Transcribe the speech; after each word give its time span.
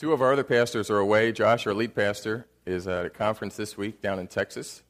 Two 0.00 0.14
of 0.14 0.22
our 0.22 0.32
other 0.32 0.44
pastors 0.44 0.88
are 0.88 0.96
away. 0.96 1.30
Josh, 1.30 1.66
our 1.66 1.74
lead 1.74 1.94
pastor, 1.94 2.46
is 2.64 2.86
at 2.86 3.04
a 3.04 3.10
conference 3.10 3.56
this 3.56 3.76
week 3.76 4.00
down 4.00 4.18
in 4.18 4.28
Texas, 4.28 4.82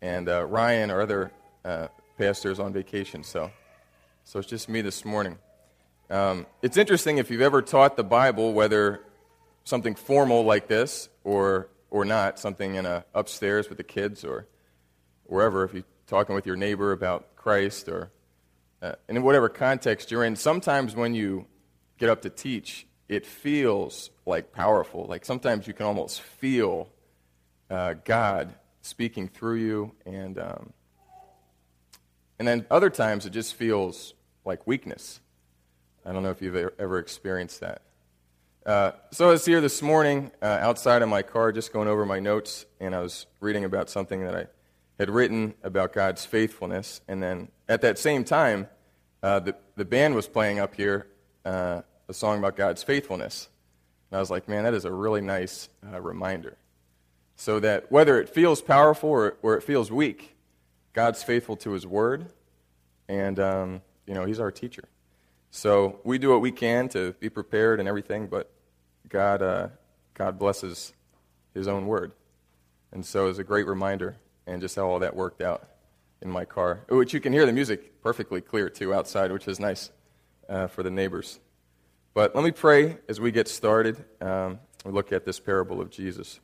and 0.00 0.28
uh, 0.28 0.44
Ryan, 0.44 0.88
our 0.88 1.00
other 1.00 1.32
uh, 1.64 1.88
pastor, 2.16 2.48
is 2.48 2.60
on 2.60 2.72
vacation. 2.72 3.24
So, 3.24 3.50
so 4.22 4.38
it's 4.38 4.46
just 4.48 4.68
me 4.68 4.80
this 4.80 5.04
morning. 5.04 5.36
Um, 6.10 6.46
it's 6.62 6.76
interesting 6.76 7.18
if 7.18 7.28
you've 7.28 7.40
ever 7.40 7.60
taught 7.60 7.96
the 7.96 8.04
Bible, 8.04 8.52
whether 8.52 9.00
something 9.64 9.96
formal 9.96 10.44
like 10.44 10.68
this 10.68 11.08
or 11.24 11.68
or 11.90 12.04
not, 12.04 12.38
something 12.38 12.76
in 12.76 12.86
a 12.86 13.04
upstairs 13.16 13.68
with 13.68 13.78
the 13.78 13.84
kids 13.84 14.24
or 14.24 14.46
wherever. 15.24 15.64
If 15.64 15.74
you're 15.74 15.82
talking 16.06 16.36
with 16.36 16.46
your 16.46 16.54
neighbor 16.54 16.92
about 16.92 17.34
Christ 17.34 17.88
or 17.88 18.12
uh, 18.80 18.92
in 19.08 19.24
whatever 19.24 19.48
context 19.48 20.12
you're 20.12 20.22
in, 20.22 20.36
sometimes 20.36 20.94
when 20.94 21.16
you 21.16 21.46
get 21.98 22.08
up 22.08 22.22
to 22.22 22.30
teach, 22.30 22.86
it 23.08 23.26
feels 23.26 24.10
like 24.26 24.52
powerful. 24.52 25.06
Like 25.06 25.24
sometimes 25.24 25.66
you 25.66 25.74
can 25.74 25.86
almost 25.86 26.20
feel 26.20 26.88
uh, 27.70 27.94
God 28.04 28.54
speaking 28.82 29.28
through 29.28 29.56
you, 29.56 29.92
and 30.04 30.38
um, 30.38 30.72
and 32.38 32.46
then 32.46 32.66
other 32.70 32.90
times 32.90 33.26
it 33.26 33.30
just 33.30 33.54
feels 33.54 34.14
like 34.44 34.66
weakness. 34.66 35.20
I 36.04 36.12
don't 36.12 36.22
know 36.22 36.30
if 36.30 36.42
you've 36.42 36.56
ever 36.56 36.98
experienced 36.98 37.60
that. 37.60 37.82
Uh, 38.66 38.92
so 39.10 39.28
I 39.28 39.32
was 39.32 39.44
here 39.44 39.60
this 39.60 39.82
morning 39.82 40.30
uh, 40.40 40.46
outside 40.46 41.02
of 41.02 41.08
my 41.08 41.22
car, 41.22 41.52
just 41.52 41.72
going 41.72 41.88
over 41.88 42.06
my 42.06 42.20
notes, 42.20 42.64
and 42.80 42.94
I 42.94 43.00
was 43.00 43.26
reading 43.40 43.64
about 43.64 43.90
something 43.90 44.22
that 44.24 44.34
I 44.34 44.46
had 44.98 45.10
written 45.10 45.54
about 45.62 45.92
God's 45.92 46.24
faithfulness, 46.24 47.00
and 47.08 47.22
then 47.22 47.48
at 47.68 47.80
that 47.82 47.98
same 47.98 48.24
time, 48.24 48.68
uh, 49.22 49.40
the 49.40 49.56
the 49.76 49.84
band 49.84 50.14
was 50.14 50.28
playing 50.28 50.58
up 50.58 50.74
here 50.74 51.06
uh, 51.44 51.82
a 52.12 52.14
song 52.14 52.38
about 52.38 52.56
God's 52.56 52.82
faithfulness. 52.82 53.48
And 54.10 54.18
I 54.18 54.20
was 54.20 54.30
like, 54.30 54.46
man, 54.46 54.64
that 54.64 54.74
is 54.74 54.84
a 54.84 54.92
really 54.92 55.22
nice 55.22 55.70
uh, 55.90 55.98
reminder. 55.98 56.58
So 57.36 57.58
that 57.60 57.90
whether 57.90 58.20
it 58.20 58.28
feels 58.28 58.60
powerful 58.60 59.08
or, 59.08 59.38
or, 59.40 59.56
it 59.56 59.62
feels 59.62 59.90
weak, 59.90 60.36
God's 60.92 61.22
faithful 61.22 61.56
to 61.56 61.70
his 61.70 61.86
word, 61.86 62.26
and, 63.08 63.40
um, 63.40 63.82
you 64.06 64.12
know, 64.12 64.26
he's 64.26 64.40
our 64.40 64.50
teacher. 64.50 64.84
So 65.50 66.00
we 66.04 66.18
do 66.18 66.28
what 66.28 66.42
we 66.42 66.52
can 66.52 66.90
to 66.90 67.12
be 67.14 67.30
prepared 67.30 67.80
and 67.80 67.88
everything, 67.88 68.26
but 68.26 68.50
God, 69.08 69.40
uh, 69.40 69.68
God 70.12 70.38
blesses 70.38 70.92
his 71.54 71.66
own 71.66 71.86
word. 71.86 72.12
And 72.92 73.06
so 73.06 73.24
it 73.24 73.28
was 73.28 73.38
a 73.38 73.44
great 73.44 73.66
reminder, 73.66 74.16
and 74.46 74.60
just 74.60 74.76
how 74.76 74.86
all 74.86 74.98
that 74.98 75.16
worked 75.16 75.40
out 75.40 75.66
in 76.20 76.30
my 76.30 76.44
car, 76.44 76.80
which 76.90 77.14
you 77.14 77.20
can 77.20 77.32
hear 77.32 77.46
the 77.46 77.54
music 77.54 78.02
perfectly 78.02 78.42
clear, 78.42 78.68
too, 78.68 78.92
outside, 78.92 79.32
which 79.32 79.48
is 79.48 79.58
nice 79.58 79.90
uh, 80.50 80.66
for 80.66 80.82
the 80.82 80.90
neighbors. 80.90 81.40
But 82.14 82.34
let 82.34 82.44
me 82.44 82.50
pray 82.50 82.98
as 83.08 83.20
we 83.20 83.32
get 83.32 83.48
started. 83.48 84.04
Um, 84.20 84.58
we 84.84 84.92
look 84.92 85.12
at 85.12 85.24
this 85.24 85.40
parable 85.40 85.80
of 85.80 85.90
Jesus. 85.90 86.40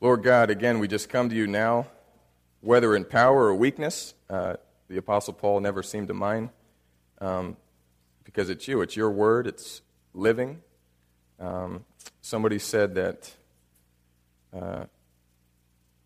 Lord 0.00 0.24
God, 0.24 0.50
again, 0.50 0.80
we 0.80 0.88
just 0.88 1.08
come 1.08 1.28
to 1.28 1.34
you 1.36 1.46
now, 1.46 1.86
whether 2.60 2.96
in 2.96 3.04
power 3.04 3.44
or 3.44 3.54
weakness. 3.54 4.14
Uh, 4.28 4.54
the 4.88 4.96
Apostle 4.96 5.34
Paul 5.34 5.60
never 5.60 5.84
seemed 5.84 6.08
to 6.08 6.14
mind 6.14 6.50
um, 7.20 7.56
because 8.24 8.50
it's 8.50 8.66
you, 8.66 8.80
it's 8.80 8.96
your 8.96 9.10
word, 9.10 9.46
it's 9.46 9.80
living. 10.12 10.60
Um, 11.38 11.84
somebody 12.20 12.58
said 12.58 12.96
that 12.96 13.32
uh, 14.52 14.86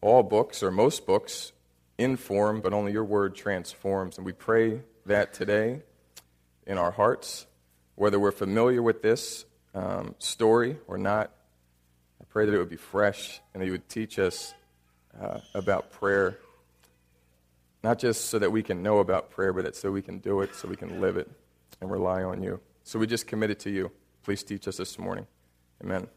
all 0.03 0.23
books, 0.23 0.63
or 0.63 0.71
most 0.71 1.07
books, 1.07 1.53
inform, 1.97 2.61
but 2.61 2.75
only 2.75 2.93
your 2.93 3.05
word 3.05 3.35
transforms. 3.35 4.19
And 4.19 4.27
we 4.27 4.33
pray 4.33 4.83
that 5.07 5.33
today 5.33 5.81
in 6.67 6.77
our 6.77 6.91
hearts 6.91 7.47
whether 7.97 8.19
we're 8.19 8.33
familiar 8.33 8.83
with 8.83 9.03
this 9.03 9.45
um, 9.75 10.15
story 10.19 10.77
or 10.87 10.99
not. 10.99 11.31
I 12.21 12.25
pray 12.29 12.47
that 12.47 12.55
it 12.55 12.59
would 12.59 12.71
be 12.71 12.77
fresh 12.77 13.41
and 13.53 13.63
that 13.63 13.67
you 13.67 13.73
would 13.73 13.89
teach 13.89 14.19
us 14.19 14.55
uh, 15.21 15.41
about 15.55 15.91
prayer, 15.93 16.39
not 17.83 17.99
just 17.99 18.27
so 18.27 18.39
that 18.39 18.51
we 18.51 18.63
can 18.63 18.83
know 18.83 18.99
about 18.99 19.31
prayer, 19.31 19.53
but 19.53 19.65
that 19.65 19.77
so 19.77 19.91
we 19.91 20.03
can 20.03 20.19
do 20.19 20.41
it, 20.41 20.55
so 20.55 20.69
we 20.69 20.77
can 20.77 21.01
live 21.01 21.17
it 21.17 21.31
and 21.81 21.91
rely 21.91 22.23
on 22.23 22.43
you. 22.43 22.61
So 22.83 22.99
we 22.99 23.07
just 23.07 23.27
commit 23.27 23.51
it 23.51 23.61
to 23.61 23.71
you. 23.71 23.91
Please 24.23 24.43
teach 24.43 24.67
us 24.69 24.77
this 24.77 24.99
morning. 24.99 25.27
Amen. 25.83 26.09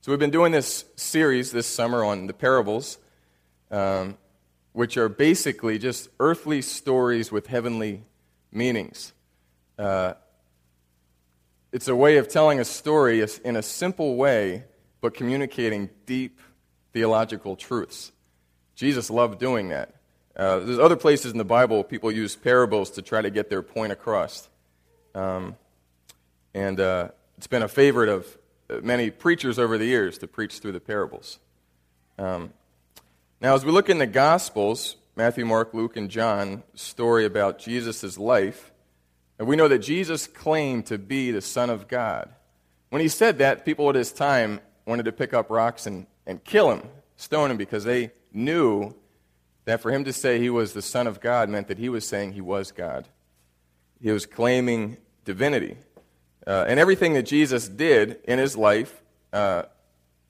So 0.00 0.12
we've 0.12 0.18
been 0.18 0.30
doing 0.30 0.52
this 0.52 0.84
series 0.96 1.52
this 1.52 1.66
summer 1.66 2.04
on 2.04 2.26
the 2.26 2.32
parables, 2.32 2.98
um, 3.70 4.16
which 4.72 4.96
are 4.96 5.08
basically 5.08 5.78
just 5.78 6.08
earthly 6.20 6.62
stories 6.62 7.32
with 7.32 7.48
heavenly 7.48 8.04
meanings. 8.52 9.12
Uh, 9.78 10.14
it's 11.72 11.88
a 11.88 11.96
way 11.96 12.16
of 12.16 12.28
telling 12.28 12.60
a 12.60 12.64
story 12.64 13.24
in 13.44 13.56
a 13.56 13.62
simple 13.62 14.16
way, 14.16 14.64
but 15.00 15.14
communicating 15.14 15.90
deep 16.06 16.40
theological 16.92 17.56
truths. 17.56 18.12
Jesus 18.74 19.10
loved 19.10 19.38
doing 19.38 19.68
that. 19.68 19.94
Uh, 20.36 20.60
there's 20.60 20.78
other 20.78 20.96
places 20.96 21.32
in 21.32 21.38
the 21.38 21.44
Bible 21.44 21.82
people 21.82 22.12
use 22.12 22.36
parables 22.36 22.90
to 22.92 23.02
try 23.02 23.20
to 23.20 23.30
get 23.30 23.50
their 23.50 23.62
point 23.62 23.92
across. 23.92 24.48
Um, 25.14 25.56
and 26.54 26.78
uh, 26.78 27.08
it's 27.36 27.48
been 27.48 27.62
a 27.62 27.68
favorite 27.68 28.08
of 28.08 28.38
many 28.82 29.10
preachers 29.10 29.58
over 29.58 29.78
the 29.78 29.84
years 29.84 30.18
to 30.18 30.28
preach 30.28 30.58
through 30.58 30.72
the 30.72 30.80
parables. 30.80 31.38
Um, 32.18 32.52
now, 33.40 33.54
as 33.54 33.64
we 33.64 33.72
look 33.72 33.88
in 33.88 33.98
the 33.98 34.06
Gospels, 34.06 34.96
Matthew, 35.16 35.44
Mark, 35.44 35.74
Luke, 35.74 35.96
and 35.96 36.10
John, 36.10 36.62
story 36.74 37.24
about 37.24 37.58
Jesus' 37.58 38.18
life, 38.18 38.72
and 39.38 39.46
we 39.46 39.56
know 39.56 39.68
that 39.68 39.78
Jesus 39.78 40.26
claimed 40.26 40.86
to 40.86 40.98
be 40.98 41.30
the 41.30 41.40
Son 41.40 41.70
of 41.70 41.86
God. 41.88 42.30
When 42.90 43.00
he 43.00 43.08
said 43.08 43.38
that, 43.38 43.64
people 43.64 43.88
at 43.88 43.94
his 43.94 44.12
time 44.12 44.60
wanted 44.86 45.04
to 45.04 45.12
pick 45.12 45.32
up 45.32 45.50
rocks 45.50 45.86
and, 45.86 46.06
and 46.26 46.42
kill 46.42 46.70
him, 46.72 46.82
stone 47.16 47.50
him, 47.50 47.56
because 47.56 47.84
they 47.84 48.10
knew 48.32 48.94
that 49.64 49.80
for 49.80 49.92
him 49.92 50.04
to 50.04 50.12
say 50.12 50.38
he 50.38 50.50
was 50.50 50.72
the 50.72 50.82
Son 50.82 51.06
of 51.06 51.20
God 51.20 51.48
meant 51.48 51.68
that 51.68 51.78
he 51.78 51.88
was 51.88 52.08
saying 52.08 52.32
he 52.32 52.40
was 52.40 52.72
God. 52.72 53.06
He 54.00 54.10
was 54.10 54.26
claiming 54.26 54.96
divinity. 55.24 55.76
Uh, 56.46 56.64
and 56.66 56.80
everything 56.80 57.12
that 57.12 57.24
Jesus 57.24 57.68
did 57.68 58.18
in 58.24 58.38
his 58.38 58.56
life, 58.56 59.02
uh, 59.32 59.64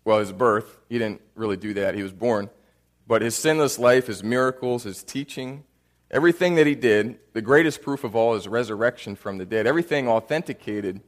well, 0.04 0.18
his 0.18 0.32
birth, 0.32 0.78
he 0.88 0.98
didn't 0.98 1.20
really 1.34 1.56
do 1.56 1.74
that, 1.74 1.94
he 1.94 2.02
was 2.02 2.12
born. 2.12 2.50
But 3.06 3.22
his 3.22 3.36
sinless 3.36 3.78
life, 3.78 4.08
his 4.08 4.24
miracles, 4.24 4.82
his 4.82 5.02
teaching, 5.02 5.64
Everything 6.10 6.54
that 6.54 6.66
he 6.66 6.74
did, 6.74 7.18
the 7.34 7.42
greatest 7.42 7.82
proof 7.82 8.02
of 8.02 8.16
all 8.16 8.34
is 8.34 8.48
resurrection 8.48 9.14
from 9.14 9.38
the 9.38 9.44
dead. 9.44 9.66
Everything 9.66 10.08
authenticated 10.08 11.00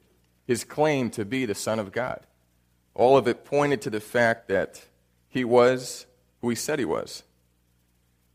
his 0.47 0.65
claim 0.65 1.11
to 1.11 1.25
be 1.25 1.47
the 1.47 1.55
Son 1.55 1.79
of 1.79 1.93
God. 1.93 2.27
All 2.95 3.17
of 3.17 3.27
it 3.27 3.45
pointed 3.45 3.81
to 3.83 3.91
the 3.91 4.01
fact 4.01 4.49
that 4.49 4.85
he 5.29 5.45
was 5.45 6.07
who 6.41 6.51
he 6.51 6.57
said 6.57 6.79
he 6.79 6.85
was. 6.85 7.23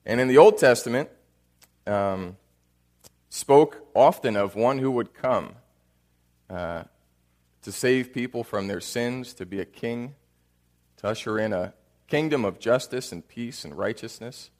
And 0.05 0.19
in 0.19 0.27
the 0.27 0.37
Old 0.37 0.57
Testament, 0.57 1.09
um, 1.85 2.37
spoke 3.29 3.87
often 3.93 4.35
of 4.35 4.55
one 4.55 4.79
who 4.79 4.89
would 4.91 5.13
come 5.13 5.55
uh, 6.49 6.83
to 7.61 7.71
save 7.71 8.13
people 8.13 8.43
from 8.43 8.67
their 8.67 8.81
sins, 8.81 9.33
to 9.33 9.45
be 9.45 9.59
a 9.59 9.65
king, 9.65 10.15
to 10.97 11.07
usher 11.07 11.37
in 11.37 11.53
a 11.53 11.73
kingdom 12.07 12.45
of 12.45 12.59
justice 12.59 13.11
and 13.11 13.27
peace 13.27 13.65
and 13.65 13.75
righteousness. 13.75 14.51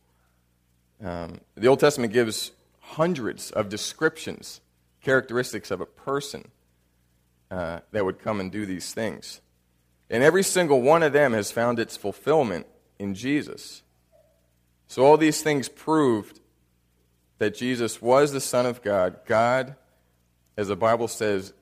Um, 1.03 1.39
the 1.55 1.67
Old 1.67 1.79
Testament 1.79 2.13
gives 2.13 2.51
hundreds 2.79 3.51
of 3.51 3.69
descriptions, 3.69 4.61
characteristics 5.01 5.71
of 5.71 5.81
a 5.81 5.85
person 5.85 6.49
uh, 7.51 7.79
that 7.91 8.05
would 8.05 8.19
come 8.19 8.39
and 8.39 8.51
do 8.51 8.65
these 8.65 8.93
things. 8.93 9.41
And 10.09 10.23
every 10.23 10.43
single 10.43 10.81
one 10.81 11.03
of 11.03 11.13
them 11.13 11.33
has 11.33 11.51
found 11.51 11.79
its 11.79 11.97
fulfillment 11.97 12.67
in 12.99 13.15
Jesus. 13.15 13.81
So 14.87 15.03
all 15.03 15.17
these 15.17 15.41
things 15.41 15.67
proved 15.67 16.39
that 17.37 17.55
Jesus 17.55 18.01
was 18.01 18.31
the 18.31 18.39
Son 18.39 18.65
of 18.65 18.81
God, 18.81 19.19
God, 19.25 19.75
as 20.57 20.67
the 20.67 20.75
Bible 20.75 21.07
says, 21.07 21.53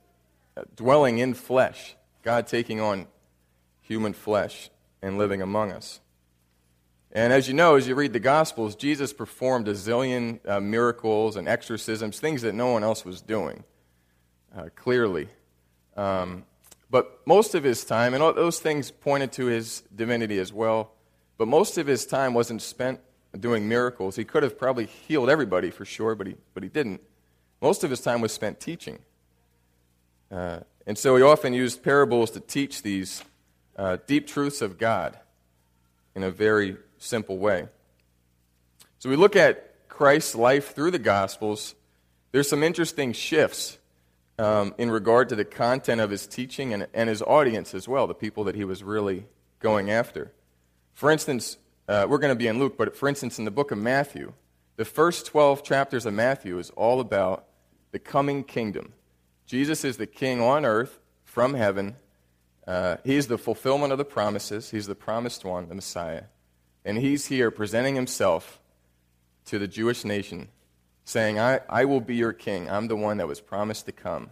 dwelling 0.75 1.17
in 1.17 1.33
flesh, 1.33 1.95
God 2.21 2.47
taking 2.47 2.79
on 2.79 3.07
human 3.81 4.13
flesh 4.13 4.69
and 5.01 5.17
living 5.17 5.41
among 5.41 5.71
us. 5.71 5.99
And 7.15 7.31
as 7.31 7.47
you 7.47 7.53
know, 7.53 7.75
as 7.75 7.87
you 7.87 7.93
read 7.93 8.11
the 8.11 8.19
Gospels, 8.19 8.75
Jesus 8.75 9.13
performed 9.13 9.67
a 9.67 9.73
zillion 9.73 10.39
uh, 10.49 10.59
miracles 10.59 11.35
and 11.35 11.47
exorcisms, 11.47 12.19
things 12.19 12.41
that 12.41 12.55
no 12.55 12.71
one 12.71 12.83
else 12.83 13.05
was 13.05 13.21
doing, 13.21 13.63
uh, 14.57 14.69
clearly. 14.75 15.27
Um, 15.95 16.43
but 16.89 17.21
most 17.27 17.53
of 17.53 17.63
his 17.63 17.85
time, 17.85 18.15
and 18.15 18.23
all 18.23 18.33
those 18.33 18.59
things 18.59 18.89
pointed 18.89 19.31
to 19.33 19.45
his 19.45 19.83
divinity 19.95 20.39
as 20.39 20.51
well, 20.51 20.91
but 21.37 21.47
most 21.47 21.77
of 21.77 21.85
his 21.85 22.07
time 22.07 22.33
wasn't 22.33 22.63
spent 22.63 22.99
doing 23.39 23.69
miracles. 23.69 24.15
He 24.15 24.25
could 24.25 24.41
have 24.41 24.57
probably 24.57 24.87
healed 24.87 25.29
everybody 25.29 25.69
for 25.69 25.85
sure, 25.85 26.15
but 26.15 26.25
he, 26.25 26.35
but 26.55 26.63
he 26.63 26.69
didn't. 26.69 26.99
Most 27.61 27.83
of 27.83 27.91
his 27.91 28.01
time 28.01 28.21
was 28.21 28.31
spent 28.31 28.59
teaching. 28.59 28.99
Uh, 30.31 30.61
and 30.87 30.97
so 30.97 31.15
he 31.15 31.21
often 31.21 31.53
used 31.53 31.83
parables 31.83 32.31
to 32.31 32.39
teach 32.39 32.81
these 32.81 33.23
uh, 33.77 33.97
deep 34.07 34.25
truths 34.25 34.63
of 34.63 34.79
God 34.79 35.19
in 36.15 36.23
a 36.23 36.31
very 36.31 36.77
simple 37.03 37.37
way. 37.37 37.67
So 38.99 39.09
we 39.09 39.15
look 39.15 39.35
at 39.35 39.87
Christ's 39.89 40.35
life 40.35 40.73
through 40.73 40.91
the 40.91 40.99
Gospels. 40.99 41.75
There's 42.31 42.49
some 42.49 42.63
interesting 42.63 43.13
shifts 43.13 43.77
um, 44.39 44.73
in 44.77 44.89
regard 44.89 45.29
to 45.29 45.35
the 45.35 45.45
content 45.45 46.01
of 46.01 46.09
his 46.09 46.25
teaching 46.25 46.73
and, 46.73 46.87
and 46.93 47.09
his 47.09 47.21
audience 47.21 47.73
as 47.73 47.87
well, 47.87 48.07
the 48.07 48.13
people 48.13 48.45
that 48.45 48.55
he 48.55 48.63
was 48.63 48.83
really 48.83 49.27
going 49.59 49.91
after. 49.91 50.31
For 50.93 51.11
instance, 51.11 51.57
uh, 51.87 52.07
we're 52.09 52.17
going 52.17 52.31
to 52.31 52.39
be 52.39 52.47
in 52.47 52.59
Luke, 52.59 52.77
but 52.77 52.95
for 52.95 53.07
instance, 53.09 53.37
in 53.37 53.45
the 53.45 53.51
book 53.51 53.71
of 53.71 53.77
Matthew, 53.77 54.33
the 54.77 54.85
first 54.85 55.25
12 55.27 55.63
chapters 55.63 56.05
of 56.05 56.13
Matthew 56.13 56.57
is 56.57 56.69
all 56.71 56.99
about 56.99 57.45
the 57.91 57.99
coming 57.99 58.43
kingdom. 58.43 58.93
Jesus 59.45 59.83
is 59.83 59.97
the 59.97 60.07
king 60.07 60.41
on 60.41 60.65
earth 60.65 60.99
from 61.23 61.53
heaven. 61.53 61.97
Uh, 62.65 62.97
he's 63.03 63.27
the 63.27 63.37
fulfillment 63.37 63.91
of 63.91 63.97
the 63.97 64.05
promises. 64.05 64.71
He's 64.71 64.87
the 64.87 64.95
promised 64.95 65.45
one, 65.45 65.67
the 65.67 65.75
Messiah. 65.75 66.23
And 66.85 66.97
he's 66.97 67.27
here 67.27 67.51
presenting 67.51 67.95
himself 67.95 68.59
to 69.45 69.59
the 69.59 69.67
Jewish 69.67 70.03
nation, 70.03 70.49
saying, 71.05 71.39
I, 71.39 71.61
I 71.69 71.85
will 71.85 72.01
be 72.01 72.15
your 72.15 72.33
king. 72.33 72.69
I'm 72.69 72.87
the 72.87 72.95
one 72.95 73.17
that 73.17 73.27
was 73.27 73.41
promised 73.41 73.85
to 73.85 73.91
come. 73.91 74.31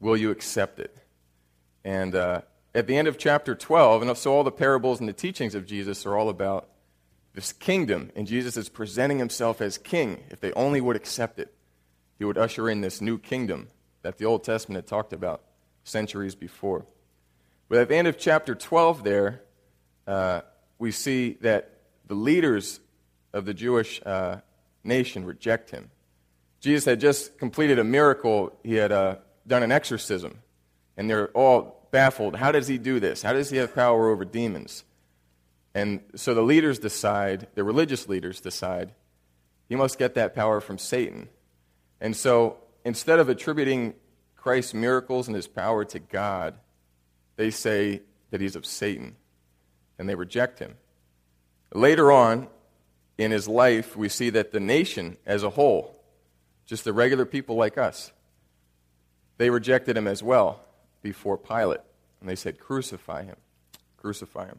Will 0.00 0.16
you 0.16 0.30
accept 0.30 0.78
it? 0.78 0.96
And 1.84 2.14
uh, 2.14 2.42
at 2.74 2.86
the 2.86 2.96
end 2.96 3.08
of 3.08 3.18
chapter 3.18 3.54
12, 3.54 4.02
and 4.02 4.16
so 4.16 4.32
all 4.32 4.44
the 4.44 4.50
parables 4.50 5.00
and 5.00 5.08
the 5.08 5.14
teachings 5.14 5.54
of 5.54 5.66
Jesus 5.66 6.06
are 6.06 6.16
all 6.16 6.28
about 6.28 6.68
this 7.34 7.52
kingdom, 7.52 8.10
and 8.14 8.26
Jesus 8.26 8.56
is 8.56 8.68
presenting 8.68 9.18
himself 9.18 9.60
as 9.60 9.78
king. 9.78 10.22
If 10.30 10.40
they 10.40 10.52
only 10.52 10.80
would 10.80 10.96
accept 10.96 11.38
it, 11.38 11.54
he 12.18 12.24
would 12.24 12.38
usher 12.38 12.68
in 12.68 12.82
this 12.82 13.00
new 13.00 13.18
kingdom 13.18 13.68
that 14.02 14.18
the 14.18 14.26
Old 14.26 14.44
Testament 14.44 14.76
had 14.76 14.86
talked 14.86 15.12
about 15.12 15.42
centuries 15.84 16.34
before. 16.34 16.86
But 17.68 17.78
at 17.78 17.88
the 17.88 17.96
end 17.96 18.06
of 18.06 18.18
chapter 18.18 18.54
12, 18.54 19.02
there, 19.02 19.42
uh, 20.06 20.42
we 20.82 20.90
see 20.90 21.38
that 21.42 21.70
the 22.08 22.14
leaders 22.16 22.80
of 23.32 23.44
the 23.44 23.54
Jewish 23.54 24.02
uh, 24.04 24.38
nation 24.82 25.24
reject 25.24 25.70
him. 25.70 25.92
Jesus 26.58 26.84
had 26.84 26.98
just 26.98 27.38
completed 27.38 27.78
a 27.78 27.84
miracle, 27.84 28.58
he 28.64 28.74
had 28.74 28.90
uh, 28.90 29.16
done 29.46 29.62
an 29.62 29.70
exorcism, 29.70 30.40
and 30.96 31.08
they're 31.08 31.28
all 31.28 31.86
baffled. 31.92 32.34
How 32.34 32.50
does 32.50 32.66
he 32.66 32.78
do 32.78 32.98
this? 32.98 33.22
How 33.22 33.32
does 33.32 33.48
he 33.48 33.58
have 33.58 33.76
power 33.76 34.10
over 34.10 34.24
demons? 34.24 34.82
And 35.72 36.00
so 36.16 36.34
the 36.34 36.42
leaders 36.42 36.80
decide, 36.80 37.46
the 37.54 37.62
religious 37.62 38.08
leaders 38.08 38.40
decide, 38.40 38.90
he 39.68 39.76
must 39.76 40.00
get 40.00 40.14
that 40.16 40.34
power 40.34 40.60
from 40.60 40.78
Satan. 40.78 41.28
And 42.00 42.16
so 42.16 42.56
instead 42.84 43.20
of 43.20 43.28
attributing 43.28 43.94
Christ's 44.34 44.74
miracles 44.74 45.28
and 45.28 45.36
his 45.36 45.46
power 45.46 45.84
to 45.84 46.00
God, 46.00 46.56
they 47.36 47.52
say 47.52 48.02
that 48.32 48.40
he's 48.40 48.56
of 48.56 48.66
Satan, 48.66 49.14
and 50.02 50.08
they 50.08 50.16
reject 50.16 50.58
him. 50.58 50.74
Later 51.72 52.10
on 52.10 52.48
in 53.18 53.30
his 53.30 53.46
life, 53.46 53.96
we 53.96 54.08
see 54.08 54.30
that 54.30 54.50
the 54.50 54.58
nation 54.58 55.16
as 55.24 55.44
a 55.44 55.50
whole, 55.50 55.96
just 56.66 56.82
the 56.82 56.92
regular 56.92 57.24
people 57.24 57.54
like 57.54 57.78
us, 57.78 58.10
they 59.38 59.48
rejected 59.48 59.96
him 59.96 60.08
as 60.08 60.20
well 60.20 60.64
before 61.02 61.38
Pilate. 61.38 61.82
And 62.18 62.28
they 62.28 62.34
said, 62.34 62.58
Crucify 62.58 63.22
him. 63.22 63.36
Crucify 63.96 64.46
him. 64.46 64.58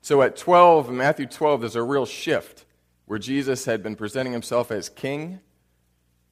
So 0.00 0.22
at 0.22 0.34
12, 0.34 0.90
Matthew 0.90 1.26
12, 1.26 1.60
there's 1.60 1.76
a 1.76 1.82
real 1.82 2.06
shift 2.06 2.64
where 3.04 3.18
Jesus 3.18 3.66
had 3.66 3.82
been 3.82 3.96
presenting 3.96 4.32
himself 4.32 4.70
as 4.70 4.88
king 4.88 5.40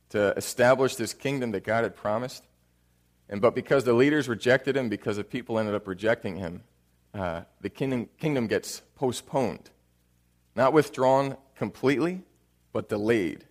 to 0.09 0.32
establish 0.38 0.97
this 0.97 1.12
kingdom 1.12 1.50
that 1.50 1.64
God 1.64 1.85
had 1.85 1.94
promised. 1.94 2.44
And 3.29 3.43
but 3.43 3.55
because 3.55 3.85
the 3.85 3.93
leaders 3.93 4.26
rejected 4.26 4.75
him, 4.75 4.88
because 4.88 5.19
the 5.19 5.25
people 5.25 5.59
ended 5.59 5.75
up 5.75 5.87
rejecting 5.87 6.37
him, 6.37 6.62
uh, 7.15 7.43
the 7.61 7.71
kingdom, 7.71 8.09
kingdom 8.19 8.47
gets 8.47 8.83
postponed. 8.97 9.71
Not 10.55 10.73
withdrawn 10.73 11.37
completely, 11.57 12.23
but 12.73 12.89
delayed. 12.89 13.45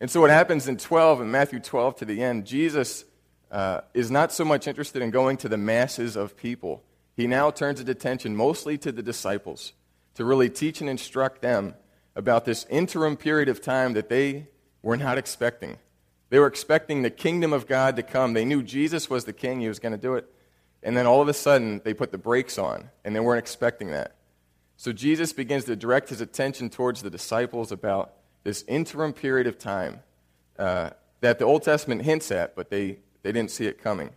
And 0.00 0.10
so 0.10 0.20
what 0.20 0.30
happens 0.30 0.68
in 0.68 0.76
12, 0.76 1.22
in 1.22 1.30
Matthew 1.30 1.60
12 1.60 1.96
to 1.96 2.04
the 2.04 2.22
end, 2.22 2.46
Jesus 2.46 3.04
uh, 3.50 3.82
is 3.94 4.10
not 4.10 4.32
so 4.32 4.44
much 4.44 4.66
interested 4.66 5.02
in 5.02 5.10
going 5.10 5.36
to 5.38 5.48
the 5.48 5.56
masses 5.56 6.16
of 6.16 6.36
people. 6.36 6.82
He 7.16 7.26
now 7.26 7.50
turns 7.50 7.78
his 7.78 7.88
attention 7.88 8.34
mostly 8.34 8.76
to 8.78 8.90
the 8.90 9.02
disciples 9.02 9.72
to 10.14 10.24
really 10.24 10.50
teach 10.50 10.80
and 10.80 10.90
instruct 10.90 11.42
them 11.42 11.74
about 12.16 12.44
this 12.44 12.66
interim 12.68 13.16
period 13.16 13.48
of 13.48 13.60
time 13.60 13.94
that 13.94 14.08
they 14.08 14.48
were 14.82 14.96
not 14.96 15.18
expecting. 15.18 15.78
They 16.30 16.38
were 16.38 16.46
expecting 16.46 17.02
the 17.02 17.10
kingdom 17.10 17.52
of 17.52 17.66
God 17.66 17.96
to 17.96 18.02
come. 18.02 18.32
They 18.32 18.44
knew 18.44 18.62
Jesus 18.62 19.08
was 19.08 19.24
the 19.24 19.32
king, 19.32 19.60
he 19.60 19.68
was 19.68 19.78
going 19.78 19.92
to 19.92 19.98
do 19.98 20.14
it. 20.14 20.28
And 20.84 20.96
then 20.96 21.06
all 21.06 21.22
of 21.22 21.28
a 21.28 21.32
sudden, 21.32 21.80
they 21.82 21.94
put 21.94 22.12
the 22.12 22.18
brakes 22.18 22.58
on, 22.58 22.90
and 23.04 23.16
they 23.16 23.20
weren't 23.20 23.38
expecting 23.38 23.90
that. 23.90 24.14
So 24.76 24.92
Jesus 24.92 25.32
begins 25.32 25.64
to 25.64 25.76
direct 25.76 26.10
his 26.10 26.20
attention 26.20 26.68
towards 26.68 27.00
the 27.00 27.10
disciples 27.10 27.72
about 27.72 28.12
this 28.44 28.64
interim 28.68 29.14
period 29.14 29.46
of 29.46 29.58
time 29.58 30.00
uh, 30.58 30.90
that 31.22 31.38
the 31.38 31.46
Old 31.46 31.62
Testament 31.62 32.02
hints 32.02 32.30
at, 32.30 32.54
but 32.54 32.68
they, 32.68 32.98
they 33.22 33.32
didn't 33.32 33.50
see 33.50 33.66
it 33.66 33.82
coming. 33.82 34.10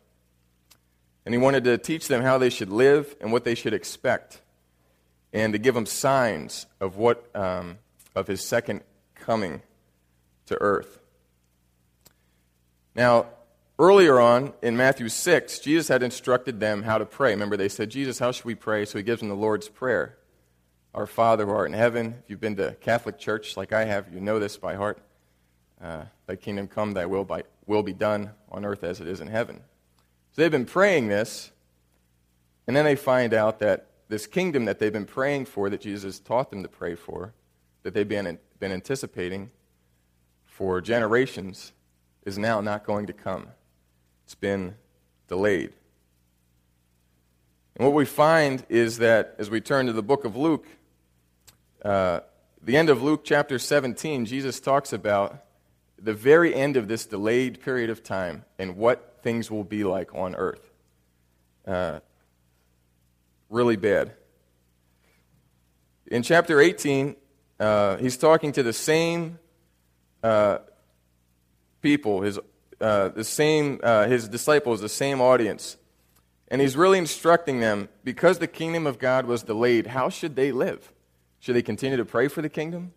And 1.25 1.33
he 1.33 1.39
wanted 1.39 1.63
to 1.63 1.77
teach 1.77 2.09
them 2.09 2.21
how 2.21 2.37
they 2.37 2.49
should 2.49 2.69
live 2.69 3.15
and 3.21 3.31
what 3.31 3.45
they 3.45 3.55
should 3.55 3.73
expect, 3.73 4.41
and 5.31 5.53
to 5.53 5.59
give 5.59 5.73
them 5.73 5.85
signs 5.85 6.65
of 6.81 6.97
what 6.97 7.33
um, 7.33 7.77
of 8.13 8.27
his 8.27 8.41
second 8.41 8.81
coming 9.15 9.61
to 10.47 10.57
earth. 10.61 10.99
Now, 12.95 13.27
earlier 13.79 14.19
on 14.19 14.53
in 14.61 14.77
Matthew 14.77 15.09
6, 15.09 15.59
Jesus 15.59 15.87
had 15.87 16.03
instructed 16.03 16.59
them 16.59 16.83
how 16.83 16.97
to 16.97 17.05
pray. 17.05 17.31
Remember, 17.31 17.57
they 17.57 17.69
said, 17.69 17.89
Jesus, 17.89 18.19
how 18.19 18.31
should 18.31 18.45
we 18.45 18.55
pray? 18.55 18.85
So 18.85 18.97
he 18.97 19.03
gives 19.03 19.19
them 19.19 19.29
the 19.29 19.35
Lord's 19.35 19.69
Prayer. 19.69 20.17
Our 20.93 21.05
Father 21.05 21.45
who 21.45 21.51
art 21.51 21.67
in 21.67 21.73
heaven. 21.73 22.15
If 22.23 22.29
you've 22.29 22.39
been 22.39 22.55
to 22.55 22.75
Catholic 22.81 23.19
church 23.19 23.55
like 23.55 23.71
I 23.71 23.85
have, 23.85 24.11
you 24.11 24.19
know 24.19 24.39
this 24.39 24.57
by 24.57 24.75
heart. 24.75 24.99
Uh, 25.79 26.05
thy 26.25 26.35
kingdom 26.35 26.67
come, 26.67 26.93
thy 26.93 27.05
will, 27.05 27.23
by, 27.23 27.43
will 27.67 27.83
be 27.83 27.93
done 27.93 28.31
on 28.51 28.65
earth 28.65 28.83
as 28.83 28.99
it 28.99 29.07
is 29.07 29.21
in 29.21 29.27
heaven. 29.27 29.61
So 30.31 30.41
they've 30.41 30.51
been 30.51 30.65
praying 30.65 31.07
this, 31.07 31.51
and 32.65 32.75
then 32.75 32.83
they 32.83 32.95
find 32.95 33.33
out 33.33 33.59
that 33.59 33.87
this 34.09 34.25
kingdom 34.25 34.65
that 34.65 34.79
they've 34.79 34.93
been 34.93 35.05
praying 35.05 35.45
for, 35.45 35.69
that 35.69 35.81
Jesus 35.81 36.19
taught 36.19 36.49
them 36.49 36.63
to 36.63 36.69
pray 36.69 36.95
for, 36.95 37.33
that 37.83 37.93
they've 37.93 38.07
been, 38.07 38.39
been 38.59 38.71
anticipating 38.71 39.51
for 40.45 40.81
generations, 40.81 41.73
is 42.25 42.37
now 42.37 42.59
not 42.59 42.85
going 42.85 43.05
to 43.07 43.13
come. 43.13 43.47
It's 44.27 44.35
been 44.35 44.75
delayed. 45.29 45.71
And 47.77 47.87
what 47.87 47.93
we 47.95 48.03
find 48.03 48.65
is 48.67 48.97
that 48.97 49.35
as 49.37 49.49
we 49.49 49.61
turn 49.61 49.85
to 49.85 49.93
the 49.93 50.03
book 50.03 50.25
of 50.25 50.35
Luke, 50.35 50.67
uh, 51.85 52.19
the 52.61 52.75
end 52.75 52.89
of 52.89 53.01
Luke 53.01 53.21
chapter 53.23 53.57
17, 53.57 54.25
Jesus 54.25 54.59
talks 54.59 54.91
about 54.91 55.45
the 55.97 56.11
very 56.13 56.53
end 56.53 56.75
of 56.75 56.89
this 56.89 57.05
delayed 57.05 57.61
period 57.61 57.89
of 57.89 58.03
time 58.03 58.43
and 58.59 58.75
what 58.75 59.19
things 59.23 59.49
will 59.49 59.63
be 59.63 59.85
like 59.85 60.13
on 60.13 60.35
earth. 60.35 60.73
Uh, 61.65 62.01
really 63.49 63.77
bad. 63.77 64.11
In 66.07 66.21
chapter 66.21 66.59
18, 66.59 67.15
uh, 67.61 67.95
he's 67.95 68.17
talking 68.17 68.51
to 68.51 68.61
the 68.61 68.73
same 68.73 69.39
uh, 70.21 70.57
people, 71.81 72.23
his, 72.23 72.37
uh, 72.79 73.09
the 73.09 73.23
same, 73.23 73.79
uh, 73.81 74.07
his 74.07 74.27
disciples, 74.27 74.81
the 74.81 74.89
same 74.89 75.21
audience. 75.21 75.77
And 76.49 76.61
he's 76.61 76.77
really 76.77 76.97
instructing 76.97 77.59
them 77.59 77.89
because 78.03 78.39
the 78.39 78.47
kingdom 78.47 78.87
of 78.87 78.99
God 78.99 79.25
was 79.25 79.43
delayed, 79.43 79.87
how 79.87 80.09
should 80.09 80.35
they 80.35 80.51
live? 80.51 80.93
Should 81.39 81.55
they 81.55 81.61
continue 81.61 81.97
to 81.97 82.05
pray 82.05 82.27
for 82.27 82.41
the 82.41 82.49
kingdom? 82.49 82.93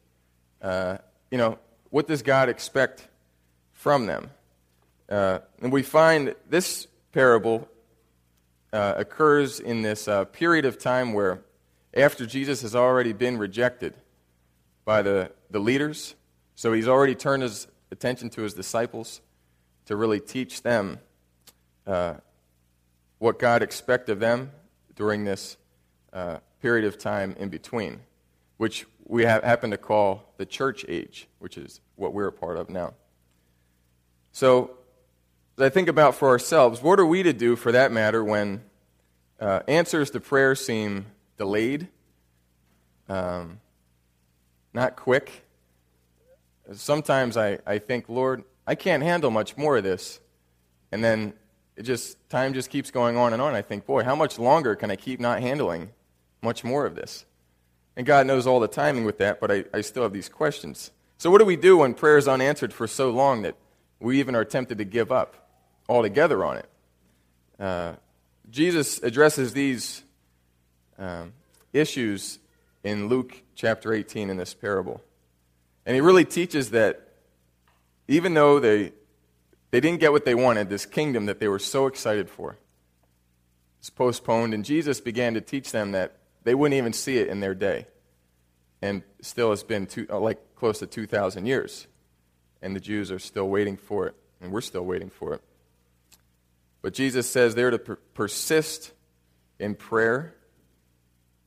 Uh, 0.61 0.99
you 1.31 1.39
know, 1.39 1.59
what 1.91 2.07
does 2.07 2.23
God 2.23 2.49
expect 2.49 3.09
from 3.73 4.07
them? 4.07 4.31
Uh, 5.09 5.41
and 5.61 5.73
we 5.73 5.83
find 5.83 6.35
this 6.49 6.87
parable 7.13 7.69
uh, 8.73 8.95
occurs 8.97 9.59
in 9.59 9.83
this 9.83 10.09
period 10.33 10.65
of 10.65 10.79
time 10.79 11.13
where, 11.13 11.41
after 11.95 12.27
Jesus 12.27 12.63
has 12.63 12.77
already 12.77 13.13
been 13.13 13.37
rejected 13.37 13.95
by 14.85 15.03
the, 15.03 15.33
the 15.51 15.59
leaders, 15.59 16.15
so 16.55 16.73
he's 16.73 16.87
already 16.87 17.15
turned 17.15 17.43
his 17.43 17.67
attention 17.91 18.31
to 18.31 18.43
his 18.43 18.55
disciples 18.55 19.21
to 19.91 19.97
really 19.97 20.21
teach 20.21 20.63
them 20.63 21.01
uh, 21.85 22.15
what 23.19 23.41
God 23.41 23.61
expects 23.61 24.09
of 24.09 24.21
them 24.21 24.53
during 24.95 25.25
this 25.25 25.57
uh, 26.13 26.37
period 26.63 26.85
of 26.85 26.97
time 26.97 27.35
in 27.41 27.49
between, 27.49 27.99
which 28.57 28.87
we 29.05 29.25
ha- 29.25 29.41
happen 29.43 29.73
to 29.73 29.77
call 29.77 30.33
the 30.37 30.47
church 30.47 30.85
age, 30.89 31.27
which 31.41 31.59
is 31.59 31.81
what 31.97 32.15
we're 32.15 32.29
a 32.29 32.33
part 32.33 32.57
of 32.57 32.71
now. 32.71 32.95
So, 34.31 34.71
as 35.59 35.65
I 35.65 35.71
think 35.71 35.89
about 35.89 36.15
for 36.15 36.29
ourselves, 36.29 36.81
what 36.81 37.01
are 37.01 37.07
we 37.07 37.25
to 37.25 37.33
do 37.33 37.57
for 37.57 37.73
that 37.73 37.91
matter 37.91 38.23
when 38.23 38.63
uh, 39.41 39.63
answers 39.67 40.09
to 40.11 40.21
prayer 40.21 40.55
seem 40.55 41.07
delayed, 41.37 41.89
um, 43.09 43.59
not 44.73 44.95
quick, 44.95 45.45
sometimes 46.75 47.37
I, 47.37 47.59
I 47.67 47.79
think, 47.79 48.09
Lord, 48.09 48.45
I 48.71 48.75
can't 48.75 49.03
handle 49.03 49.31
much 49.31 49.57
more 49.57 49.77
of 49.77 49.85
this. 49.85 50.21
And 50.93 51.05
then 51.05 51.35
it 51.77 51.83
just 51.83 52.17
time 52.31 52.55
just 52.55 52.71
keeps 52.71 52.91
going 52.91 53.17
on 53.17 53.33
and 53.33 53.43
on. 53.43 53.55
I 53.55 53.63
think, 53.63 53.85
boy, 53.85 54.05
how 54.05 54.15
much 54.15 54.39
longer 54.39 54.75
can 54.75 54.91
I 54.91 54.97
keep 54.97 55.21
not 55.21 55.41
handling 55.41 55.91
much 56.43 56.65
more 56.65 56.87
of 56.87 56.95
this? 56.95 57.27
And 57.97 58.07
God 58.07 58.27
knows 58.27 58.47
all 58.47 58.61
the 58.61 58.69
timing 58.69 59.05
with 59.05 59.19
that, 59.19 59.41
but 59.41 59.51
I, 59.51 59.65
I 59.75 59.81
still 59.83 60.05
have 60.05 60.13
these 60.13 60.29
questions. 60.29 60.91
So 61.19 61.31
what 61.31 61.39
do 61.39 61.45
we 61.45 61.57
do 61.57 61.79
when 61.79 61.93
prayer 61.93 62.17
is 62.17 62.27
unanswered 62.27 62.73
for 62.73 62.87
so 62.87 63.11
long 63.11 63.43
that 63.43 63.57
we 63.99 64.19
even 64.21 64.35
are 64.35 64.45
tempted 64.45 64.79
to 64.79 64.85
give 64.85 65.13
up? 65.13 65.41
altogether 65.91 66.45
on 66.45 66.57
it. 66.57 66.69
Uh, 67.59 67.93
Jesus 68.49 69.03
addresses 69.03 69.53
these 69.53 70.03
um, 70.99 71.33
issues 71.73 72.39
in 72.85 73.09
Luke 73.09 73.43
chapter 73.55 73.93
18 73.93 74.31
in 74.31 74.37
this 74.37 74.55
parable. 74.55 75.03
And 75.85 75.95
he 75.95 76.01
really 76.01 76.25
teaches 76.25 76.71
that 76.71 77.10
even 78.11 78.35
though 78.35 78.59
they, 78.59 78.93
they 79.71 79.81
didn't 79.81 80.01
get 80.01 80.11
what 80.11 80.25
they 80.25 80.35
wanted, 80.35 80.69
this 80.69 80.85
kingdom 80.85 81.27
that 81.27 81.39
they 81.39 81.47
were 81.47 81.61
so 81.61 81.87
excited 81.87 82.29
for 82.29 82.57
is 83.81 83.89
postponed, 83.89 84.53
and 84.53 84.65
Jesus 84.65 85.01
began 85.01 85.35
to 85.35 85.41
teach 85.41 85.71
them 85.71 85.93
that 85.93 86.17
they 86.43 86.55
wouldn't 86.55 86.77
even 86.77 86.93
see 86.93 87.19
it 87.19 87.29
in 87.29 87.39
their 87.39 87.55
day. 87.55 87.87
And 88.83 89.05
still, 89.21 89.53
it's 89.53 89.63
been 89.63 89.87
two, 89.87 90.09
uh, 90.11 90.19
like 90.19 90.57
close 90.57 90.81
to 90.81 90.89
2,000 90.89 91.47
years, 91.47 91.87
and 92.61 92.75
the 92.75 92.81
Jews 92.81 93.13
are 93.13 93.21
still 93.21 93.49
waiting 93.49 93.77
for 93.77 94.09
it, 94.09 94.17
and 94.41 94.51
we're 94.51 94.61
still 94.61 94.85
waiting 94.85 95.11
for 95.11 95.35
it. 95.35 95.43
But 96.83 96.95
Jesus 96.95 97.31
says 97.31 97.55
they're 97.55 97.71
to 97.71 97.79
per- 97.79 97.97
persist 98.15 98.91
in 99.61 99.77
prayer 99.77 100.35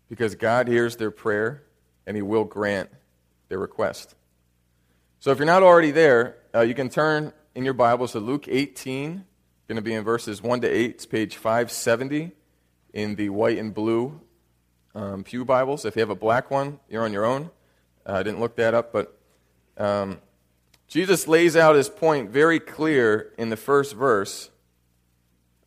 because 0.08 0.36
God 0.36 0.70
hears 0.70 0.96
their 0.96 1.12
prayer 1.12 1.63
and 2.08 2.15
He 2.15 2.22
will 2.22 2.46
grant 2.46 2.89
their 3.50 3.60
request. 3.60 4.15
So 5.20 5.32
if 5.32 5.39
you're 5.39 5.46
not 5.46 5.63
already 5.63 5.91
there, 5.91 6.38
uh, 6.55 6.62
you 6.62 6.75
can 6.75 6.89
turn 6.89 7.33
in 7.55 7.65
your 7.65 7.74
Bibles 7.74 8.12
to 8.12 8.19
Luke 8.19 8.45
18, 8.48 9.25
going 9.67 9.75
to 9.75 9.81
be 9.81 9.93
in 9.93 10.03
verses 10.03 10.41
1 10.41 10.62
to 10.62 10.67
8. 10.67 10.91
It's 10.91 11.05
page 11.05 11.36
570 11.36 12.31
in 12.93 13.15
the 13.15 13.29
white 13.29 13.57
and 13.57 13.74
blue 13.74 14.22
um, 14.93 15.24
Pew 15.24 15.45
Bibles. 15.45 15.83
If 15.83 15.95
you 15.95 16.01
have 16.01 16.12
a 16.12 16.15
black 16.15 16.51
one, 16.51 16.79
you're 16.88 17.03
on 17.03 17.12
your 17.12 17.25
own. 17.25 17.50
Uh, 18.05 18.13
I 18.13 18.24
didn't 18.24 18.39
look 18.39 18.55
that 18.57 18.75
up, 18.75 18.93
but 18.93 19.17
um, 19.79 20.19
Jesus 20.88 21.27
lays 21.27 21.55
out 21.55 21.75
his 21.75 21.89
point 21.89 22.29
very 22.29 22.60
clear 22.60 23.33
in 23.36 23.50
the 23.50 23.57
first 23.57 23.95
verse 23.95 24.51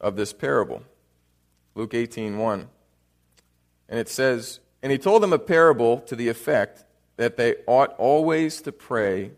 of 0.01 0.15
this 0.15 0.33
parable. 0.33 0.85
Luke 1.75 1.95
18 1.95 2.39
1. 2.39 2.69
And 3.89 3.99
it 3.99 4.09
says, 4.09 4.61
And 4.85 4.93
he 4.93 4.99
told 4.99 5.25
them 5.25 5.33
a 5.33 5.39
parable 5.39 5.99
to 6.03 6.15
the 6.15 6.29
effect 6.29 6.85
that 7.17 7.37
they 7.37 7.57
ought 7.67 7.93
always 7.99 8.61
to 8.63 8.71
pray 8.71 9.33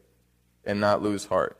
and 0.64 0.80
not 0.80 1.02
lose 1.02 1.26
heart. 1.26 1.58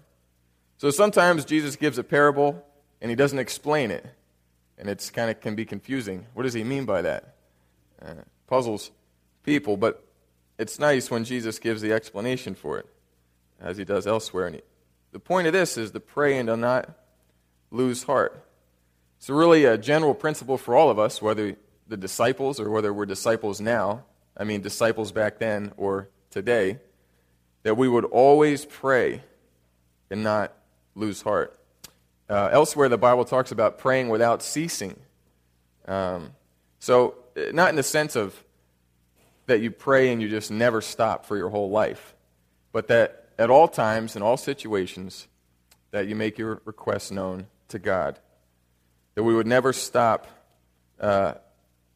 So 0.79 0.91
sometimes 0.91 1.45
Jesus 1.45 1.77
gives 1.77 1.99
a 1.99 2.05
parable 2.05 2.65
and 3.01 3.11
he 3.11 3.17
doesn't 3.17 3.39
explain 3.39 3.91
it. 3.91 4.07
And 4.77 4.89
it's 4.89 5.11
kind 5.11 5.29
of 5.31 5.41
can 5.41 5.57
be 5.57 5.65
confusing. 5.65 6.27
What 6.35 6.45
does 6.45 6.55
he 6.55 6.63
mean 6.63 6.85
by 6.85 7.03
that? 7.03 7.35
Uh, 8.01 8.15
puzzles 8.47 8.93
people, 9.43 9.77
but 9.77 10.05
it's 10.59 10.79
nice 10.79 11.11
when 11.11 11.25
Jesus 11.25 11.59
gives 11.59 11.83
the 11.83 11.93
explanation 11.93 12.55
for 12.55 12.79
it, 12.79 12.87
as 13.61 13.77
he 13.77 13.85
does 13.85 14.07
elsewhere. 14.07 14.47
And 14.47 14.57
he, 14.57 14.63
the 15.11 15.19
point 15.19 15.47
of 15.47 15.53
this 15.53 15.77
is 15.77 15.91
to 15.93 16.01
pray 16.01 16.39
and 16.39 16.49
to 16.49 16.57
not 16.57 16.91
lose 17.71 18.05
heart. 18.05 18.45
It's 19.19 19.29
really 19.29 19.65
a 19.65 19.77
general 19.77 20.15
principle 20.15 20.59
for 20.59 20.77
all 20.77 20.91
of 20.91 20.99
us, 20.99 21.21
whether 21.21 21.57
the 21.89 21.97
disciples 21.97 22.61
or 22.61 22.71
whether 22.71 22.93
we're 22.93 23.07
disciples 23.07 23.61
now, 23.61 24.05
I 24.37 24.45
mean, 24.45 24.61
disciples 24.61 25.11
back 25.11 25.39
then 25.39 25.73
or 25.77 26.09
today, 26.31 26.79
that 27.69 27.75
we 27.75 27.87
would 27.87 28.07
always 28.07 28.65
pray 28.65 29.23
and 30.11 30.23
not 30.23 30.55
lose 30.95 31.21
heart. 31.21 31.55
Uh, 32.27 32.49
elsewhere, 32.51 32.89
the 32.89 32.97
Bible 32.97 33.27
talks 33.27 33.53
about 33.53 33.77
praying 33.77 34.09
without 34.09 34.43
ceasing. 34.43 34.97
Um, 35.87 36.31
so, 36.79 37.17
uh, 37.37 37.53
not 37.53 37.69
in 37.69 37.77
the 37.77 37.83
sense 37.83 38.17
of 38.17 38.43
that 39.45 39.61
you 39.61 39.71
pray 39.71 40.11
and 40.11 40.23
you 40.23 40.31
just 40.31 40.51
never 40.51 40.81
stop 40.81 41.27
for 41.27 41.37
your 41.37 41.51
whole 41.51 41.69
life, 41.69 42.15
but 42.73 42.89
that 42.89 43.27
at 43.39 43.51
all 43.51 43.69
times, 43.69 44.17
in 44.17 44.23
all 44.23 44.39
situations, 44.39 45.29
that 45.91 46.09
you 46.09 46.17
make 46.17 46.39
your 46.39 46.63
requests 46.65 47.11
known 47.11 47.49
to 47.69 47.79
God 47.79 48.19
that 49.15 49.25
we 49.25 49.35
would 49.35 49.47
never 49.47 49.75
stop, 49.75 50.27
uh, 51.01 51.35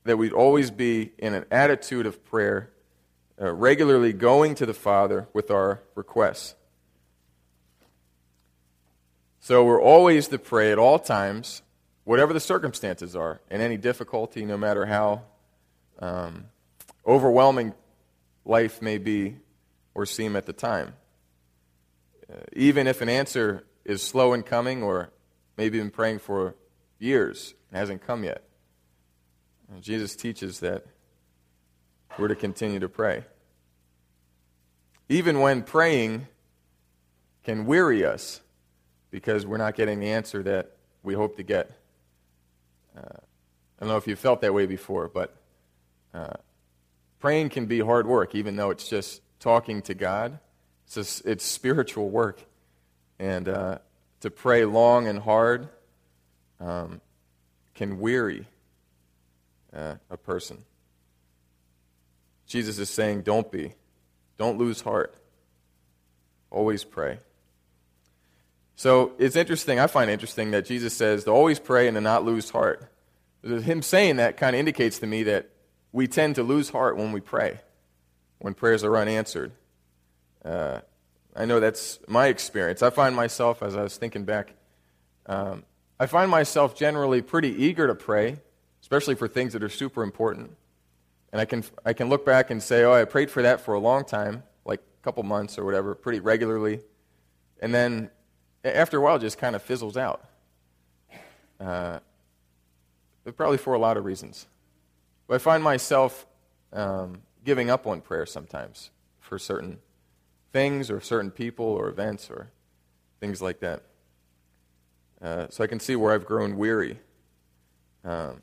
that 0.04 0.18
we'd 0.18 0.34
always 0.34 0.70
be 0.70 1.12
in 1.16 1.32
an 1.32 1.46
attitude 1.50 2.04
of 2.04 2.22
prayer, 2.26 2.68
uh, 3.40 3.52
regularly 3.52 4.12
going 4.12 4.54
to 4.56 4.66
the 4.66 4.74
Father 4.74 5.28
with 5.32 5.50
our 5.50 5.80
requests. 5.94 6.54
So 9.40 9.64
we're 9.64 9.82
always 9.82 10.28
to 10.28 10.38
pray 10.38 10.70
at 10.70 10.78
all 10.78 10.98
times, 10.98 11.62
whatever 12.04 12.32
the 12.32 12.40
circumstances 12.40 13.16
are, 13.16 13.40
in 13.50 13.60
any 13.60 13.76
difficulty, 13.76 14.44
no 14.44 14.56
matter 14.56 14.86
how 14.86 15.22
um, 15.98 16.44
overwhelming 17.06 17.74
life 18.44 18.80
may 18.80 18.98
be 18.98 19.36
or 19.94 20.06
seem 20.06 20.36
at 20.36 20.46
the 20.46 20.52
time. 20.52 20.94
Uh, 22.32 22.36
even 22.52 22.86
if 22.86 23.00
an 23.00 23.08
answer 23.08 23.64
is 23.84 24.00
slow 24.00 24.32
in 24.32 24.42
coming, 24.42 24.82
or 24.82 25.10
maybe 25.56 25.78
been 25.78 25.90
praying 25.90 26.20
for 26.20 26.54
years 26.98 27.54
and 27.70 27.78
hasn't 27.78 28.06
come 28.06 28.24
yet. 28.24 28.44
And 29.72 29.82
Jesus 29.82 30.14
teaches 30.14 30.60
that 30.60 30.86
we're 32.18 32.28
to 32.28 32.34
continue 32.34 32.80
to 32.80 32.88
pray. 32.88 33.24
Even 35.08 35.40
when 35.40 35.62
praying 35.62 36.26
can 37.44 37.66
weary 37.66 38.04
us 38.04 38.40
because 39.10 39.44
we're 39.44 39.58
not 39.58 39.74
getting 39.74 40.00
the 40.00 40.10
answer 40.10 40.42
that 40.42 40.72
we 41.02 41.14
hope 41.14 41.36
to 41.36 41.42
get. 41.42 41.70
Uh, 42.96 43.00
I 43.00 43.80
don't 43.80 43.88
know 43.88 43.96
if 43.96 44.06
you've 44.06 44.18
felt 44.18 44.40
that 44.42 44.54
way 44.54 44.66
before, 44.66 45.08
but 45.08 45.36
uh, 46.14 46.34
praying 47.20 47.50
can 47.50 47.66
be 47.66 47.80
hard 47.80 48.06
work, 48.06 48.34
even 48.34 48.56
though 48.56 48.70
it's 48.70 48.88
just 48.88 49.22
talking 49.40 49.82
to 49.82 49.94
God. 49.94 50.38
It's, 50.86 50.94
just, 50.94 51.26
it's 51.26 51.44
spiritual 51.44 52.08
work. 52.08 52.42
And 53.18 53.48
uh, 53.48 53.78
to 54.20 54.30
pray 54.30 54.64
long 54.64 55.08
and 55.08 55.18
hard 55.18 55.68
um, 56.60 57.00
can 57.74 57.98
weary 57.98 58.46
uh, 59.74 59.96
a 60.10 60.16
person. 60.16 60.64
Jesus 62.52 62.78
is 62.78 62.90
saying, 62.90 63.22
don't 63.22 63.50
be. 63.50 63.72
Don't 64.36 64.58
lose 64.58 64.82
heart. 64.82 65.14
Always 66.50 66.84
pray. 66.84 67.18
So 68.76 69.12
it's 69.18 69.36
interesting, 69.36 69.78
I 69.78 69.86
find 69.86 70.10
interesting 70.10 70.50
that 70.50 70.66
Jesus 70.66 70.92
says 70.92 71.24
to 71.24 71.30
always 71.30 71.58
pray 71.58 71.88
and 71.88 71.94
to 71.94 72.02
not 72.02 72.26
lose 72.26 72.50
heart. 72.50 72.92
Him 73.42 73.80
saying 73.80 74.16
that 74.16 74.36
kind 74.36 74.54
of 74.54 74.60
indicates 74.60 74.98
to 74.98 75.06
me 75.06 75.22
that 75.22 75.48
we 75.92 76.06
tend 76.06 76.34
to 76.34 76.42
lose 76.42 76.68
heart 76.68 76.98
when 76.98 77.12
we 77.12 77.20
pray, 77.20 77.58
when 78.38 78.52
prayers 78.52 78.84
are 78.84 78.98
unanswered. 78.98 79.52
Uh, 80.44 80.80
I 81.34 81.46
know 81.46 81.58
that's 81.58 82.00
my 82.06 82.26
experience. 82.26 82.82
I 82.82 82.90
find 82.90 83.16
myself, 83.16 83.62
as 83.62 83.74
I 83.74 83.82
was 83.82 83.96
thinking 83.96 84.24
back, 84.24 84.52
um, 85.24 85.64
I 85.98 86.04
find 86.04 86.30
myself 86.30 86.76
generally 86.76 87.22
pretty 87.22 87.64
eager 87.64 87.86
to 87.86 87.94
pray, 87.94 88.36
especially 88.82 89.14
for 89.14 89.26
things 89.26 89.54
that 89.54 89.62
are 89.62 89.70
super 89.70 90.02
important. 90.02 90.54
And 91.32 91.40
I 91.40 91.46
can, 91.46 91.64
I 91.84 91.94
can 91.94 92.08
look 92.08 92.26
back 92.26 92.50
and 92.50 92.62
say, 92.62 92.84
oh, 92.84 92.92
I 92.92 93.04
prayed 93.04 93.30
for 93.30 93.42
that 93.42 93.60
for 93.60 93.74
a 93.74 93.80
long 93.80 94.04
time, 94.04 94.42
like 94.64 94.80
a 94.80 95.04
couple 95.04 95.22
months 95.22 95.58
or 95.58 95.64
whatever, 95.64 95.94
pretty 95.94 96.20
regularly. 96.20 96.80
And 97.60 97.74
then 97.74 98.10
after 98.64 98.98
a 98.98 99.00
while, 99.00 99.16
it 99.16 99.20
just 99.20 99.38
kind 99.38 99.56
of 99.56 99.62
fizzles 99.62 99.96
out. 99.96 100.24
Uh, 101.58 102.00
probably 103.36 103.56
for 103.56 103.74
a 103.74 103.78
lot 103.78 103.96
of 103.96 104.04
reasons. 104.04 104.46
But 105.26 105.36
I 105.36 105.38
find 105.38 105.62
myself 105.62 106.26
um, 106.72 107.22
giving 107.44 107.70
up 107.70 107.86
on 107.86 108.00
prayer 108.00 108.26
sometimes 108.26 108.90
for 109.20 109.38
certain 109.38 109.78
things 110.52 110.90
or 110.90 111.00
certain 111.00 111.30
people 111.30 111.64
or 111.64 111.88
events 111.88 112.28
or 112.28 112.50
things 113.20 113.40
like 113.40 113.60
that. 113.60 113.82
Uh, 115.22 115.46
so 115.50 115.62
I 115.62 115.68
can 115.68 115.78
see 115.80 115.94
where 115.96 116.12
I've 116.12 116.26
grown 116.26 116.56
weary. 116.56 116.98
Um, 118.04 118.42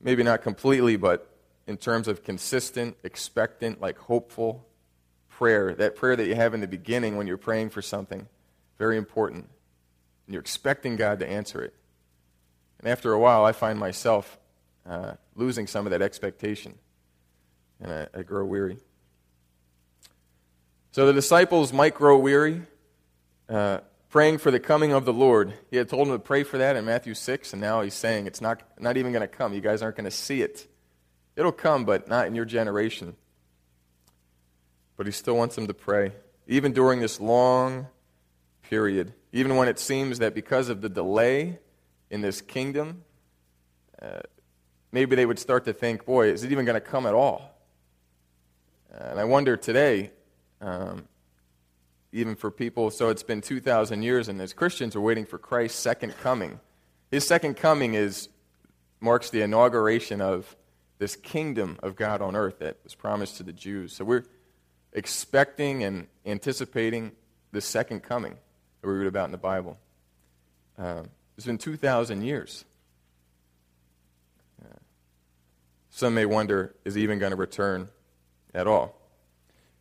maybe 0.00 0.22
not 0.22 0.42
completely, 0.42 0.96
but 0.96 1.33
in 1.66 1.76
terms 1.76 2.08
of 2.08 2.22
consistent, 2.22 2.96
expectant, 3.02 3.80
like 3.80 3.98
hopeful 3.98 4.66
prayer, 5.28 5.74
that 5.74 5.96
prayer 5.96 6.16
that 6.16 6.26
you 6.26 6.34
have 6.34 6.54
in 6.54 6.60
the 6.60 6.68
beginning 6.68 7.16
when 7.16 7.26
you're 7.26 7.36
praying 7.36 7.70
for 7.70 7.82
something, 7.82 8.28
very 8.78 8.96
important. 8.96 9.48
And 10.26 10.34
you're 10.34 10.40
expecting 10.40 10.96
God 10.96 11.20
to 11.20 11.26
answer 11.26 11.62
it. 11.62 11.74
And 12.78 12.88
after 12.88 13.12
a 13.12 13.18
while, 13.18 13.44
I 13.44 13.52
find 13.52 13.78
myself 13.78 14.38
uh, 14.88 15.12
losing 15.34 15.66
some 15.66 15.86
of 15.86 15.90
that 15.90 16.02
expectation. 16.02 16.74
And 17.80 17.92
I, 17.92 18.18
I 18.18 18.22
grow 18.22 18.44
weary. 18.44 18.78
So 20.92 21.06
the 21.06 21.12
disciples 21.12 21.72
might 21.72 21.94
grow 21.94 22.18
weary. 22.18 22.62
Uh, 23.48 23.78
praying 24.14 24.38
for 24.38 24.52
the 24.52 24.60
coming 24.60 24.92
of 24.92 25.04
the 25.04 25.12
Lord. 25.12 25.52
He 25.72 25.76
had 25.76 25.88
told 25.88 26.06
them 26.06 26.14
to 26.14 26.20
pray 26.20 26.44
for 26.44 26.56
that 26.58 26.76
in 26.76 26.84
Matthew 26.84 27.14
6, 27.14 27.52
and 27.52 27.60
now 27.60 27.82
he's 27.82 27.94
saying 27.94 28.28
it's 28.28 28.40
not, 28.40 28.62
not 28.78 28.96
even 28.96 29.10
going 29.10 29.22
to 29.22 29.26
come. 29.26 29.52
You 29.52 29.60
guys 29.60 29.82
aren't 29.82 29.96
going 29.96 30.04
to 30.04 30.10
see 30.12 30.40
it. 30.40 30.68
It'll 31.36 31.52
come, 31.52 31.84
but 31.84 32.08
not 32.08 32.26
in 32.26 32.34
your 32.34 32.44
generation. 32.44 33.16
But 34.96 35.06
he 35.06 35.12
still 35.12 35.36
wants 35.36 35.56
them 35.56 35.66
to 35.66 35.74
pray, 35.74 36.12
even 36.46 36.72
during 36.72 37.00
this 37.00 37.20
long 37.20 37.88
period, 38.62 39.12
even 39.32 39.56
when 39.56 39.68
it 39.68 39.78
seems 39.78 40.20
that 40.20 40.34
because 40.34 40.68
of 40.68 40.80
the 40.80 40.88
delay 40.88 41.58
in 42.10 42.20
this 42.20 42.40
kingdom, 42.40 43.02
uh, 44.00 44.20
maybe 44.92 45.16
they 45.16 45.26
would 45.26 45.38
start 45.38 45.64
to 45.64 45.72
think, 45.72 46.06
boy, 46.06 46.28
is 46.28 46.44
it 46.44 46.52
even 46.52 46.64
going 46.64 46.74
to 46.74 46.80
come 46.80 47.06
at 47.06 47.14
all? 47.14 47.50
And 48.90 49.18
I 49.18 49.24
wonder 49.24 49.56
today, 49.56 50.12
um, 50.60 51.08
even 52.12 52.36
for 52.36 52.50
people. 52.50 52.90
So 52.90 53.08
it's 53.08 53.24
been 53.24 53.40
2,000 53.40 54.02
years, 54.02 54.28
and 54.28 54.40
as 54.40 54.52
Christians, 54.52 54.94
are 54.94 55.00
waiting 55.00 55.26
for 55.26 55.36
Christ's 55.36 55.80
second 55.80 56.16
coming. 56.18 56.60
His 57.10 57.26
second 57.26 57.54
coming 57.54 57.94
is, 57.94 58.28
marks 59.00 59.30
the 59.30 59.42
inauguration 59.42 60.20
of 60.20 60.56
this 60.98 61.16
kingdom 61.16 61.78
of 61.82 61.96
God 61.96 62.22
on 62.22 62.36
earth 62.36 62.60
that 62.60 62.78
was 62.84 62.94
promised 62.94 63.36
to 63.38 63.42
the 63.42 63.52
Jews. 63.52 63.92
So 63.94 64.04
we're 64.04 64.24
expecting 64.92 65.82
and 65.82 66.06
anticipating 66.24 67.12
the 67.52 67.60
second 67.60 68.02
coming 68.02 68.36
that 68.80 68.88
we 68.88 68.94
read 68.94 69.06
about 69.06 69.26
in 69.26 69.32
the 69.32 69.38
Bible. 69.38 69.78
Uh, 70.78 71.02
it's 71.36 71.46
been 71.46 71.58
2,000 71.58 72.22
years. 72.22 72.64
Uh, 74.62 74.76
some 75.90 76.14
may 76.14 76.26
wonder, 76.26 76.74
is 76.84 76.94
he 76.94 77.02
even 77.02 77.18
going 77.18 77.30
to 77.30 77.36
return 77.36 77.88
at 78.54 78.66
all? 78.66 79.00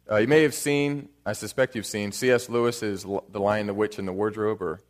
Uh, 0.09 0.17
you 0.17 0.27
may 0.27 0.43
have 0.43 0.53
seen, 0.53 1.09
I 1.25 1.33
suspect 1.33 1.75
you've 1.75 1.85
seen, 1.85 2.11
C.S. 2.11 2.49
Lewis's 2.49 3.03
The 3.03 3.39
Lion, 3.39 3.67
the 3.67 3.73
Witch, 3.73 3.99
and 3.99 4.07
the 4.07 4.13
Wardrobe, 4.13 4.61
or, 4.61 4.81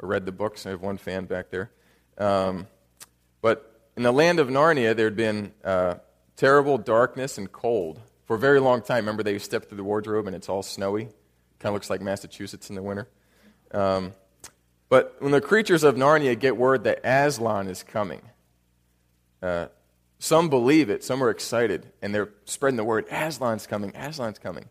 or 0.00 0.08
read 0.08 0.24
the 0.24 0.32
books. 0.32 0.64
I 0.64 0.70
have 0.70 0.80
one 0.80 0.96
fan 0.96 1.26
back 1.26 1.50
there. 1.50 1.70
Um, 2.16 2.66
but 3.42 3.71
in 3.96 4.02
the 4.02 4.12
land 4.12 4.38
of 4.40 4.48
Narnia, 4.48 4.96
there 4.96 5.06
had 5.06 5.16
been 5.16 5.52
uh, 5.64 5.94
terrible 6.36 6.78
darkness 6.78 7.38
and 7.38 7.50
cold 7.50 8.00
for 8.24 8.36
a 8.36 8.38
very 8.38 8.60
long 8.60 8.82
time. 8.82 9.04
Remember, 9.04 9.22
they 9.22 9.38
step 9.38 9.68
through 9.68 9.76
the 9.76 9.84
wardrobe 9.84 10.26
and 10.26 10.34
it's 10.34 10.48
all 10.48 10.62
snowy? 10.62 11.04
Kind 11.58 11.70
of 11.70 11.74
looks 11.74 11.90
like 11.90 12.00
Massachusetts 12.00 12.70
in 12.70 12.76
the 12.76 12.82
winter. 12.82 13.08
Um, 13.72 14.12
but 14.88 15.16
when 15.20 15.32
the 15.32 15.40
creatures 15.40 15.84
of 15.84 15.96
Narnia 15.96 16.38
get 16.38 16.56
word 16.56 16.84
that 16.84 17.00
Aslan 17.04 17.68
is 17.68 17.82
coming, 17.82 18.22
uh, 19.42 19.66
some 20.18 20.48
believe 20.48 20.88
it, 20.88 21.02
some 21.02 21.22
are 21.22 21.30
excited, 21.30 21.86
and 22.00 22.14
they're 22.14 22.28
spreading 22.44 22.76
the 22.76 22.84
word 22.84 23.08
Aslan's 23.08 23.66
coming, 23.66 23.92
Aslan's 23.92 24.38
coming. 24.38 24.66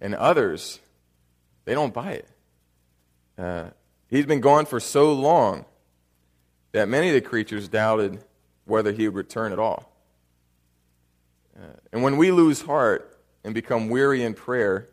And 0.00 0.14
others, 0.14 0.80
they 1.64 1.72
don't 1.72 1.94
buy 1.94 2.12
it. 2.12 2.28
Uh, 3.38 3.70
he's 4.08 4.26
been 4.26 4.40
gone 4.40 4.66
for 4.66 4.80
so 4.80 5.12
long 5.12 5.64
that 6.72 6.88
many 6.88 7.08
of 7.08 7.14
the 7.14 7.20
creatures 7.20 7.68
doubted 7.68 8.22
whether 8.64 8.92
he 8.92 9.08
would 9.08 9.16
return 9.16 9.52
at 9.52 9.58
all. 9.58 9.92
Uh, 11.56 11.66
and 11.92 12.02
when 12.02 12.16
we 12.16 12.30
lose 12.30 12.62
heart 12.62 13.18
and 13.44 13.54
become 13.54 13.88
weary 13.88 14.22
in 14.22 14.34
prayer 14.34 14.88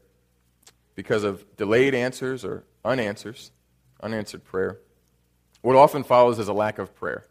because 0.96 1.24
of 1.24 1.44
delayed 1.58 1.96
answers 1.96 2.46
or 2.46 2.64
unanswers, 2.86 3.52
unanswered 4.02 4.44
prayer, 4.44 4.78
what 5.62 5.76
often 5.76 6.04
follows 6.04 6.40
is 6.40 6.48
a 6.48 6.54
lack 6.54 6.80
of 6.80 6.94
prayer. 6.96 7.26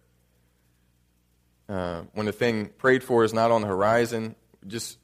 Uh, 1.69 2.03
when 2.15 2.27
the 2.27 2.33
thing 2.33 2.67
prayed 2.79 3.05
for 3.05 3.23
is 3.23 3.33
not 3.33 3.51
on 3.51 3.63
the 3.63 3.69
horizon, 3.69 4.35
just 4.67 4.99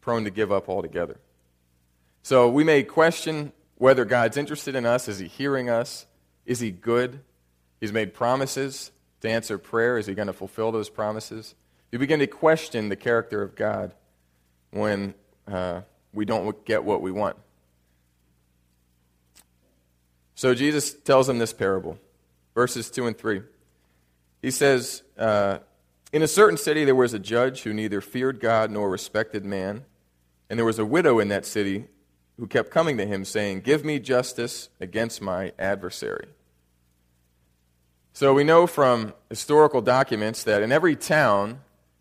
prone 0.00 0.24
to 0.24 0.30
give 0.30 0.52
up 0.52 0.68
altogether. 0.68 1.18
So 2.22 2.48
we 2.48 2.62
may 2.62 2.84
question 2.84 3.52
whether 3.76 4.04
God's 4.04 4.36
interested 4.36 4.76
in 4.76 4.86
us. 4.86 5.08
Is 5.08 5.18
he 5.18 5.26
hearing 5.26 5.68
us? 5.68 6.06
Is 6.46 6.60
he 6.60 6.70
good? 6.70 7.20
He's 7.80 7.92
made 7.92 8.14
promises 8.14 8.91
to 9.22 9.30
answer 9.30 9.58
prayer? 9.58 9.98
Is 9.98 10.06
he 10.06 10.14
going 10.14 10.26
to 10.26 10.32
fulfill 10.32 10.70
those 10.70 10.88
promises? 10.88 11.54
You 11.90 11.98
begin 11.98 12.20
to 12.20 12.26
question 12.26 12.88
the 12.88 12.96
character 12.96 13.42
of 13.42 13.54
God 13.54 13.94
when 14.70 15.14
uh, 15.50 15.82
we 16.12 16.24
don't 16.24 16.64
get 16.64 16.84
what 16.84 17.02
we 17.02 17.10
want. 17.10 17.36
So 20.34 20.54
Jesus 20.54 20.92
tells 20.92 21.26
them 21.26 21.38
this 21.38 21.52
parable, 21.52 21.98
verses 22.54 22.90
2 22.90 23.06
and 23.06 23.16
3. 23.16 23.42
He 24.40 24.50
says, 24.50 25.02
uh, 25.16 25.58
In 26.12 26.22
a 26.22 26.28
certain 26.28 26.56
city 26.56 26.84
there 26.84 26.94
was 26.94 27.14
a 27.14 27.18
judge 27.18 27.62
who 27.62 27.72
neither 27.72 28.00
feared 28.00 28.40
God 28.40 28.70
nor 28.70 28.90
respected 28.90 29.44
man, 29.44 29.84
and 30.50 30.58
there 30.58 30.66
was 30.66 30.78
a 30.78 30.84
widow 30.84 31.20
in 31.20 31.28
that 31.28 31.46
city 31.46 31.84
who 32.38 32.46
kept 32.46 32.70
coming 32.70 32.96
to 32.96 33.06
him, 33.06 33.24
saying, 33.24 33.60
Give 33.60 33.84
me 33.84 34.00
justice 34.00 34.68
against 34.80 35.22
my 35.22 35.52
adversary. 35.58 36.28
So 38.14 38.34
we 38.34 38.44
know 38.44 38.66
from 38.66 39.14
historical 39.30 39.80
documents 39.80 40.44
that 40.44 40.62
in 40.62 40.70
every 40.70 40.96
town 40.96 41.60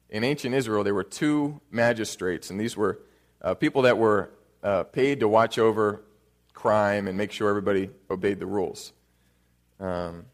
in 0.09 0.25
ancient 0.25 0.53
Israel 0.53 0.83
there 0.83 0.93
were 0.93 1.05
two 1.05 1.61
magistrates, 1.71 2.49
and 2.49 2.59
these 2.59 2.75
were 2.75 2.99
uh, 3.41 3.53
people 3.53 3.83
that 3.83 3.97
were 3.97 4.29
uh, 4.61 4.83
paid 4.83 5.21
to 5.21 5.27
watch 5.29 5.57
over 5.57 6.03
crime 6.53 7.07
and 7.07 7.17
make 7.17 7.31
sure 7.31 7.49
everybody 7.49 7.89
obeyed 8.09 8.39
the 8.39 8.45
rules. 8.45 8.91
Um, 9.79 10.25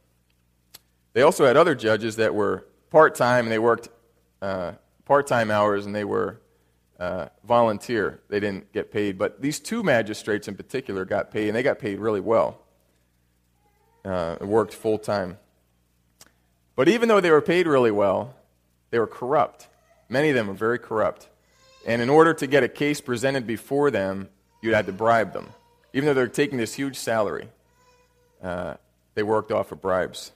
they 1.13 1.21
also 1.21 1.45
had 1.45 1.55
other 1.55 1.75
judges 1.75 2.15
that 2.15 2.33
were 2.33 2.65
part 2.89 3.13
time 3.13 3.45
and 3.45 3.51
they 3.51 3.59
worked 3.59 3.89
uh, 4.41 4.73
part 5.05 5.27
time 5.27 5.51
hours 5.51 5.85
and 5.85 5.95
they 5.95 6.03
were 6.03 6.41
uh, 6.99 7.27
volunteer. 7.47 8.19
They 8.29 8.39
didn't 8.39 8.73
get 8.73 8.91
paid. 8.91 9.19
But 9.19 9.41
these 9.43 9.59
two 9.59 9.83
magistrates 9.83 10.47
in 10.47 10.55
particular 10.55 11.05
got 11.05 11.29
paid, 11.29 11.47
and 11.47 11.55
they 11.55 11.61
got 11.61 11.77
paid 11.77 11.99
really 11.99 12.19
well. 12.19 12.61
Uh, 14.03 14.37
worked 14.41 14.73
full 14.73 14.97
time. 14.97 15.37
But 16.77 16.87
even 16.87 17.09
though 17.09 17.19
they 17.19 17.31
were 17.31 17.41
paid 17.41 17.65
really 17.65 17.89
well, 17.89 18.35
they 18.91 18.99
were 18.99 19.07
corrupt. 19.07 19.67
Many 20.09 20.29
of 20.29 20.35
them 20.35 20.47
were 20.47 20.53
very 20.53 20.77
corrupt. 20.77 21.27
And 21.87 22.03
in 22.03 22.09
order 22.09 22.35
to 22.35 22.45
get 22.45 22.63
a 22.63 22.69
case 22.69 23.01
presented 23.01 23.47
before 23.47 23.89
them, 23.89 24.29
you'd 24.61 24.75
have 24.75 24.85
to 24.85 24.93
bribe 24.93 25.33
them. 25.33 25.49
Even 25.91 26.05
though 26.05 26.13
they're 26.13 26.27
taking 26.27 26.59
this 26.59 26.75
huge 26.75 26.95
salary, 26.95 27.49
uh, 28.43 28.75
they 29.15 29.23
worked 29.23 29.51
off 29.51 29.71
of 29.71 29.81
bribes. 29.81 30.31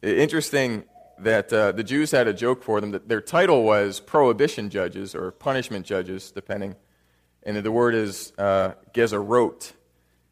Interesting 0.00 0.84
that 1.18 1.52
uh, 1.52 1.72
the 1.72 1.82
Jews 1.82 2.12
had 2.12 2.28
a 2.28 2.32
joke 2.32 2.62
for 2.62 2.80
them 2.80 2.92
that 2.92 3.08
their 3.08 3.20
title 3.20 3.64
was 3.64 3.98
prohibition 3.98 4.70
judges 4.70 5.12
or 5.12 5.32
punishment 5.32 5.84
judges, 5.84 6.30
depending. 6.30 6.76
And 7.42 7.56
the 7.56 7.72
word 7.72 7.96
is 7.96 8.32
uh, 8.38 8.74
gezerot. 8.94 9.72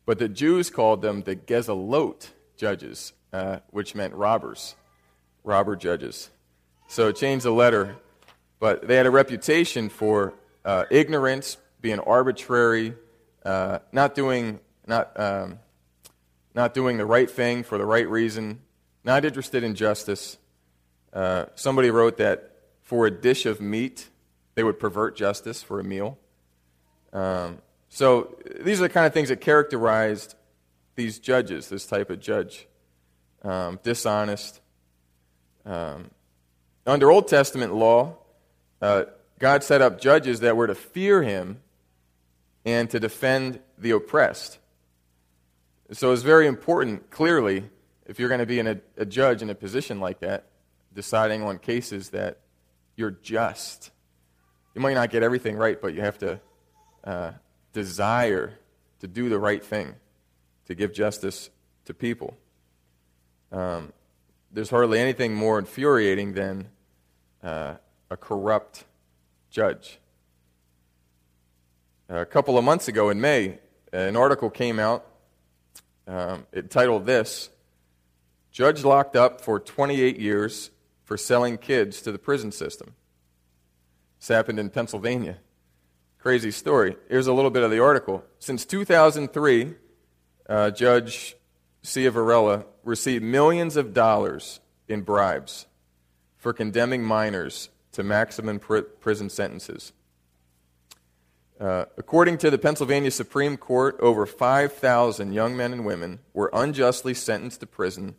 But 0.07 0.21
the 0.21 0.29
Jews 0.29 0.71
called 0.71 1.03
them 1.03 1.23
the 1.23 1.35
gezalot 1.35 2.29
judges, 2.57 3.13
uh, 3.33 3.59
which 3.71 3.97
meant 3.97 4.15
robbers 4.15 4.77
robber 5.51 5.77
judges. 5.77 6.31
So 6.89 7.13
change 7.13 7.43
the 7.43 7.53
letter. 7.53 7.97
But 8.61 8.87
they 8.87 8.97
had 8.97 9.07
a 9.07 9.11
reputation 9.11 9.89
for 9.89 10.35
uh, 10.65 10.85
ignorance, 10.91 11.57
being 11.81 11.99
arbitrary, 11.99 12.95
uh, 13.45 13.81
not 13.91 14.15
doing 14.15 14.61
not 14.87 15.19
um, 15.19 15.59
not 16.55 16.75
doing 16.75 16.99
the 16.99 17.07
right 17.07 17.31
thing 17.31 17.63
for 17.63 17.79
the 17.79 17.87
right 17.87 18.09
reason, 18.09 18.61
not 19.03 19.25
interested 19.25 19.65
in 19.65 19.75
justice. 19.75 20.37
Uh, 21.13 21.47
somebody 21.55 21.91
wrote 21.91 22.19
that 22.19 22.57
for 22.83 23.07
a 23.07 23.11
dish 23.11 23.47
of 23.47 23.61
meat, 23.61 24.09
they 24.55 24.63
would 24.63 24.79
pervert 24.79 25.17
justice 25.17 25.63
for 25.63 25.81
a 25.81 25.85
meal. 25.85 26.19
Um, 27.13 27.59
so 27.89 28.37
these 28.61 28.79
are 28.79 28.85
the 28.85 28.89
kind 28.89 29.07
of 29.07 29.15
things 29.15 29.31
that 29.31 29.41
characterized 29.41 30.35
these 30.97 31.19
judges, 31.19 31.69
this 31.69 31.87
type 31.87 32.11
of 32.11 32.21
judge. 32.21 32.67
Um, 33.43 33.81
dishonest, 33.83 34.61
um, 35.65 36.11
under 36.87 37.11
Old 37.11 37.29
Testament 37.29 37.75
law, 37.75 38.17
uh, 38.81 39.05
God 39.39 39.63
set 39.63 39.81
up 39.81 40.01
judges 40.01 40.41
that 40.41 40.57
were 40.57 40.67
to 40.67 40.75
fear 40.75 41.23
him 41.23 41.61
and 42.65 42.91
to 42.91 43.01
defend 43.01 43.61
the 43.79 43.91
oppressed. 43.93 44.59
So 45.93 46.13
it's 46.13 46.23
very 46.23 46.47
important, 46.47 47.11
clearly, 47.11 47.65
if 48.07 48.19
you're 48.19 48.29
going 48.29 48.41
to 48.41 48.47
be 48.47 48.59
in 48.59 48.67
a, 48.67 48.81
a 48.97 49.05
judge 49.05 49.43
in 49.43 49.51
a 49.51 49.55
position 49.55 50.01
like 50.01 50.21
that, 50.21 50.47
deciding 50.95 51.43
on 51.43 51.59
cases 51.59 52.11
that 52.11 52.39
you're 52.97 53.17
just. 53.23 53.91
You 54.75 54.81
might 54.81 54.95
not 54.95 55.11
get 55.11 55.23
everything 55.23 55.57
right, 55.57 55.81
but 55.81 55.95
you 55.95 56.01
have 56.01 56.19
to 56.19 56.41
uh, 57.05 57.33
desire 57.73 58.59
to 59.01 59.09
do 59.09 59.29
the 59.29 59.39
right 59.39 59.65
thing, 59.65 59.95
to 60.67 60.75
give 60.75 60.93
justice 60.93 61.51
to 61.87 61.95
people. 61.95 62.37
Um, 63.51 63.93
there's 64.51 64.71
hardly 64.71 64.99
anything 64.99 65.35
more 65.35 65.59
infuriating 65.59 66.33
than 66.33 66.69
uh, 67.43 67.75
a 68.11 68.17
corrupt 68.17 68.85
judge. 69.51 69.99
A 72.09 72.27
couple 72.27 72.59
of 72.59 72.65
months 72.65 72.89
ago 72.89 73.11
in 73.11 73.21
May, 73.21 73.59
an 73.93 74.17
article 74.17 74.51
came 74.51 74.79
out. 74.79 75.07
Um, 76.07 76.47
it 76.53 76.71
titled 76.71 77.07
this 77.07 77.51
Judge 78.51 78.85
locked 78.85 79.15
up 79.15 79.41
for 79.41 79.61
28 79.61 80.19
years 80.19 80.71
for 81.05 81.17
selling 81.17 81.57
kids 81.57 82.03
to 82.03 82.13
the 82.13 82.19
prison 82.19 82.51
system. 82.51 82.95
This 84.19 84.29
happened 84.29 84.59
in 84.59 84.71
Pennsylvania. 84.71 85.39
Crazy 86.19 86.51
story. 86.51 86.97
Here's 87.09 87.29
a 87.29 87.33
little 87.33 87.51
bit 87.51 87.63
of 87.63 87.71
the 87.71 87.81
article. 87.81 88.25
Since 88.41 88.67
2003, 88.67 89.75
uh, 90.49 90.71
Judge 90.73 91.37
Ciavarella 91.85 92.65
received 92.85 93.23
millions 93.23 93.77
of 93.77 93.93
dollars 93.93 94.61
in 94.89 95.03
bribes 95.03 95.67
for 96.37 96.53
condemning 96.53 97.03
minors 97.03 97.69
to 97.93 98.03
maximum 98.03 98.59
pr- 98.59 98.81
prison 98.81 99.29
sentences. 99.29 99.93
Uh, 101.61 101.85
according 101.99 102.39
to 102.39 102.51
the 102.51 102.57
Pennsylvania 102.57 103.11
Supreme 103.11 103.59
Court, 103.59 103.97
over 104.01 104.25
5,000 104.25 105.33
young 105.33 105.57
men 105.57 105.73
and 105.73 105.85
women 105.85 106.21
were 106.33 106.51
unjustly 106.55 107.13
sentenced 107.13 107.61
to 107.61 107.67
prison 107.67 108.15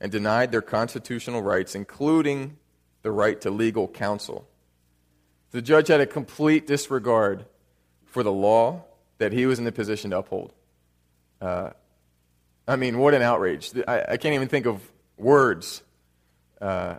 and 0.00 0.12
denied 0.12 0.52
their 0.52 0.62
constitutional 0.62 1.42
rights, 1.42 1.74
including 1.74 2.56
the 3.02 3.10
right 3.10 3.40
to 3.40 3.50
legal 3.50 3.88
counsel. 3.88 4.48
The 5.50 5.62
judge 5.62 5.88
had 5.88 6.00
a 6.00 6.06
complete 6.06 6.66
disregard 6.66 7.46
for 8.04 8.22
the 8.22 8.32
law 8.32 8.84
that 9.18 9.32
he 9.32 9.46
was 9.46 9.58
in 9.58 9.64
the 9.64 9.72
position 9.72 10.10
to 10.10 10.18
uphold. 10.18 10.52
Uh, 11.40 11.70
I 12.68 12.76
mean, 12.76 12.98
what 12.98 13.14
an 13.14 13.22
outrage. 13.22 13.72
I, 13.88 14.04
I 14.10 14.16
can't 14.18 14.34
even 14.34 14.48
think 14.48 14.66
of 14.66 14.82
words 15.16 15.82
uh, 16.60 16.96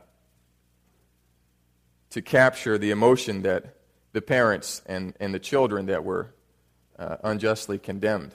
to 2.10 2.21
capture 2.23 2.79
the 2.79 2.89
emotion 2.89 3.43
that 3.43 3.75
the 4.12 4.21
parents 4.21 4.82
and, 4.88 5.13
and 5.19 5.32
the 5.32 5.39
children 5.39 5.86
that 5.86 6.03
were 6.03 6.34
uh, 6.97 7.17
unjustly 7.23 7.77
condemned 7.77 8.34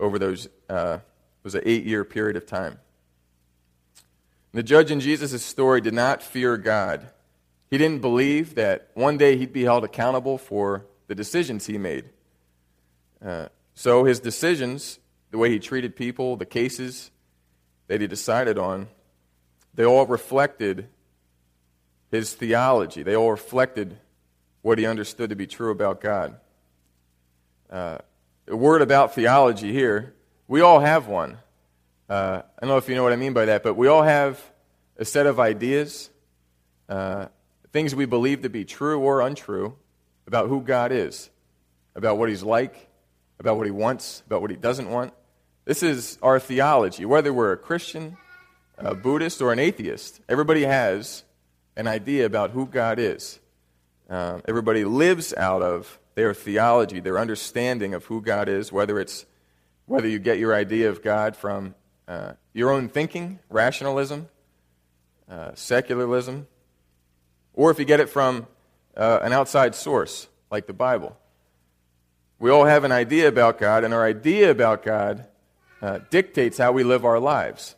over 0.00 0.18
those 0.18 0.48
uh, 0.70 0.98
was 1.42 1.54
an 1.54 1.60
eight 1.66 1.84
year 1.84 2.02
period 2.02 2.36
of 2.36 2.46
time. 2.46 2.78
The 4.52 4.62
judge 4.62 4.90
in 4.90 5.00
Jesus' 5.00 5.44
story 5.44 5.82
did 5.82 5.92
not 5.92 6.22
fear 6.22 6.56
God. 6.56 7.10
He 7.70 7.76
didn't 7.76 8.00
believe 8.00 8.54
that 8.54 8.88
one 8.94 9.18
day 9.18 9.36
he'd 9.36 9.52
be 9.52 9.64
held 9.64 9.84
accountable 9.84 10.38
for 10.38 10.86
the 11.08 11.14
decisions 11.14 11.66
he 11.66 11.76
made. 11.76 12.06
Uh, 13.22 13.48
so 13.74 14.04
his 14.04 14.18
decisions, 14.18 14.98
the 15.30 15.38
way 15.38 15.50
he 15.50 15.58
treated 15.58 15.96
people, 15.96 16.36
the 16.36 16.46
cases 16.46 17.10
that 17.88 18.00
he 18.00 18.06
decided 18.06 18.58
on, 18.58 18.88
they 19.74 19.84
all 19.84 20.06
reflected 20.06 20.88
his 22.10 22.34
theology. 22.34 23.02
They 23.02 23.14
all 23.14 23.30
reflected 23.30 23.98
what 24.62 24.78
he 24.78 24.86
understood 24.86 25.30
to 25.30 25.36
be 25.36 25.46
true 25.46 25.70
about 25.70 26.00
God. 26.00 26.36
Uh, 27.70 27.98
a 28.46 28.56
word 28.56 28.82
about 28.82 29.14
theology 29.14 29.72
here. 29.72 30.14
We 30.46 30.60
all 30.62 30.80
have 30.80 31.06
one. 31.06 31.38
Uh, 32.08 32.42
I 32.56 32.60
don't 32.60 32.70
know 32.70 32.78
if 32.78 32.88
you 32.88 32.94
know 32.94 33.02
what 33.02 33.12
I 33.12 33.16
mean 33.16 33.34
by 33.34 33.46
that, 33.46 33.62
but 33.62 33.74
we 33.74 33.88
all 33.88 34.02
have 34.02 34.42
a 34.96 35.04
set 35.04 35.26
of 35.26 35.38
ideas, 35.38 36.10
uh, 36.88 37.26
things 37.72 37.94
we 37.94 38.06
believe 38.06 38.42
to 38.42 38.48
be 38.48 38.64
true 38.64 39.00
or 39.00 39.20
untrue 39.20 39.76
about 40.26 40.48
who 40.48 40.62
God 40.62 40.90
is, 40.90 41.28
about 41.94 42.16
what 42.16 42.30
He's 42.30 42.42
like, 42.42 42.88
about 43.38 43.58
what 43.58 43.66
He 43.66 43.70
wants, 43.70 44.22
about 44.26 44.40
what 44.40 44.50
He 44.50 44.56
doesn't 44.56 44.90
want. 44.90 45.12
This 45.68 45.82
is 45.82 46.16
our 46.22 46.40
theology. 46.40 47.04
Whether 47.04 47.30
we're 47.30 47.52
a 47.52 47.56
Christian, 47.58 48.16
a 48.78 48.94
Buddhist, 48.94 49.42
or 49.42 49.52
an 49.52 49.58
atheist, 49.58 50.18
everybody 50.26 50.62
has 50.62 51.24
an 51.76 51.86
idea 51.86 52.24
about 52.24 52.52
who 52.52 52.64
God 52.64 52.98
is. 52.98 53.38
Um, 54.08 54.40
everybody 54.48 54.86
lives 54.86 55.34
out 55.34 55.60
of 55.60 55.98
their 56.14 56.32
theology, 56.32 57.00
their 57.00 57.18
understanding 57.18 57.92
of 57.92 58.06
who 58.06 58.22
God 58.22 58.48
is, 58.48 58.72
whether 58.72 58.98
it's 58.98 59.26
whether 59.84 60.08
you 60.08 60.18
get 60.18 60.38
your 60.38 60.54
idea 60.54 60.88
of 60.88 61.02
God 61.02 61.36
from 61.36 61.74
uh, 62.08 62.32
your 62.54 62.70
own 62.70 62.88
thinking, 62.88 63.38
rationalism, 63.50 64.30
uh, 65.30 65.50
secularism, 65.52 66.46
or 67.52 67.70
if 67.70 67.78
you 67.78 67.84
get 67.84 68.00
it 68.00 68.08
from 68.08 68.46
uh, 68.96 69.18
an 69.20 69.34
outside 69.34 69.74
source 69.74 70.28
like 70.50 70.66
the 70.66 70.72
Bible. 70.72 71.14
We 72.38 72.48
all 72.50 72.64
have 72.64 72.84
an 72.84 72.92
idea 72.92 73.28
about 73.28 73.58
God, 73.58 73.84
and 73.84 73.92
our 73.92 74.06
idea 74.06 74.50
about 74.50 74.82
God 74.82 75.26
uh, 75.80 76.00
dictates 76.10 76.58
how 76.58 76.72
we 76.72 76.82
live 76.82 77.04
our 77.04 77.20
lives. 77.20 77.74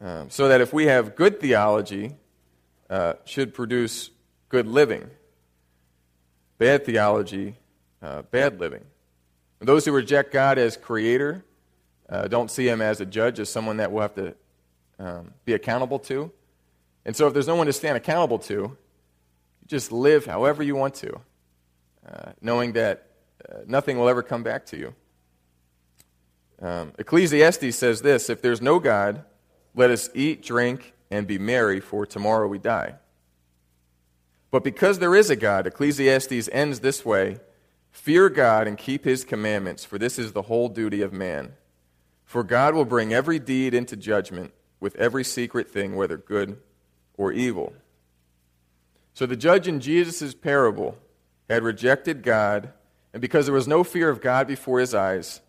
Um, 0.00 0.30
so 0.30 0.48
that 0.48 0.60
if 0.60 0.72
we 0.72 0.86
have 0.86 1.14
good 1.14 1.40
theology, 1.40 2.16
uh, 2.90 3.14
should 3.24 3.54
produce 3.54 4.10
good 4.48 4.66
living. 4.66 5.08
Bad 6.58 6.84
theology, 6.84 7.56
uh, 8.02 8.22
bad 8.22 8.60
living. 8.60 8.84
And 9.60 9.68
those 9.68 9.84
who 9.84 9.92
reject 9.92 10.32
God 10.32 10.58
as 10.58 10.76
creator 10.76 11.44
uh, 12.08 12.28
don't 12.28 12.50
see 12.50 12.68
him 12.68 12.82
as 12.82 13.00
a 13.00 13.06
judge, 13.06 13.40
as 13.40 13.48
someone 13.48 13.78
that 13.78 13.92
we'll 13.92 14.02
have 14.02 14.14
to 14.16 14.34
um, 14.98 15.32
be 15.44 15.54
accountable 15.54 16.00
to. 16.00 16.30
And 17.04 17.16
so, 17.16 17.26
if 17.26 17.32
there's 17.32 17.48
no 17.48 17.54
one 17.54 17.66
to 17.66 17.72
stand 17.72 17.96
accountable 17.96 18.38
to, 18.40 18.52
you 18.52 18.76
just 19.66 19.90
live 19.90 20.26
however 20.26 20.62
you 20.62 20.76
want 20.76 20.94
to, 20.96 21.20
uh, 22.06 22.32
knowing 22.40 22.72
that 22.72 23.06
nothing 23.66 23.98
will 23.98 24.08
ever 24.08 24.22
come 24.22 24.42
back 24.42 24.66
to 24.66 24.76
you. 24.76 24.94
Um, 26.62 26.92
Ecclesiastes 26.98 27.76
says 27.76 28.02
this 28.02 28.30
If 28.30 28.40
there's 28.40 28.62
no 28.62 28.78
God, 28.78 29.24
let 29.74 29.90
us 29.90 30.08
eat, 30.14 30.42
drink, 30.42 30.94
and 31.10 31.26
be 31.26 31.38
merry, 31.38 31.80
for 31.80 32.06
tomorrow 32.06 32.46
we 32.46 32.58
die. 32.58 32.94
But 34.50 34.62
because 34.62 34.98
there 34.98 35.14
is 35.14 35.28
a 35.28 35.36
God, 35.36 35.66
Ecclesiastes 35.66 36.48
ends 36.52 36.80
this 36.80 37.04
way 37.04 37.40
Fear 37.90 38.30
God 38.30 38.66
and 38.66 38.78
keep 38.78 39.04
his 39.04 39.24
commandments, 39.24 39.84
for 39.84 39.98
this 39.98 40.18
is 40.18 40.32
the 40.32 40.42
whole 40.42 40.68
duty 40.68 41.02
of 41.02 41.12
man. 41.12 41.52
For 42.24 42.42
God 42.42 42.74
will 42.74 42.86
bring 42.86 43.12
every 43.12 43.38
deed 43.38 43.74
into 43.74 43.96
judgment 43.96 44.54
with 44.80 44.96
every 44.96 45.24
secret 45.24 45.68
thing, 45.68 45.96
whether 45.96 46.16
good 46.16 46.58
or 47.18 47.30
evil. 47.32 47.74
So 49.12 49.26
the 49.26 49.36
judge 49.36 49.68
in 49.68 49.80
Jesus' 49.80 50.34
parable 50.34 50.96
had 51.50 51.62
rejected 51.62 52.22
God, 52.22 52.72
and 53.12 53.20
because 53.20 53.44
there 53.44 53.54
was 53.54 53.68
no 53.68 53.84
fear 53.84 54.08
of 54.08 54.22
God 54.22 54.46
before 54.46 54.80
his 54.80 54.94
eyes, 54.94 55.41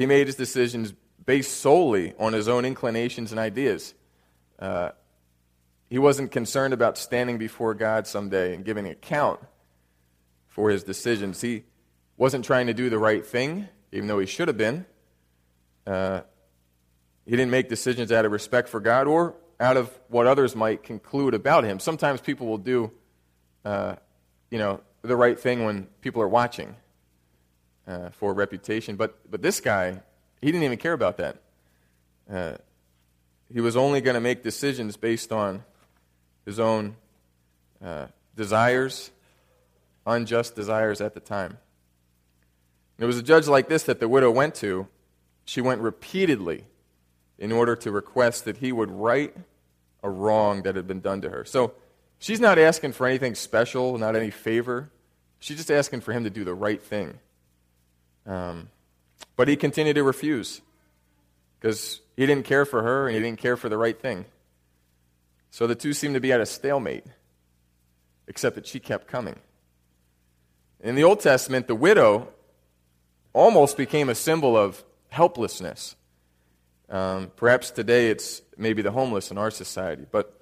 he 0.00 0.06
made 0.06 0.28
his 0.28 0.36
decisions 0.36 0.94
based 1.26 1.60
solely 1.60 2.14
on 2.18 2.32
his 2.32 2.48
own 2.48 2.64
inclinations 2.64 3.32
and 3.32 3.38
ideas. 3.38 3.92
Uh, 4.58 4.92
he 5.90 5.98
wasn't 5.98 6.32
concerned 6.32 6.72
about 6.72 6.96
standing 6.96 7.36
before 7.36 7.74
God 7.74 8.06
someday 8.06 8.54
and 8.54 8.64
giving 8.64 8.86
account 8.86 9.40
for 10.48 10.70
his 10.70 10.84
decisions. 10.84 11.42
He 11.42 11.64
wasn't 12.16 12.46
trying 12.46 12.68
to 12.68 12.72
do 12.72 12.88
the 12.88 12.98
right 12.98 13.26
thing, 13.26 13.68
even 13.92 14.08
though 14.08 14.18
he 14.18 14.24
should 14.24 14.48
have 14.48 14.56
been. 14.56 14.86
Uh, 15.86 16.22
he 17.26 17.32
didn't 17.32 17.50
make 17.50 17.68
decisions 17.68 18.10
out 18.10 18.24
of 18.24 18.32
respect 18.32 18.70
for 18.70 18.80
God 18.80 19.06
or 19.06 19.34
out 19.60 19.76
of 19.76 19.90
what 20.08 20.26
others 20.26 20.56
might 20.56 20.82
conclude 20.82 21.34
about 21.34 21.64
him. 21.64 21.78
Sometimes 21.78 22.22
people 22.22 22.46
will 22.46 22.56
do, 22.56 22.90
uh, 23.66 23.96
you 24.50 24.56
know, 24.56 24.80
the 25.02 25.14
right 25.14 25.38
thing 25.38 25.66
when 25.66 25.88
people 26.00 26.22
are 26.22 26.28
watching 26.28 26.74
uh, 27.90 28.10
for 28.10 28.32
reputation. 28.32 28.96
But, 28.96 29.18
but 29.28 29.42
this 29.42 29.60
guy, 29.60 30.00
he 30.40 30.46
didn't 30.46 30.62
even 30.62 30.78
care 30.78 30.92
about 30.92 31.16
that. 31.16 31.36
Uh, 32.30 32.56
he 33.52 33.60
was 33.60 33.76
only 33.76 34.00
going 34.00 34.14
to 34.14 34.20
make 34.20 34.42
decisions 34.44 34.96
based 34.96 35.32
on 35.32 35.64
his 36.44 36.60
own 36.60 36.94
uh, 37.84 38.06
desires, 38.36 39.10
unjust 40.06 40.54
desires 40.54 41.00
at 41.00 41.14
the 41.14 41.20
time. 41.20 41.58
it 42.98 43.06
was 43.06 43.18
a 43.18 43.22
judge 43.22 43.48
like 43.48 43.68
this 43.68 43.82
that 43.84 43.98
the 43.98 44.08
widow 44.08 44.30
went 44.30 44.54
to. 44.56 44.86
She 45.44 45.60
went 45.60 45.80
repeatedly 45.80 46.66
in 47.38 47.50
order 47.50 47.74
to 47.74 47.90
request 47.90 48.44
that 48.44 48.58
he 48.58 48.70
would 48.70 48.90
right 48.90 49.34
a 50.02 50.10
wrong 50.10 50.62
that 50.62 50.76
had 50.76 50.86
been 50.86 51.00
done 51.00 51.20
to 51.22 51.30
her. 51.30 51.44
So 51.44 51.72
she's 52.18 52.38
not 52.38 52.58
asking 52.58 52.92
for 52.92 53.06
anything 53.06 53.34
special, 53.34 53.98
not 53.98 54.14
any 54.14 54.30
favor. 54.30 54.90
She's 55.40 55.56
just 55.56 55.70
asking 55.70 56.02
for 56.02 56.12
him 56.12 56.22
to 56.24 56.30
do 56.30 56.44
the 56.44 56.54
right 56.54 56.80
thing. 56.80 57.18
Um, 58.26 58.68
but 59.36 59.48
he 59.48 59.56
continued 59.56 59.94
to 59.94 60.02
refuse 60.02 60.60
because 61.58 62.00
he 62.16 62.26
didn't 62.26 62.44
care 62.44 62.64
for 62.64 62.82
her 62.82 63.06
and 63.06 63.16
he 63.16 63.22
didn't 63.22 63.38
care 63.38 63.56
for 63.56 63.68
the 63.68 63.78
right 63.78 63.98
thing. 63.98 64.26
So 65.50 65.66
the 65.66 65.74
two 65.74 65.92
seemed 65.92 66.14
to 66.14 66.20
be 66.20 66.32
at 66.32 66.40
a 66.40 66.46
stalemate, 66.46 67.04
except 68.28 68.54
that 68.54 68.66
she 68.66 68.78
kept 68.78 69.08
coming. 69.08 69.36
In 70.80 70.94
the 70.94 71.04
Old 71.04 71.20
Testament, 71.20 71.66
the 71.66 71.74
widow 71.74 72.28
almost 73.32 73.76
became 73.76 74.08
a 74.08 74.14
symbol 74.14 74.56
of 74.56 74.82
helplessness. 75.08 75.96
Um, 76.88 77.30
perhaps 77.36 77.70
today 77.70 78.10
it's 78.10 78.42
maybe 78.56 78.82
the 78.82 78.90
homeless 78.90 79.30
in 79.30 79.38
our 79.38 79.50
society. 79.50 80.06
But 80.10 80.40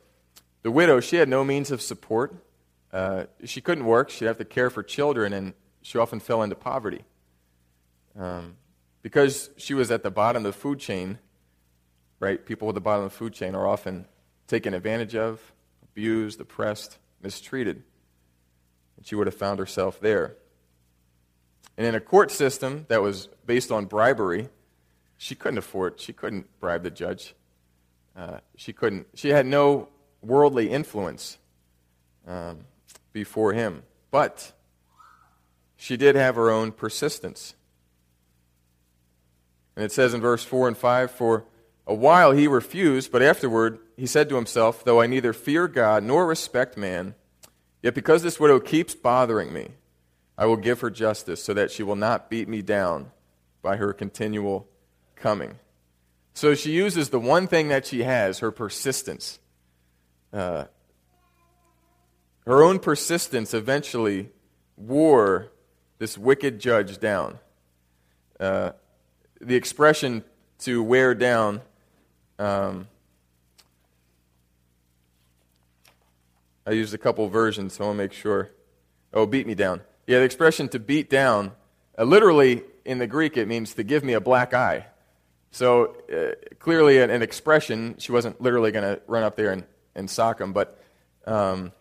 the 0.63 0.71
widow, 0.71 1.01
she 1.01 1.17
had 1.17 1.29
no 1.29 1.45
means 1.45 1.71
of 1.71 1.83
support. 1.83 2.35
Uh, 2.93 3.25
she 3.45 3.61
couldn't 3.61 3.85
work. 3.85 4.11
She'd 4.11 4.27
have 4.27 4.39
to 4.39 4.45
care 4.45 4.71
for 4.71 4.83
children, 4.83 5.33
and 5.33 5.55
she 5.83 5.99
often 5.99 6.21
fell 6.21 6.43
into 6.43 6.57
poverty. 6.57 7.05
Um, 8.19 8.57
because 9.03 9.51
she 9.57 9.75
was 9.75 9.91
at 9.91 10.03
the 10.03 10.11
bottom 10.11 10.45
of 10.45 10.53
the 10.53 10.59
food 10.59 10.81
chain, 10.81 11.19
right? 12.21 12.45
People 12.45 12.69
at 12.69 12.75
the 12.75 12.81
bottom 12.81 13.05
of 13.05 13.13
the 13.13 13.17
food 13.17 13.33
chain 13.33 13.55
are 13.55 13.67
often 13.67 14.07
taken 14.49 14.75
advantage 14.75 15.15
of, 15.15 15.53
abused, 15.83 16.41
oppressed, 16.41 16.99
mistreated. 17.23 17.83
And 18.97 19.07
she 19.07 19.15
would 19.15 19.27
have 19.27 19.37
found 19.37 19.61
herself 19.61 20.01
there. 20.01 20.37
And 21.77 21.87
in 21.87 21.95
a 21.95 22.01
court 22.01 22.33
system 22.33 22.87
that 22.89 23.01
was 23.03 23.29
based 23.47 23.71
on 23.71 23.85
bribery, 23.85 24.49
she 25.17 25.37
couldn't 25.37 25.59
afford, 25.59 26.01
she 26.01 26.13
couldn't 26.13 26.49
bribe 26.59 26.83
the 26.83 26.91
judge. 26.91 27.35
Uh, 28.17 28.39
she 28.57 28.73
couldn't, 28.73 29.07
she 29.15 29.29
had 29.29 29.47
no 29.47 29.89
worldly 30.23 30.71
influence 30.71 31.39
um, 32.27 32.65
before 33.13 33.53
him. 33.53 33.85
But 34.11 34.53
she 35.77 35.97
did 35.97 36.17
have 36.17 36.35
her 36.35 36.51
own 36.51 36.73
persistence. 36.73 37.55
And 39.79 39.85
it 39.85 39.93
says 39.93 40.13
in 40.13 40.21
verse 40.21 40.43
4 40.43 40.67
and 40.67 40.77
5 40.77 41.13
For 41.13 41.45
a 41.87 41.95
while 41.95 42.33
he 42.33 42.49
refused, 42.49 43.13
but 43.13 43.23
afterward 43.23 43.79
he 43.97 44.07
said 44.07 44.29
to 44.29 44.35
himself, 44.35 44.85
Though 44.85 45.01
I 45.01 45.07
neither 45.07 45.33
fear 45.33 45.69
God 45.69 46.03
nor 46.03 46.27
respect 46.27 46.77
man, 46.77 47.15
yet 47.81 47.95
because 47.95 48.25
this 48.25 48.41
widow 48.41 48.59
keeps 48.59 48.97
bothering 48.97 49.53
me, 49.53 49.69
I 50.37 50.47
will 50.47 50.57
give 50.57 50.81
her 50.81 50.91
justice 50.91 51.45
so 51.45 51.55
that 51.55 51.71
she 51.71 51.85
will 51.85 51.95
not 51.95 52.29
beat 52.29 52.49
me 52.49 52.61
down 52.61 53.13
by 53.63 53.77
her 53.77 53.93
continual 53.93 54.67
coming. 55.15 55.61
So 56.35 56.57
she 56.57 56.73
uses 56.73 57.11
the 57.11 57.21
one 57.21 57.47
thing 57.47 57.69
that 57.69 57.87
she 57.87 58.03
has, 58.03 58.41
her 58.41 58.51
persistence. 58.51 59.39
Uh, 60.33 60.65
her 62.47 62.65
own 62.65 62.81
persistence 62.81 63.55
eventually 63.55 64.31
wore 64.77 65.53
this 65.99 66.19
wicked 66.19 66.59
judge 66.59 66.99
down. 66.99 67.39
Uh, 68.41 68.73
the 69.41 69.55
expression 69.55 70.25
to 70.61 70.83
wear 70.83 71.15
down. 71.15 71.61
Um, 72.39 72.89
I 76.67 76.73
used 76.73 76.93
a 76.95 76.99
couple 76.99 77.27
versions, 77.29 77.75
so 77.75 77.85
I'll 77.85 77.95
make 77.95 78.13
sure. 78.13 78.51
Oh, 79.13 79.27
beat 79.27 79.47
me 79.47 79.55
down. 79.55 79.81
Yeah, 80.07 80.19
the 80.19 80.25
expression 80.25 80.69
to 80.71 80.79
beat 80.79 81.09
down, 81.09 81.53
uh, 81.99 82.05
literally 82.05 82.63
in 82.85 82.99
the 82.99 83.07
Greek, 83.07 83.37
it 83.37 83.49
means 83.49 83.75
to 83.75 83.83
give 83.83 84.05
me 84.05 84.13
a 84.13 84.21
black 84.21 84.53
eye. 84.53 84.87
So 85.51 85.97
uh, 86.13 86.35
clearly, 86.59 86.99
an, 86.99 87.11
an, 87.11 87.23
expression. 87.23 87.97
She 87.99 88.13
wasn't 88.13 88.41
literally 88.41 88.71
going 88.71 88.85
to 88.85 89.01
run 89.07 89.23
up 89.23 89.37
there 89.37 89.51
and, 89.51 89.65
and 89.95 90.11
sock 90.11 90.41
him, 90.41 90.53
but 90.53 90.83
um, 91.27 91.73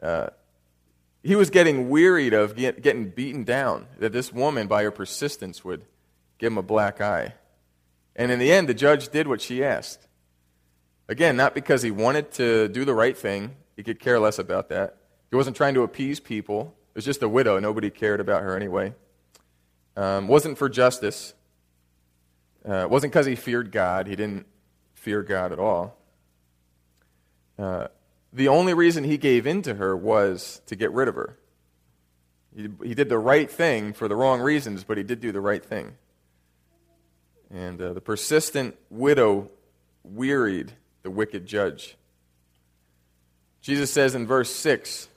uh, 0.00 0.28
he 1.24 1.34
was 1.34 1.50
getting 1.50 1.88
wearied 1.88 2.32
of 2.32 2.54
get, 2.54 2.82
getting 2.82 3.10
beaten 3.10 3.42
down. 3.42 3.86
That 3.98 4.12
this 4.12 4.32
woman, 4.32 4.68
by 4.68 4.84
her 4.84 4.92
persistence, 4.92 5.64
would 5.64 5.82
give 6.38 6.52
him 6.52 6.58
a 6.58 6.62
black 6.62 7.00
eye. 7.00 7.34
And 8.14 8.30
in 8.32 8.38
the 8.38 8.52
end, 8.52 8.68
the 8.68 8.74
judge 8.74 9.08
did 9.08 9.28
what 9.28 9.40
she 9.40 9.62
asked. 9.62 10.06
Again, 11.08 11.36
not 11.36 11.54
because 11.54 11.82
he 11.82 11.90
wanted 11.90 12.32
to 12.32 12.68
do 12.68 12.84
the 12.84 12.94
right 12.94 13.16
thing, 13.16 13.54
he 13.76 13.82
could 13.82 14.00
care 14.00 14.18
less 14.18 14.38
about 14.38 14.70
that. 14.70 14.96
He 15.30 15.36
wasn't 15.36 15.56
trying 15.56 15.74
to 15.74 15.82
appease 15.82 16.18
people. 16.18 16.74
It 16.94 16.98
was 16.98 17.04
just 17.04 17.22
a 17.22 17.28
widow. 17.28 17.58
Nobody 17.58 17.90
cared 17.90 18.20
about 18.20 18.42
her 18.42 18.56
anyway. 18.56 18.94
Um, 19.96 20.28
wasn't 20.28 20.58
for 20.58 20.68
justice. 20.68 21.34
Uh, 22.64 22.86
wasn't 22.90 23.12
because 23.12 23.26
he 23.26 23.36
feared 23.36 23.70
God. 23.70 24.06
He 24.06 24.16
didn't 24.16 24.46
fear 24.94 25.22
God 25.22 25.52
at 25.52 25.58
all. 25.58 25.96
Uh, 27.58 27.88
the 28.32 28.48
only 28.48 28.74
reason 28.74 29.04
he 29.04 29.16
gave 29.16 29.46
in 29.46 29.62
to 29.62 29.74
her 29.74 29.96
was 29.96 30.60
to 30.66 30.76
get 30.76 30.90
rid 30.92 31.08
of 31.08 31.14
her. 31.14 31.38
He, 32.54 32.68
he 32.82 32.94
did 32.94 33.08
the 33.08 33.18
right 33.18 33.50
thing 33.50 33.92
for 33.92 34.08
the 34.08 34.16
wrong 34.16 34.40
reasons, 34.40 34.84
but 34.84 34.96
he 34.96 35.02
did 35.02 35.20
do 35.20 35.32
the 35.32 35.40
right 35.40 35.64
thing. 35.64 35.96
And 37.50 37.80
uh, 37.80 37.92
the 37.92 38.00
persistent 38.00 38.76
widow 38.90 39.50
wearied 40.02 40.72
the 41.02 41.10
wicked 41.10 41.46
judge. 41.46 41.96
Jesus 43.60 43.90
says 43.90 44.14
in 44.14 44.26
verse 44.26 44.54
6, 44.54 45.08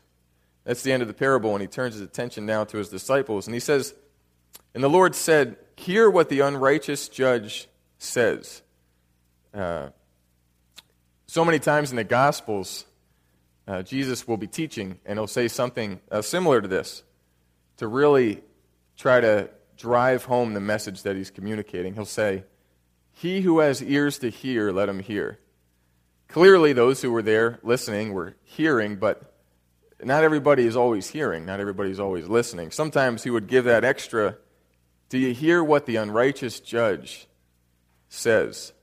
that's 0.64 0.84
the 0.84 0.92
end 0.92 1.02
of 1.02 1.08
the 1.08 1.14
parable, 1.14 1.54
and 1.54 1.62
he 1.62 1.68
turns 1.68 1.96
his 1.96 2.04
attention 2.04 2.46
now 2.46 2.64
to 2.64 2.78
his 2.78 2.90
disciples. 2.90 3.48
And 3.48 3.54
he 3.54 3.60
says, 3.60 3.94
And 4.76 4.84
the 4.84 4.90
Lord 4.90 5.16
said, 5.16 5.58
Hear 5.76 6.10
what 6.10 6.30
the 6.30 6.42
unrighteous 6.42 7.10
judge 7.10 7.68
says. 7.98 8.62
Uh, 9.54 9.90
so 11.26 11.44
many 11.44 11.58
times 11.58 11.90
in 11.90 11.96
the 11.96 12.04
Gospels, 12.04 12.86
uh, 13.68 13.82
Jesus 13.82 14.28
will 14.28 14.38
be 14.38 14.48
teaching, 14.48 15.00
and 15.06 15.18
he'll 15.18 15.28
say 15.28 15.48
something 15.48 16.02
uh, 16.12 16.22
similar 16.22 16.62
to 16.62 16.68
this 16.68 17.04
to 17.78 17.88
really 17.88 18.44
try 18.98 19.22
to 19.22 19.50
drive 19.80 20.26
home 20.26 20.54
the 20.54 20.60
message 20.60 21.04
that 21.04 21.16
he's 21.16 21.32
communicating. 21.32 21.96
He'll 21.96 22.06
say, 22.06 22.44
He 23.12 23.42
who 23.42 23.60
has 23.60 23.82
ears 23.82 24.20
to 24.20 24.30
hear, 24.30 24.72
let 24.72 24.90
him 24.90 25.00
hear. 25.00 25.40
Clearly, 26.28 26.74
those 26.74 27.02
who 27.02 27.12
were 27.12 27.24
there 27.24 27.60
listening 27.64 28.14
were 28.14 28.36
hearing, 28.44 28.98
but 28.98 29.34
not 30.04 30.24
everybody 30.24 30.68
is 30.68 30.76
always 30.76 31.08
hearing. 31.08 31.46
Not 31.46 31.60
everybody 31.60 31.90
is 31.90 32.00
always 32.00 32.28
listening. 32.28 32.72
Sometimes 32.72 33.24
he 33.24 33.30
would 33.30 33.48
give 33.48 33.66
that 33.66 33.84
extra 33.84 34.38
Do 35.10 35.18
you 35.18 35.34
hear 35.34 35.64
what 35.64 35.88
the 35.88 35.96
unrighteous 35.96 36.60
judge 36.60 37.28
says? 38.10 38.74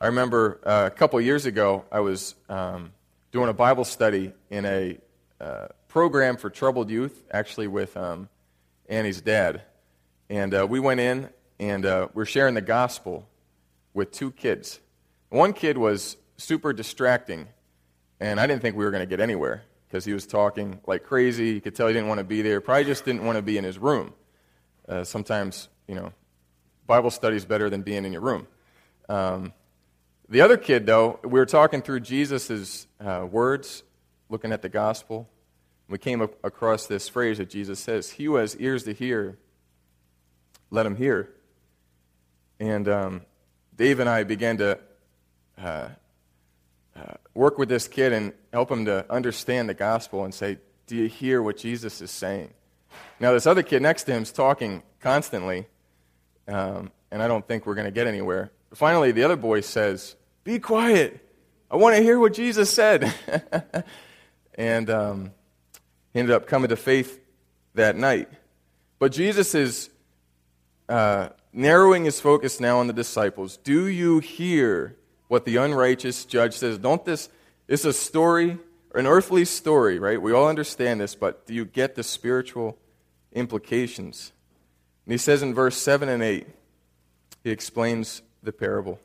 I 0.00 0.06
remember 0.06 0.60
uh, 0.64 0.84
a 0.86 0.90
couple 0.90 1.20
years 1.20 1.46
ago, 1.46 1.84
I 1.90 2.00
was 2.00 2.36
um, 2.48 2.92
doing 3.32 3.48
a 3.48 3.54
Bible 3.54 3.84
study 3.84 4.32
in 4.50 4.64
a 4.64 4.98
uh, 5.40 5.68
program 5.88 6.36
for 6.36 6.50
troubled 6.50 6.90
youth, 6.90 7.24
actually 7.32 7.66
with 7.66 7.96
um, 7.96 8.28
Annie's 8.88 9.20
dad. 9.20 9.62
And 10.28 10.54
uh, 10.54 10.66
we 10.68 10.80
went 10.80 11.00
in 11.00 11.30
and 11.58 11.86
uh, 11.86 12.08
we're 12.14 12.24
sharing 12.24 12.54
the 12.54 12.60
gospel 12.60 13.28
with 13.94 14.10
two 14.10 14.30
kids. 14.32 14.80
One 15.28 15.52
kid 15.52 15.78
was 15.78 16.16
super 16.36 16.72
distracting, 16.72 17.48
and 18.20 18.38
I 18.38 18.46
didn't 18.46 18.62
think 18.62 18.76
we 18.76 18.84
were 18.84 18.90
going 18.90 19.02
to 19.02 19.06
get 19.06 19.20
anywhere 19.20 19.62
because 19.88 20.04
he 20.04 20.12
was 20.12 20.26
talking 20.26 20.80
like 20.86 21.04
crazy. 21.04 21.50
You 21.50 21.60
could 21.60 21.74
tell 21.74 21.86
he 21.86 21.94
didn't 21.94 22.08
want 22.08 22.18
to 22.18 22.24
be 22.24 22.42
there. 22.42 22.60
Probably 22.60 22.84
just 22.84 23.04
didn't 23.04 23.24
want 23.24 23.36
to 23.36 23.42
be 23.42 23.56
in 23.58 23.64
his 23.64 23.78
room. 23.78 24.12
Uh, 24.88 25.04
sometimes, 25.04 25.68
you 25.88 25.94
know, 25.94 26.12
Bible 26.86 27.10
study 27.10 27.36
is 27.36 27.44
better 27.44 27.70
than 27.70 27.82
being 27.82 28.04
in 28.04 28.12
your 28.12 28.22
room. 28.22 28.46
Um, 29.08 29.52
the 30.28 30.40
other 30.40 30.56
kid, 30.56 30.86
though, 30.86 31.20
we 31.22 31.38
were 31.38 31.46
talking 31.46 31.82
through 31.82 32.00
Jesus' 32.00 32.86
uh, 33.00 33.26
words, 33.30 33.82
looking 34.28 34.52
at 34.52 34.62
the 34.62 34.68
gospel. 34.68 35.28
We 35.88 35.98
came 35.98 36.20
across 36.20 36.86
this 36.86 37.08
phrase 37.08 37.38
that 37.38 37.48
Jesus 37.48 37.78
says, 37.78 38.10
He 38.10 38.24
who 38.24 38.36
has 38.36 38.56
ears 38.56 38.82
to 38.84 38.92
hear, 38.92 39.38
let 40.70 40.86
him 40.86 40.96
hear. 40.96 41.30
And 42.58 42.88
um, 42.88 43.22
Dave 43.76 44.00
and 44.00 44.08
I 44.08 44.24
began 44.24 44.56
to 44.58 44.78
uh, 45.58 45.88
uh, 46.96 47.14
work 47.34 47.58
with 47.58 47.68
this 47.68 47.88
kid 47.88 48.12
and 48.12 48.32
help 48.52 48.70
him 48.70 48.86
to 48.86 49.10
understand 49.12 49.68
the 49.68 49.74
gospel 49.74 50.24
and 50.24 50.34
say, 50.34 50.58
Do 50.86 50.96
you 50.96 51.08
hear 51.08 51.42
what 51.42 51.58
Jesus 51.58 52.00
is 52.00 52.10
saying? 52.10 52.50
Now, 53.20 53.32
this 53.32 53.46
other 53.46 53.62
kid 53.62 53.82
next 53.82 54.04
to 54.04 54.12
him 54.12 54.22
is 54.22 54.32
talking 54.32 54.82
constantly, 55.00 55.66
um, 56.48 56.90
and 57.10 57.22
I 57.22 57.28
don't 57.28 57.46
think 57.46 57.66
we're 57.66 57.74
going 57.74 57.86
to 57.86 57.90
get 57.90 58.06
anywhere. 58.06 58.50
Finally, 58.74 59.12
the 59.12 59.24
other 59.24 59.36
boy 59.36 59.60
says, 59.60 60.16
Be 60.44 60.58
quiet. 60.58 61.22
I 61.70 61.76
want 61.76 61.96
to 61.96 62.02
hear 62.02 62.18
what 62.18 62.32
Jesus 62.32 62.70
said. 62.70 63.12
and 64.54 64.88
um, 64.88 65.32
he 66.12 66.20
ended 66.20 66.34
up 66.34 66.46
coming 66.46 66.68
to 66.68 66.76
faith 66.76 67.20
that 67.74 67.96
night. 67.96 68.28
But 68.98 69.12
Jesus 69.12 69.54
is 69.54 69.90
uh, 70.88 71.30
narrowing 71.52 72.04
his 72.04 72.20
focus 72.20 72.60
now 72.60 72.78
on 72.78 72.86
the 72.86 72.92
disciples. 72.92 73.56
Do 73.56 73.86
you 73.86 74.18
hear 74.18 74.96
what 75.28 75.44
the 75.44 75.56
unrighteous 75.56 76.24
judge 76.24 76.54
says? 76.54 76.78
Don't 76.78 77.04
this, 77.04 77.28
it's 77.66 77.84
a 77.84 77.92
story, 77.92 78.58
an 78.94 79.06
earthly 79.06 79.44
story, 79.44 79.98
right? 79.98 80.20
We 80.20 80.32
all 80.32 80.48
understand 80.48 81.00
this, 81.00 81.14
but 81.14 81.46
do 81.46 81.54
you 81.54 81.64
get 81.64 81.94
the 81.94 82.02
spiritual 82.02 82.78
implications? 83.32 84.32
And 85.04 85.12
he 85.12 85.18
says 85.18 85.42
in 85.42 85.54
verse 85.54 85.76
7 85.76 86.08
and 86.08 86.22
8, 86.22 86.46
he 87.42 87.50
explains 87.50 88.22
the 88.42 88.52
parable. 88.52 89.00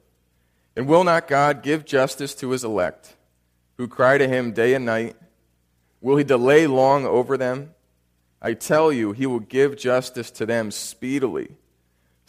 And 0.76 0.88
will 0.88 1.04
not 1.04 1.28
God 1.28 1.64
give 1.64 1.86
justice 1.86 2.36
to 2.36 2.52
his 2.52 2.64
elect, 2.64 3.16
who 3.78 3.88
cry 3.88 4.18
to 4.18 4.28
him 4.28 4.52
day 4.52 4.74
and 4.74 4.86
night? 4.86 5.16
Will 6.00 6.18
he 6.18 6.24
delay 6.24 6.68
long 6.68 7.06
over 7.06 7.38
them? 7.38 7.74
I 8.42 8.54
tell 8.54 8.92
you, 8.92 9.12
he 9.12 9.26
will 9.26 9.40
give 9.40 9.78
justice 9.78 10.32
to 10.32 10.46
them 10.46 10.72
speedily 10.72 11.56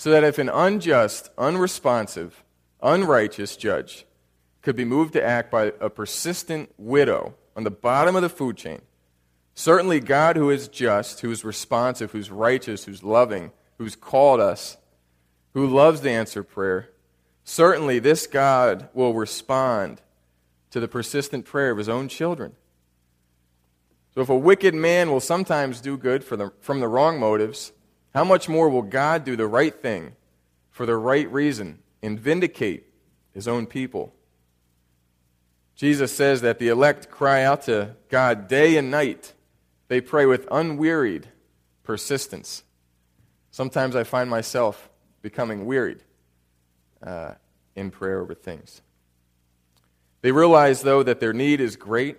so 0.03 0.11
that 0.11 0.25
if 0.25 0.37
an 0.41 0.49
unjust, 0.49 1.31
unresponsive, 1.39 2.43
unrighteous 2.83 3.55
judge 3.55 4.05
could 4.61 4.75
be 4.75 4.85
moved 4.85 5.13
to 5.13 5.25
act 5.25 5.49
by 5.49 5.67
a 5.81 5.89
persistent 5.89 6.69
widow 6.77 7.37
on 7.55 7.63
the 7.63 7.71
bottom 7.71 8.17
of 8.17 8.23
the 8.23 8.29
food 8.29 8.57
chain, 8.57 8.83
certainly 9.55 10.01
God, 10.01 10.35
who 10.35 10.51
is 10.51 10.67
just, 10.67 11.21
who 11.21 11.31
is 11.31 11.45
responsive, 11.45 12.11
who's 12.11 12.33
righteous, 12.33 12.85
who's 12.85 13.05
loving, 13.05 13.53
who's 13.79 13.95
called 13.95 14.41
us, 14.41 14.77
who 15.55 15.69
loves 15.69 16.01
to 16.01 16.11
answer 16.11 16.43
prayer, 16.43 16.89
certainly 17.45 18.01
this 18.01 18.27
God 18.27 18.89
will 18.95 19.15
respond 19.15 20.03
to 20.73 20.81
the 20.81 20.89
persistent 20.89 21.45
prayer 21.45 21.71
of 21.71 21.79
his 21.79 21.89
own 21.89 22.09
children. 22.09 22.55
So 24.17 24.21
if 24.21 24.29
a 24.29 24.37
wicked 24.37 24.75
man 24.75 25.13
will 25.13 25.21
sometimes 25.21 25.81
do 25.81 25.97
good 25.97 26.25
the, 26.25 26.51
from 26.59 26.81
the 26.81 26.89
wrong 26.89 27.21
motives, 27.21 27.71
how 28.15 28.25
much 28.25 28.49
more 28.49 28.69
will 28.69 28.83
God 28.83 29.25
do 29.25 29.37
the 29.37 29.47
right 29.47 29.75
thing 29.75 30.13
for 30.71 30.87
the 30.87 30.97
right 30.97 31.31
reason 31.33 31.79
and 32.03 32.19
vindicate 32.19 32.87
his 33.33 33.49
own 33.49 33.67
people? 33.67 34.15
Jesus 35.75 36.15
says 36.15 36.43
that 36.43 36.59
the 36.59 36.69
elect 36.69 37.11
cry 37.11 37.43
out 37.43 37.63
to 37.63 37.97
God 38.09 38.49
day 38.49 38.77
and 38.77 38.91
night. 38.91 39.33
They 39.89 40.01
pray 40.01 40.27
with 40.27 40.47
unwearied 40.51 41.29
persistence. 41.83 42.63
Sometimes 43.51 43.97
I 43.97 44.05
find 44.05 44.29
myself 44.29 44.91
becoming 45.23 45.67
wearied 45.67 46.03
uh, 47.03 47.33
in 47.75 47.91
prayer 47.91 48.21
over 48.21 48.35
things. 48.35 48.83
They 50.21 50.33
realize, 50.33 50.83
though, 50.83 51.03
that 51.03 51.21
their 51.21 51.33
need 51.33 51.61
is 51.61 51.77
great. 51.77 52.17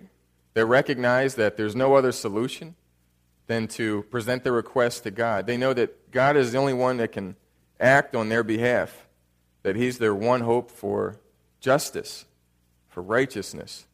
They 0.52 0.64
recognize 0.64 1.36
that 1.36 1.56
there's 1.56 1.74
no 1.74 1.94
other 1.94 2.12
solution 2.12 2.74
than 3.46 3.68
to 3.68 4.02
present 4.04 4.44
their 4.44 4.52
request 4.52 5.02
to 5.02 5.10
God. 5.10 5.46
They 5.46 5.56
know 5.56 5.72
that 5.74 6.10
God 6.10 6.36
is 6.36 6.52
the 6.52 6.58
only 6.58 6.72
one 6.72 6.96
that 6.98 7.12
can 7.12 7.36
act 7.78 8.14
on 8.14 8.28
their 8.28 8.42
behalf, 8.42 9.06
that 9.62 9.76
He's 9.76 9.98
their 9.98 10.14
one 10.14 10.40
hope 10.40 10.70
for 10.70 11.20
justice, 11.60 12.24
for 12.88 13.02
righteousness. 13.02 13.86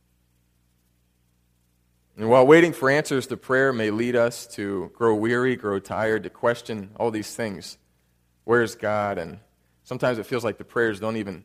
And 2.17 2.29
while 2.29 2.47
waiting 2.47 2.73
for 2.73 2.91
answers 2.91 3.27
to 3.29 3.37
prayer 3.37 3.73
may 3.73 3.91
lead 3.91 4.15
us 4.15 4.47
to 4.49 4.91
grow 4.95 5.15
weary, 5.15 5.57
grow 5.57 5.79
tired, 5.79 6.25
to 6.25 6.31
question 6.31 6.91
all 6.97 7.11
these 7.11 7.35
things 7.35 7.79
where's 8.45 8.75
God? 8.75 9.17
And 9.17 9.39
sometimes 9.85 10.19
it 10.19 10.27
feels 10.27 10.45
like 10.45 10.59
the 10.59 10.65
prayers 10.65 10.99
don't 10.99 11.17
even 11.17 11.45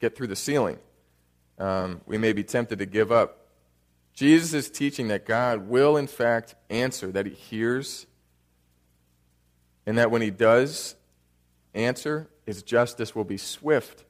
get 0.00 0.16
through 0.16 0.28
the 0.28 0.36
ceiling. 0.36 0.78
Um, 1.58 2.00
we 2.06 2.18
may 2.18 2.32
be 2.32 2.44
tempted 2.44 2.78
to 2.78 2.86
give 2.86 3.10
up. 3.10 3.45
Jesus 4.16 4.52
is 4.52 4.68
teaching 4.68 5.06
that 5.08 5.24
God 5.24 5.68
will, 5.68 5.96
in 5.96 6.08
fact, 6.08 6.56
answer, 6.68 7.12
that 7.12 7.26
He 7.26 7.34
hears, 7.34 8.06
and 9.86 9.96
that 9.96 10.10
when 10.10 10.22
He 10.22 10.30
does 10.30 10.96
answer, 11.76 12.28
his 12.44 12.62
justice 12.62 13.14
will 13.14 13.24
be 13.24 13.36
swift. 13.36 14.04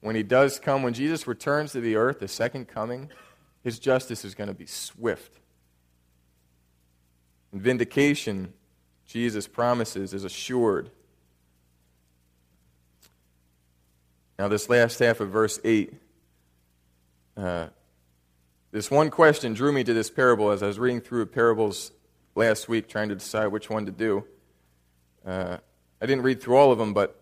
When 0.00 0.16
he 0.16 0.22
does 0.22 0.58
come, 0.58 0.82
when 0.82 0.94
Jesus 0.94 1.26
returns 1.26 1.72
to 1.72 1.80
the 1.80 1.96
earth, 1.96 2.18
the 2.18 2.28
second 2.28 2.66
coming, 2.66 3.10
his 3.62 3.78
justice 3.78 4.24
is 4.24 4.34
going 4.34 4.48
to 4.48 4.54
be 4.54 4.66
swift. 4.66 5.38
And 7.52 7.60
vindication, 7.60 8.52
Jesus 9.06 9.46
promises, 9.46 10.14
is 10.14 10.24
assured. 10.24 10.90
Now, 14.38 14.48
this 14.48 14.68
last 14.68 14.98
half 14.98 15.20
of 15.20 15.30
verse 15.30 15.60
8, 15.62 15.92
uh, 17.36 17.66
this 18.72 18.90
one 18.90 19.10
question 19.10 19.52
drew 19.52 19.70
me 19.70 19.84
to 19.84 19.92
this 19.92 20.10
parable 20.10 20.50
as 20.50 20.62
I 20.62 20.66
was 20.66 20.78
reading 20.78 21.02
through 21.02 21.26
parables 21.26 21.92
last 22.34 22.70
week, 22.70 22.88
trying 22.88 23.10
to 23.10 23.14
decide 23.14 23.48
which 23.48 23.68
one 23.68 23.84
to 23.84 23.92
do. 23.92 24.24
Uh, 25.26 25.58
I 26.00 26.06
didn't 26.06 26.24
read 26.24 26.40
through 26.40 26.56
all 26.56 26.72
of 26.72 26.78
them, 26.78 26.94
but 26.94 27.20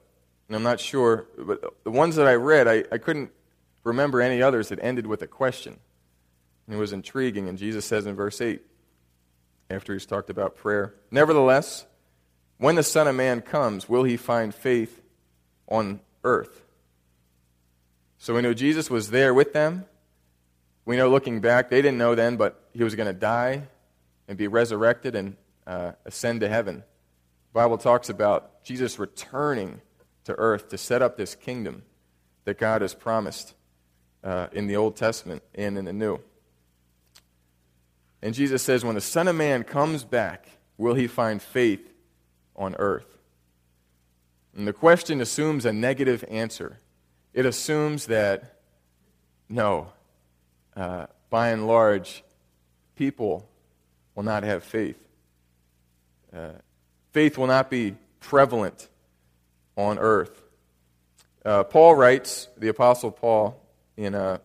I'm 0.49 0.63
not 0.63 0.79
sure. 0.79 1.27
But 1.37 1.85
the 1.85 1.91
ones 1.91 2.15
that 2.17 2.29
I 2.29 2.35
read, 2.35 2.69
I, 2.69 2.85
I 2.93 2.99
couldn't 2.99 3.33
remember 3.83 4.21
any 4.21 4.43
others 4.43 4.69
that 4.69 4.79
ended 4.81 5.09
with 5.09 5.23
a 5.23 5.27
question. 5.27 5.77
And 6.67 6.77
it 6.77 6.79
was 6.79 6.93
intriguing. 6.93 7.49
And 7.49 7.59
Jesus 7.59 7.85
says 7.85 8.07
in 8.07 8.15
verse 8.15 8.41
8, 8.41 8.63
after 9.71 9.93
he's 9.93 10.07
talked 10.07 10.31
about 10.31 10.57
prayer, 10.57 10.95
Nevertheless, 11.11 11.85
when 12.59 12.77
the 12.77 12.83
Son 12.85 13.09
of 13.09 13.17
Man 13.17 13.41
comes, 13.41 13.89
will 13.89 14.05
he 14.05 14.17
find 14.17 14.55
faith 14.55 15.03
on 15.67 15.99
earth? 16.23 16.63
So 18.19 18.35
we 18.35 18.43
know 18.43 18.55
Jesus 18.55 18.89
was 18.89 19.11
there 19.11 19.35
with 19.35 19.53
them. 19.53 19.87
We 20.91 20.97
know 20.97 21.09
looking 21.09 21.41
back, 21.41 21.71
they 21.71 21.81
didn't 21.83 21.99
know 21.99 22.17
then, 22.17 22.37
but 22.37 22.69
he 22.73 22.83
was 22.83 22.97
going 22.97 23.07
to 23.07 23.13
die 23.13 23.63
and 24.27 24.37
be 24.37 24.49
resurrected 24.49 25.15
and 25.15 25.37
uh, 25.65 25.93
ascend 26.05 26.41
to 26.41 26.49
heaven. 26.49 26.79
The 26.79 27.53
Bible 27.53 27.79
talks 27.79 28.09
about 28.09 28.65
Jesus 28.65 28.99
returning 28.99 29.83
to 30.25 30.35
earth 30.35 30.69
to 30.71 30.77
set 30.77 31.01
up 31.01 31.17
this 31.17 31.37
kingdom 31.37 31.85
that 32.45 32.59
God 32.59 32.83
has 32.83 32.93
promised 32.93 33.55
uh, 34.25 34.49
in 34.51 34.67
the 34.67 34.75
Old 34.75 34.97
Testament 34.97 35.45
and 35.55 35.79
in 35.79 35.85
the 35.85 35.93
New. 35.93 36.19
And 38.21 38.35
Jesus 38.35 38.61
says, 38.61 38.85
When 38.85 38.97
the 38.97 39.01
Son 39.01 39.29
of 39.29 39.37
Man 39.37 39.63
comes 39.63 40.03
back, 40.03 40.49
will 40.77 40.95
he 40.95 41.07
find 41.07 41.41
faith 41.41 41.89
on 42.57 42.75
earth? 42.81 43.17
And 44.57 44.67
the 44.67 44.73
question 44.73 45.21
assumes 45.21 45.65
a 45.65 45.73
negative 45.73 46.25
answer. 46.29 46.81
It 47.33 47.47
assumes 47.47 48.07
that, 48.07 48.57
no, 49.49 49.93
uh, 50.77 51.07
by 51.29 51.51
and 51.51 51.67
large, 51.67 52.23
people 52.97 53.49
will 54.15 54.23
not 54.23 54.43
have 54.43 54.63
faith. 54.63 54.99
Uh, 56.35 56.51
faith 57.13 57.39
will 57.39 57.47
not 57.47 57.71
be 57.71 57.97
prevalent 58.21 58.89
on 59.77 59.99
earth. 59.99 60.43
Uh, 61.45 61.65
Paul 61.65 61.95
writes, 61.95 62.49
the 62.59 62.69
Apostle 62.69 63.11
Paul, 63.11 63.61
in 63.97 64.15
uh, 64.15 64.39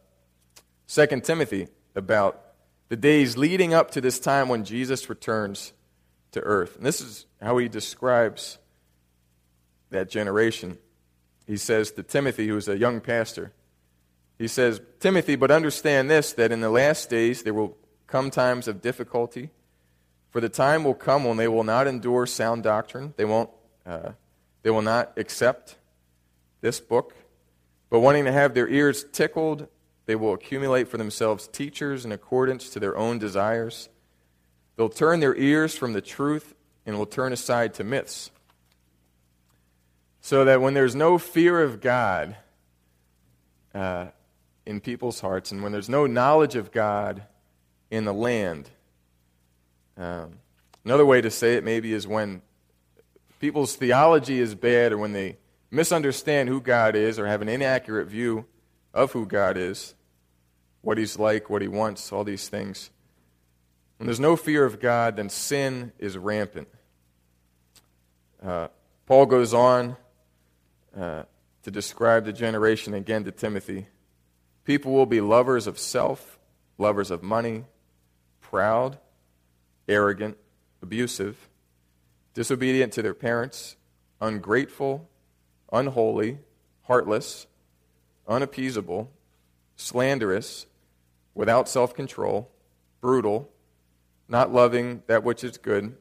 2 0.88 1.08
Timothy, 1.22 1.68
about 1.96 2.42
the 2.90 2.96
days 2.96 3.38
leading 3.38 3.74
up 3.74 3.92
to 3.92 4.02
this 4.02 4.20
time 4.20 4.48
when 4.48 4.64
Jesus 4.64 5.10
returns 5.10 5.74
to 6.32 6.40
earth. 6.42 6.78
And 6.78 6.86
this 6.86 7.02
is 7.02 7.26
how 7.42 7.58
he 7.58 7.68
describes 7.68 8.58
that 9.90 10.10
generation. 10.10 10.78
He 11.48 11.58
says 11.58 11.92
to 11.92 12.04
Timothy, 12.04 12.48
who 12.48 12.58
is 12.58 12.68
a 12.68 12.78
young 12.78 13.02
pastor, 13.02 13.52
he 14.38 14.48
says, 14.48 14.82
Timothy, 15.00 15.36
but 15.36 15.52
understand 15.52 16.10
this, 16.10 16.34
that 16.34 16.52
in 16.52 16.62
the 16.62 16.70
last 16.70 17.10
days 17.10 17.44
there 17.44 17.54
will 17.54 17.78
come 18.08 18.30
times 18.30 18.68
of 18.68 18.82
difficulty. 18.82 19.50
For 20.30 20.42
the 20.42 20.50
time 20.50 20.84
will 20.84 20.94
come 20.94 21.24
when 21.24 21.38
they 21.38 21.48
will 21.48 21.64
not 21.64 21.88
endure 21.88 22.26
sound 22.26 22.64
doctrine. 22.64 23.14
They, 23.16 23.24
won't, 23.24 23.50
uh, 23.86 24.12
they 24.64 24.70
will 24.70 24.82
not 24.82 25.14
accept 25.18 25.78
this 26.60 26.82
book. 26.82 27.16
But 27.90 28.02
wanting 28.02 28.26
to 28.26 28.32
have 28.32 28.54
their 28.54 28.68
ears 28.68 29.06
tickled, 29.14 29.68
they 30.06 30.16
will 30.16 30.34
accumulate 30.34 30.90
for 30.90 30.98
themselves 30.98 31.48
teachers 31.48 32.04
in 32.04 32.12
accordance 32.12 32.70
to 32.72 32.80
their 32.80 32.98
own 32.98 33.18
desires. 33.18 33.88
They'll 34.76 34.90
turn 34.90 35.22
their 35.22 35.36
ears 35.36 35.78
from 35.78 35.94
the 35.94 36.02
truth 36.02 36.54
and 36.86 36.98
will 36.98 37.06
turn 37.06 37.32
aside 37.32 37.74
to 37.76 37.86
myths. 37.86 38.32
So 40.20 40.44
that 40.44 40.60
when 40.60 40.74
there's 40.74 40.96
no 40.96 41.18
fear 41.18 41.62
of 41.62 41.80
God, 41.80 42.36
uh, 43.74 44.08
in 44.66 44.80
people's 44.80 45.20
hearts, 45.20 45.52
and 45.52 45.62
when 45.62 45.72
there's 45.72 45.90
no 45.90 46.06
knowledge 46.08 46.56
of 46.56 46.72
God 46.72 47.24
in 47.92 48.06
the 48.06 48.14
land. 48.14 48.70
Um, 49.98 50.40
another 50.84 51.06
way 51.06 51.22
to 51.22 51.32
say 51.32 51.56
it 51.56 51.64
maybe 51.64 51.94
is 51.94 52.08
when 52.08 52.42
people's 53.40 53.76
theology 53.76 54.40
is 54.40 54.56
bad 54.56 54.92
or 54.92 54.98
when 54.98 55.14
they 55.14 55.38
misunderstand 55.72 56.50
who 56.50 56.62
God 56.62 56.96
is 56.96 57.20
or 57.20 57.28
have 57.28 57.42
an 57.42 57.50
inaccurate 57.50 58.08
view 58.08 58.46
of 58.94 59.12
who 59.12 59.26
God 59.26 59.58
is, 59.58 59.94
what 60.82 60.98
He's 60.98 61.20
like, 61.20 61.50
what 61.50 61.62
He 61.62 61.68
wants, 61.68 62.12
all 62.12 62.24
these 62.24 62.48
things. 62.48 62.90
When 63.98 64.08
there's 64.08 64.20
no 64.20 64.36
fear 64.36 64.66
of 64.66 64.80
God, 64.80 65.16
then 65.16 65.30
sin 65.30 65.94
is 66.00 66.18
rampant. 66.18 66.68
Uh, 68.44 68.68
Paul 69.06 69.26
goes 69.26 69.54
on 69.54 69.96
uh, 70.98 71.24
to 71.64 71.72
describe 71.72 72.26
the 72.26 72.34
generation 72.34 72.94
again 72.94 73.24
to 73.24 73.32
Timothy. 73.32 73.88
People 74.66 74.94
will 74.94 75.06
be 75.06 75.22
lovers 75.22 75.68
of 75.68 75.78
self, 75.78 76.40
lovers 76.80 77.12
of 77.12 77.22
money, 77.22 77.66
proud, 78.42 78.98
arrogant, 79.88 80.38
abusive, 80.82 81.48
disobedient 82.34 82.92
to 82.94 83.04
their 83.04 83.14
parents, 83.14 83.76
ungrateful, 84.20 85.08
unholy, 85.72 86.40
heartless, 86.84 87.46
unappeasable, 88.28 89.12
slanderous, 89.76 90.66
without 91.36 91.70
self 91.70 91.94
control, 91.94 92.50
brutal, 93.02 93.52
not 94.28 94.52
loving 94.52 95.04
that 95.06 95.24
which 95.24 95.44
is 95.44 95.60
good, 95.60 95.96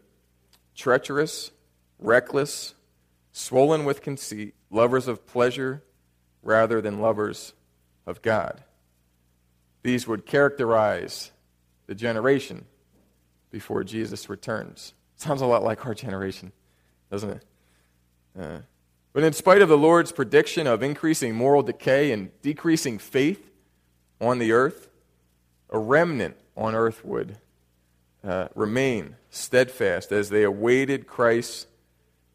treacherous, 0.74 1.50
reckless, 1.98 2.74
swollen 3.30 3.84
with 3.84 4.00
conceit, 4.00 4.54
lovers 4.70 5.06
of 5.06 5.26
pleasure 5.26 5.82
rather 6.42 6.80
than 6.80 7.00
lovers 7.00 7.52
of 8.06 8.22
God. 8.22 8.62
These 9.82 10.06
would 10.06 10.26
characterize 10.26 11.30
the 11.86 11.94
generation 11.94 12.64
before 13.50 13.84
Jesus 13.84 14.28
returns. 14.28 14.94
Sounds 15.16 15.40
a 15.40 15.46
lot 15.46 15.62
like 15.62 15.86
our 15.86 15.94
generation, 15.94 16.52
doesn't 17.10 17.30
it? 17.30 17.44
Uh, 18.38 18.58
but 19.12 19.22
in 19.22 19.32
spite 19.32 19.62
of 19.62 19.68
the 19.68 19.78
Lord's 19.78 20.10
prediction 20.10 20.66
of 20.66 20.82
increasing 20.82 21.34
moral 21.34 21.62
decay 21.62 22.10
and 22.10 22.30
decreasing 22.42 22.98
faith 22.98 23.50
on 24.20 24.38
the 24.38 24.52
earth, 24.52 24.88
a 25.70 25.78
remnant 25.78 26.36
on 26.56 26.74
earth 26.74 27.04
would 27.04 27.38
uh, 28.24 28.48
remain 28.54 29.16
steadfast 29.30 30.10
as 30.10 30.30
they 30.30 30.42
awaited 30.42 31.06
Christ's 31.06 31.66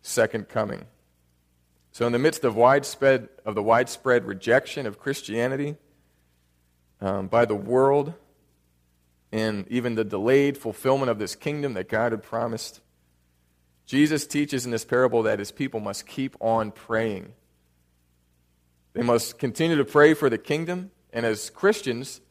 second 0.01 0.47
coming. 0.47 0.85
So, 1.91 2.05
in 2.05 2.13
the 2.13 2.19
midst 2.19 2.43
of 2.43 2.55
widespread 2.55 3.29
of 3.45 3.55
the 3.55 3.63
widespread 3.63 4.25
rejection 4.25 4.85
of 4.85 4.99
Christianity 4.99 5.75
um, 7.01 7.27
by 7.27 7.45
the 7.45 7.55
world, 7.55 8.13
and 9.31 9.67
even 9.69 9.95
the 9.95 10.03
delayed 10.03 10.57
fulfillment 10.57 11.09
of 11.09 11.19
this 11.19 11.35
kingdom 11.35 11.73
that 11.73 11.89
God 11.89 12.11
had 12.11 12.23
promised, 12.23 12.81
Jesus 13.85 14.27
teaches 14.27 14.65
in 14.65 14.71
this 14.71 14.85
parable 14.85 15.23
that 15.23 15.39
his 15.39 15.51
people 15.51 15.79
must 15.79 16.05
keep 16.05 16.35
on 16.39 16.71
praying. 16.71 17.33
They 18.93 19.01
must 19.01 19.39
continue 19.39 19.77
to 19.77 19.85
pray 19.85 20.13
for 20.13 20.29
the 20.29 20.37
kingdom, 20.37 20.91
and 21.11 21.25
as 21.25 21.49
Christians, 21.49 22.21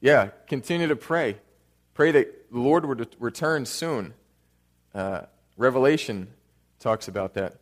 yeah, 0.00 0.30
continue 0.48 0.88
to 0.88 0.96
pray. 0.96 1.36
Pray 1.94 2.10
that 2.12 2.50
the 2.50 2.58
Lord 2.58 2.86
would 2.86 3.14
return 3.20 3.66
soon. 3.66 4.14
Uh, 4.94 5.22
Revelation 5.56 6.28
talks 6.80 7.06
about 7.06 7.34
that 7.34 7.59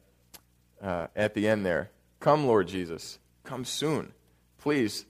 uh, 0.82 1.09
at 1.16 1.34
the 1.34 1.48
end 1.48 1.64
there. 1.64 1.90
Come, 2.20 2.46
Lord 2.46 2.68
Jesus. 2.68 3.18
Come 3.44 3.64
soon. 3.64 4.12
Please 4.59 5.07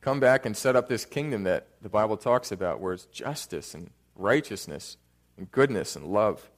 come 0.00 0.20
back 0.20 0.46
and 0.46 0.56
set 0.56 0.76
up 0.76 0.88
this 0.88 1.04
kingdom 1.04 1.44
that 1.44 1.68
the 1.82 1.88
Bible 1.88 2.16
talks 2.16 2.52
about, 2.52 2.80
where 2.80 2.92
it's 2.92 3.06
justice 3.06 3.74
and 3.74 3.90
righteousness 4.16 4.96
and 5.36 5.50
goodness 5.50 5.96
and 5.96 6.06
love. 6.06 6.50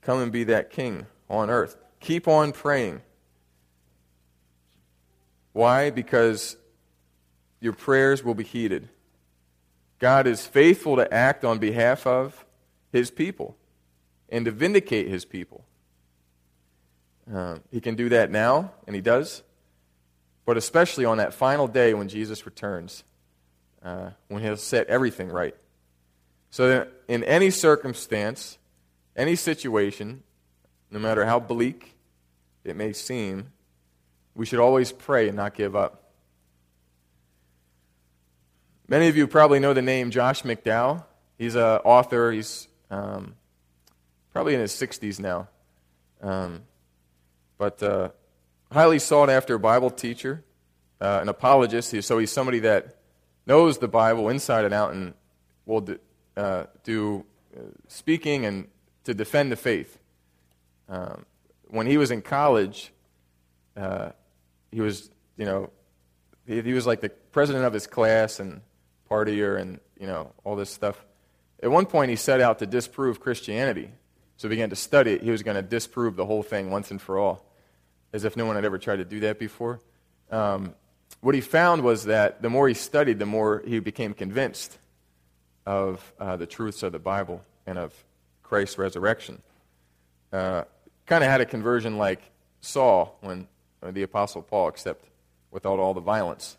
Come 0.00 0.20
and 0.20 0.32
be 0.32 0.44
that 0.44 0.70
king 0.70 1.06
on 1.28 1.50
earth. 1.50 1.76
Keep 2.00 2.26
on 2.26 2.52
praying. 2.52 3.00
Why? 5.52 5.90
Because 5.90 6.56
your 7.60 7.72
prayers 7.72 8.24
will 8.24 8.34
be 8.34 8.44
heeded. 8.44 8.88
God 9.98 10.26
is 10.26 10.44
faithful 10.44 10.96
to 10.96 11.14
act 11.14 11.44
on 11.44 11.58
behalf 11.58 12.06
of 12.06 12.44
his 12.90 13.10
people 13.10 13.56
and 14.28 14.44
to 14.46 14.50
vindicate 14.50 15.06
his 15.06 15.24
people. 15.24 15.64
Uh, 17.30 17.58
he 17.70 17.80
can 17.80 17.94
do 17.94 18.08
that 18.08 18.30
now, 18.30 18.72
and 18.86 18.96
he 18.96 19.02
does, 19.02 19.42
but 20.44 20.56
especially 20.56 21.04
on 21.04 21.18
that 21.18 21.34
final 21.34 21.68
day 21.68 21.94
when 21.94 22.08
Jesus 22.08 22.46
returns, 22.46 23.04
uh, 23.84 24.10
when 24.28 24.42
he'll 24.42 24.56
set 24.56 24.86
everything 24.88 25.28
right. 25.28 25.54
So 26.50 26.86
in 27.08 27.24
any 27.24 27.50
circumstance, 27.50 28.58
any 29.16 29.36
situation, 29.36 30.22
no 30.90 30.98
matter 30.98 31.24
how 31.24 31.40
bleak 31.40 31.94
it 32.64 32.76
may 32.76 32.92
seem, 32.92 33.52
we 34.34 34.46
should 34.46 34.60
always 34.60 34.92
pray 34.92 35.28
and 35.28 35.36
not 35.36 35.54
give 35.54 35.76
up. 35.76 36.10
Many 38.88 39.08
of 39.08 39.16
you 39.16 39.26
probably 39.26 39.60
know 39.60 39.72
the 39.72 39.82
name 39.82 40.10
Josh 40.10 40.42
McDowell. 40.42 41.04
He's 41.38 41.54
an 41.54 41.62
author. 41.62 42.32
He's 42.32 42.68
um, 42.90 43.34
probably 44.32 44.54
in 44.54 44.60
his 44.60 44.72
60s 44.72 45.18
now. 45.18 45.48
Um, 46.20 46.62
but 47.62 47.80
uh, 47.80 48.08
highly 48.72 48.98
sought 48.98 49.30
after 49.30 49.56
Bible 49.56 49.88
teacher, 49.88 50.42
uh, 51.00 51.20
an 51.22 51.28
apologist. 51.28 51.94
So 52.02 52.18
he's 52.18 52.32
somebody 52.32 52.58
that 52.58 52.96
knows 53.46 53.78
the 53.78 53.86
Bible 53.86 54.28
inside 54.30 54.64
and 54.64 54.74
out 54.74 54.94
and 54.94 55.14
will 55.64 55.82
do, 55.82 56.00
uh, 56.36 56.64
do 56.82 57.24
uh, 57.56 57.60
speaking 57.86 58.46
and 58.46 58.66
to 59.04 59.14
defend 59.14 59.52
the 59.52 59.56
faith. 59.56 59.96
Um, 60.88 61.24
when 61.68 61.86
he 61.86 61.98
was 61.98 62.10
in 62.10 62.20
college, 62.20 62.92
uh, 63.76 64.10
he 64.72 64.80
was, 64.80 65.08
you 65.36 65.44
know, 65.44 65.70
he, 66.48 66.62
he, 66.62 66.72
was 66.72 66.84
like 66.84 67.00
the 67.00 67.10
president 67.10 67.64
of 67.64 67.72
his 67.72 67.86
class 67.86 68.40
and 68.40 68.60
partier 69.08 69.56
and, 69.60 69.78
you 70.00 70.08
know, 70.08 70.32
all 70.42 70.56
this 70.56 70.70
stuff. 70.70 71.04
At 71.62 71.70
one 71.70 71.86
point, 71.86 72.10
he 72.10 72.16
set 72.16 72.40
out 72.40 72.58
to 72.58 72.66
disprove 72.66 73.20
Christianity. 73.20 73.88
So 74.36 74.48
he 74.48 74.56
began 74.56 74.70
to 74.70 74.76
study 74.76 75.12
it. 75.12 75.22
He 75.22 75.30
was 75.30 75.44
going 75.44 75.54
to 75.54 75.62
disprove 75.62 76.16
the 76.16 76.26
whole 76.26 76.42
thing 76.42 76.68
once 76.68 76.90
and 76.90 77.00
for 77.00 77.16
all, 77.16 77.51
as 78.12 78.24
if 78.24 78.36
no 78.36 78.46
one 78.46 78.56
had 78.56 78.64
ever 78.64 78.78
tried 78.78 78.96
to 78.96 79.04
do 79.04 79.20
that 79.20 79.38
before. 79.38 79.80
Um, 80.30 80.74
what 81.20 81.34
he 81.34 81.40
found 81.40 81.82
was 81.82 82.04
that 82.04 82.42
the 82.42 82.50
more 82.50 82.68
he 82.68 82.74
studied, 82.74 83.18
the 83.18 83.26
more 83.26 83.62
he 83.66 83.78
became 83.78 84.14
convinced 84.14 84.78
of 85.66 86.12
uh, 86.18 86.36
the 86.36 86.46
truths 86.46 86.82
of 86.82 86.92
the 86.92 86.98
Bible 86.98 87.42
and 87.66 87.78
of 87.78 87.94
Christ's 88.42 88.78
resurrection. 88.78 89.40
Uh, 90.32 90.64
kind 91.06 91.22
of 91.22 91.30
had 91.30 91.40
a 91.40 91.46
conversion 91.46 91.98
like 91.98 92.20
Saul 92.60 93.18
when 93.20 93.46
the 93.82 94.02
Apostle 94.02 94.42
Paul, 94.42 94.68
except 94.68 95.04
without 95.50 95.78
all 95.78 95.94
the 95.94 96.00
violence. 96.00 96.56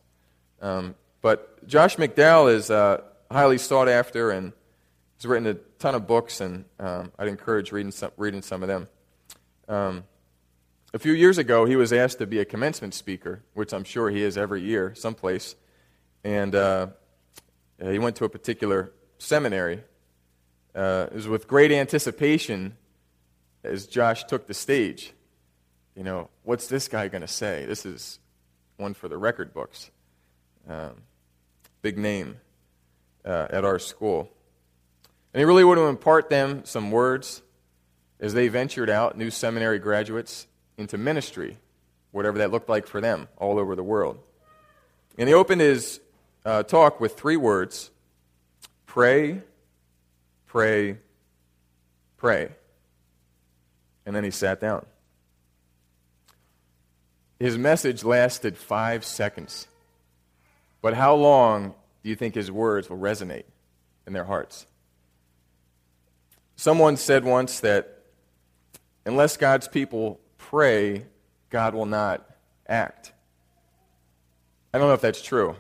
Um, 0.62 0.96
but 1.22 1.68
Josh 1.68 1.96
McDowell 1.98 2.54
is 2.54 2.70
uh, 2.70 3.02
highly 3.32 3.58
sought 3.58 3.90
after 3.90 4.32
and 4.32 4.54
he's 5.18 5.26
written 5.26 5.48
a 5.48 5.54
ton 5.80 5.96
of 5.96 6.08
books, 6.08 6.42
and 6.42 6.66
um, 6.80 7.12
I'd 7.18 7.28
encourage 7.28 7.72
reading 7.72 7.92
some, 7.92 8.12
reading 8.18 8.42
some 8.42 8.62
of 8.62 8.68
them. 8.68 8.88
Um, 9.68 10.04
a 10.94 11.00
few 11.00 11.14
years 11.14 11.40
ago, 11.40 11.66
he 11.66 11.76
was 11.76 11.92
asked 11.92 12.20
to 12.20 12.28
be 12.28 12.40
a 12.40 12.46
commencement 12.46 12.94
speaker, 12.94 13.42
which 13.54 13.74
I'm 13.74 13.84
sure 13.84 14.12
he 14.12 14.22
is 14.22 14.38
every 14.38 14.62
year, 14.62 14.94
someplace. 14.96 15.56
And 16.24 16.54
uh, 16.54 16.88
he 17.82 17.98
went 17.98 18.16
to 18.18 18.26
a 18.26 18.30
particular 18.30 18.94
seminary. 19.18 19.84
Uh, 20.76 21.08
it 21.12 21.16
was 21.16 21.28
with 21.28 21.48
great 21.48 21.72
anticipation 21.72 22.78
as 23.64 23.88
Josh 23.88 24.24
took 24.26 24.46
the 24.46 24.54
stage. 24.54 25.14
You 25.96 26.04
know, 26.04 26.30
what's 26.44 26.68
this 26.68 26.88
guy 26.88 27.08
going 27.08 27.22
to 27.22 27.28
say? 27.28 27.66
This 27.66 27.86
is 27.86 28.20
one 28.78 28.94
for 28.94 29.08
the 29.08 29.18
record 29.18 29.54
books. 29.54 29.90
Um, 30.70 31.02
big 31.82 31.98
name 31.98 32.38
uh, 33.26 33.48
at 33.50 33.66
our 33.66 33.80
school. 33.80 34.30
And 35.34 35.40
he 35.40 35.46
really 35.46 35.64
wanted 35.64 35.82
to 35.82 35.88
impart 35.88 36.30
them 36.30 36.66
some 36.66 36.92
words 36.92 37.42
as 38.20 38.34
they 38.34 38.48
ventured 38.48 38.90
out, 38.90 39.18
new 39.18 39.32
seminary 39.32 39.80
graduates, 39.80 40.48
into 40.78 40.98
ministry, 40.98 41.58
whatever 42.12 42.40
that 42.40 42.52
looked 42.52 42.70
like 42.70 42.88
for 42.88 43.02
them 43.02 43.28
all 43.38 43.60
over 43.60 43.76
the 43.76 43.84
world. 43.84 44.20
And 45.18 45.28
he 45.28 45.36
opened 45.36 45.62
his 45.62 46.00
uh, 46.46 46.64
talk 46.64 47.00
with 47.00 47.18
three 47.18 47.38
words 47.38 47.92
pray, 48.86 49.42
pray, 50.48 50.98
pray. 52.18 52.50
And 54.06 54.16
then 54.16 54.24
he 54.24 54.32
sat 54.32 54.60
down. 54.60 54.86
His 57.40 57.58
message 57.58 58.04
lasted 58.04 58.58
five 58.58 59.04
seconds. 59.04 59.68
But 60.82 60.94
how 60.94 61.16
long 61.16 61.74
do 62.04 62.10
you 62.10 62.16
think 62.16 62.36
his 62.36 62.52
words 62.52 62.90
will 62.90 62.98
resonate 62.98 63.46
in 64.06 64.14
their 64.14 64.26
hearts? 64.26 64.66
Someone 66.56 66.98
said 66.98 67.24
once 67.24 67.60
that 67.62 68.04
unless 69.06 69.38
God's 69.38 69.68
people 69.68 70.20
pray, 70.54 71.04
God 71.50 71.74
will 71.74 71.88
not 71.88 72.30
act. 72.68 73.12
I 74.72 74.78
don't 74.78 74.88
know 74.88 74.94
if 74.94 75.02
that's 75.02 75.24
true. 75.24 75.56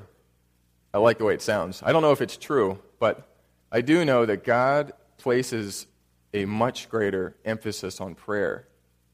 I 0.93 0.99
like 0.99 1.17
the 1.17 1.25
way 1.25 1.33
it 1.33 1.41
sounds. 1.41 1.81
I 1.83 1.91
don't 1.91 2.03
know 2.03 2.11
if 2.11 2.21
it's 2.21 2.37
true, 2.37 2.77
but 2.99 3.27
I 3.71 3.81
do 3.81 4.05
know 4.05 4.27
that 4.27 4.43
God 4.43 4.93
places 5.17 5.87
a 6.31 6.45
much 6.45 6.89
greater 6.89 7.35
emphasis 7.43 7.99
on 7.99 8.13
prayer 8.13 8.67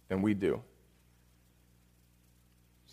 than 0.10 0.22
we 0.22 0.34
do. 0.34 0.62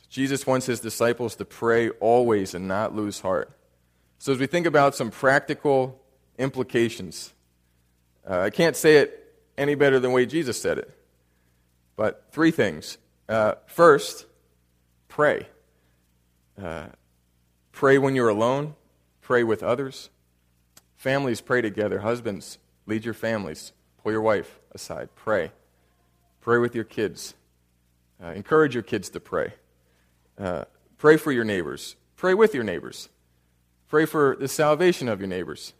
Jesus 0.08 0.46
wants 0.46 0.66
his 0.66 0.78
disciples 0.78 1.34
to 1.36 1.44
pray 1.44 1.88
always 1.88 2.54
and 2.54 2.68
not 2.68 2.94
lose 2.94 3.18
heart. 3.18 3.50
So, 4.20 4.30
as 4.30 4.38
we 4.38 4.46
think 4.46 4.64
about 4.64 4.94
some 4.94 5.10
practical 5.10 6.00
implications, 6.38 7.34
uh, 8.30 8.38
I 8.38 8.50
can't 8.50 8.76
say 8.76 8.98
it 8.98 9.34
any 9.58 9.74
better 9.74 9.98
than 9.98 10.12
the 10.12 10.14
way 10.14 10.24
Jesus 10.24 10.62
said 10.62 10.78
it. 10.78 10.96
But 11.96 12.28
three 12.30 12.50
things. 12.50 12.98
Uh, 13.28 13.54
first, 13.66 14.26
pray. 15.08 15.48
Uh, 16.62 16.86
pray 17.72 17.98
when 17.98 18.14
you're 18.14 18.28
alone, 18.28 18.74
pray 19.20 19.42
with 19.42 19.62
others. 19.62 20.10
Families 20.96 21.40
pray 21.40 21.60
together. 21.60 22.00
Husbands, 22.00 22.58
lead 22.86 23.04
your 23.04 23.14
families. 23.14 23.72
Pull 24.02 24.12
your 24.12 24.22
wife 24.22 24.60
aside. 24.72 25.08
Pray. 25.14 25.50
Pray 26.40 26.58
with 26.58 26.74
your 26.74 26.84
kids. 26.84 27.34
Uh, 28.22 28.28
encourage 28.28 28.74
your 28.74 28.82
kids 28.82 29.10
to 29.10 29.20
pray. 29.20 29.54
Uh, 30.38 30.64
pray 30.98 31.16
for 31.16 31.32
your 31.32 31.44
neighbors. 31.44 31.96
Pray 32.16 32.34
with 32.34 32.54
your 32.54 32.64
neighbors. 32.64 33.08
Pray 33.88 34.06
for 34.06 34.36
the 34.38 34.48
salvation 34.48 35.08
of 35.08 35.20
your 35.20 35.28
neighbors. 35.28 35.74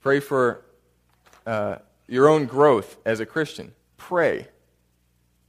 Pray 0.00 0.20
for 0.20 0.64
uh, 1.46 1.76
your 2.06 2.28
own 2.28 2.46
growth 2.46 2.96
as 3.04 3.20
a 3.20 3.26
Christian. 3.26 3.72
Pray. 3.96 4.48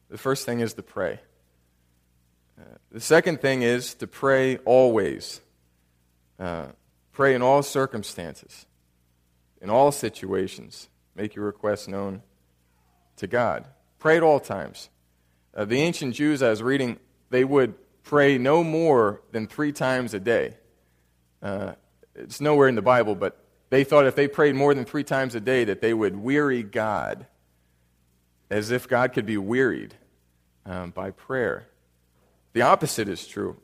The 0.10 0.18
first 0.18 0.46
thing 0.46 0.60
is 0.60 0.74
to 0.74 0.84
pray. 0.84 1.20
Uh, 2.60 2.78
the 2.92 3.00
second 3.00 3.42
thing 3.42 3.62
is 3.62 3.94
to 3.96 4.08
pray 4.08 4.58
always. 4.58 5.42
Uh, 6.40 6.68
pray 7.12 7.36
in 7.36 7.42
all 7.42 7.62
circumstances, 7.62 8.66
in 9.62 9.70
all 9.70 9.92
situations. 9.92 10.90
Make 11.16 11.36
your 11.36 11.46
requests 11.46 11.88
known 11.88 12.24
to 13.18 13.28
God. 13.28 13.66
Pray 14.00 14.18
at 14.18 14.24
all 14.24 14.40
times. 14.40 14.90
Uh, 15.54 15.66
the 15.66 15.82
ancient 15.82 16.16
Jews, 16.16 16.42
I 16.42 16.50
was 16.50 16.64
reading, 16.64 16.98
they 17.30 17.44
would 17.44 17.76
pray 18.04 18.38
no 18.38 18.64
more 18.64 19.22
than 19.32 19.46
three 19.48 19.72
times 19.72 20.14
a 20.14 20.20
day. 20.20 20.56
Uh, 21.42 21.74
it's 22.16 22.42
nowhere 22.42 22.68
in 22.68 22.76
the 22.76 22.82
Bible, 22.82 23.16
but 23.16 23.44
they 23.70 23.84
thought 23.84 24.08
if 24.08 24.16
they 24.16 24.28
prayed 24.28 24.56
more 24.56 24.74
than 24.74 24.86
three 24.86 25.04
times 25.04 25.36
a 25.36 25.40
day 25.40 25.66
that 25.66 25.82
they 25.82 25.94
would 25.94 26.16
weary 26.16 26.64
God 26.64 27.28
as 28.50 28.72
if 28.72 28.88
God 28.88 29.14
could 29.14 29.26
be 29.26 29.38
wearied 29.38 29.96
um, 30.70 30.92
by 30.92 31.12
prayer. 31.12 31.68
The 32.54 32.62
opposite 32.62 33.10
is 33.10 33.28
true. 33.28 33.58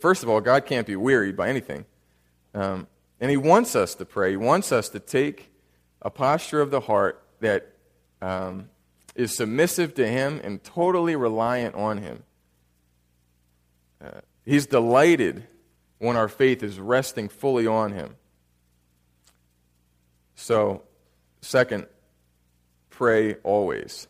First 0.00 0.22
of 0.22 0.28
all, 0.28 0.40
God 0.40 0.66
can't 0.66 0.86
be 0.86 0.96
wearied 0.96 1.36
by 1.36 1.48
anything. 1.48 1.84
Um, 2.54 2.88
and 3.20 3.30
He 3.30 3.36
wants 3.36 3.76
us 3.76 3.94
to 3.96 4.04
pray. 4.04 4.30
He 4.30 4.36
wants 4.36 4.72
us 4.72 4.88
to 4.90 4.98
take 4.98 5.52
a 6.00 6.10
posture 6.10 6.60
of 6.60 6.70
the 6.70 6.80
heart 6.80 7.22
that 7.40 7.72
um, 8.22 8.70
is 9.14 9.36
submissive 9.36 9.94
to 9.94 10.08
Him 10.08 10.40
and 10.42 10.64
totally 10.64 11.16
reliant 11.16 11.74
on 11.74 11.98
Him. 11.98 12.22
Uh, 14.02 14.20
he's 14.44 14.66
delighted 14.66 15.46
when 15.98 16.16
our 16.16 16.28
faith 16.28 16.62
is 16.62 16.80
resting 16.80 17.28
fully 17.28 17.66
on 17.66 17.92
Him. 17.92 18.16
So, 20.34 20.82
second, 21.40 21.86
pray 22.90 23.34
always. 23.42 24.06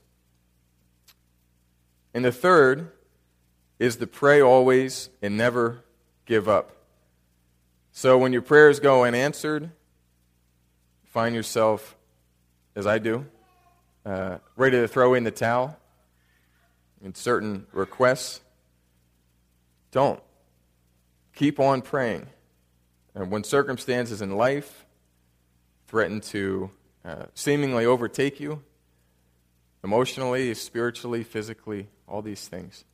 And 2.19 2.25
the 2.25 2.33
third 2.33 2.91
is 3.79 3.95
to 3.99 4.07
pray 4.09 4.43
always 4.43 5.09
and 5.23 5.37
never 5.37 5.85
give 6.27 6.49
up. 6.49 6.73
So 7.93 8.19
when 8.19 8.33
your 8.33 8.43
prayers 8.43 8.81
go 8.81 9.05
unanswered, 9.05 9.71
find 11.05 11.33
yourself, 11.33 11.97
as 12.75 12.89
I 12.89 12.99
do, 12.99 13.25
uh, 14.05 14.39
ready 14.57 14.79
to 14.79 14.89
throw 14.89 15.15
in 15.15 15.23
the 15.23 15.31
towel 15.31 15.79
in 17.05 17.15
certain 17.15 17.69
requests. 17.71 18.41
Don't. 19.93 20.21
Keep 21.37 21.61
on 21.61 21.83
praying. 21.83 22.27
And 23.15 23.31
when 23.31 23.45
circumstances 23.45 24.21
in 24.21 24.37
life 24.37 24.87
threaten 25.87 26.21
to 26.23 26.73
uh, 27.05 27.27
seemingly 27.35 27.87
overtake 27.87 28.41
you, 28.41 28.65
emotionally, 29.85 30.55
spiritually, 30.55 31.23
physically, 31.23 31.89
all 32.07 32.23
these 32.23 32.47
things. 32.49 32.85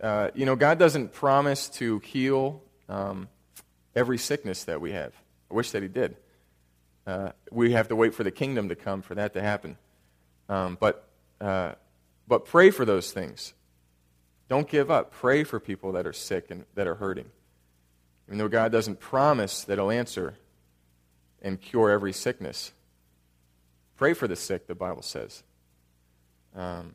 Uh, 0.00 0.30
you 0.34 0.44
know, 0.44 0.56
God 0.56 0.78
doesn't 0.78 1.12
promise 1.12 1.68
to 1.70 2.00
heal 2.00 2.62
um, 2.88 3.28
every 3.94 4.18
sickness 4.18 4.64
that 4.64 4.80
we 4.80 4.92
have. 4.92 5.12
I 5.50 5.54
wish 5.54 5.70
that 5.70 5.82
He 5.82 5.88
did. 5.88 6.16
Uh, 7.06 7.30
we 7.50 7.72
have 7.72 7.88
to 7.88 7.96
wait 7.96 8.14
for 8.14 8.24
the 8.24 8.30
kingdom 8.30 8.68
to 8.68 8.74
come 8.74 9.00
for 9.00 9.14
that 9.14 9.34
to 9.34 9.40
happen. 9.40 9.78
Um, 10.48 10.76
but, 10.78 11.08
uh, 11.40 11.72
but 12.26 12.44
pray 12.44 12.70
for 12.70 12.84
those 12.84 13.12
things. 13.12 13.54
Don't 14.48 14.68
give 14.68 14.90
up. 14.90 15.12
Pray 15.12 15.44
for 15.44 15.58
people 15.58 15.92
that 15.92 16.06
are 16.06 16.12
sick 16.12 16.50
and 16.50 16.64
that 16.74 16.86
are 16.86 16.96
hurting. 16.96 17.30
Even 18.26 18.38
though 18.38 18.48
God 18.48 18.72
doesn't 18.72 19.00
promise 19.00 19.64
that 19.64 19.78
He'll 19.78 19.90
answer 19.90 20.34
and 21.40 21.60
cure 21.60 21.90
every 21.90 22.12
sickness, 22.12 22.72
pray 23.96 24.12
for 24.12 24.26
the 24.26 24.36
sick, 24.36 24.66
the 24.66 24.74
Bible 24.74 25.02
says. 25.02 25.42
Um, 26.56 26.94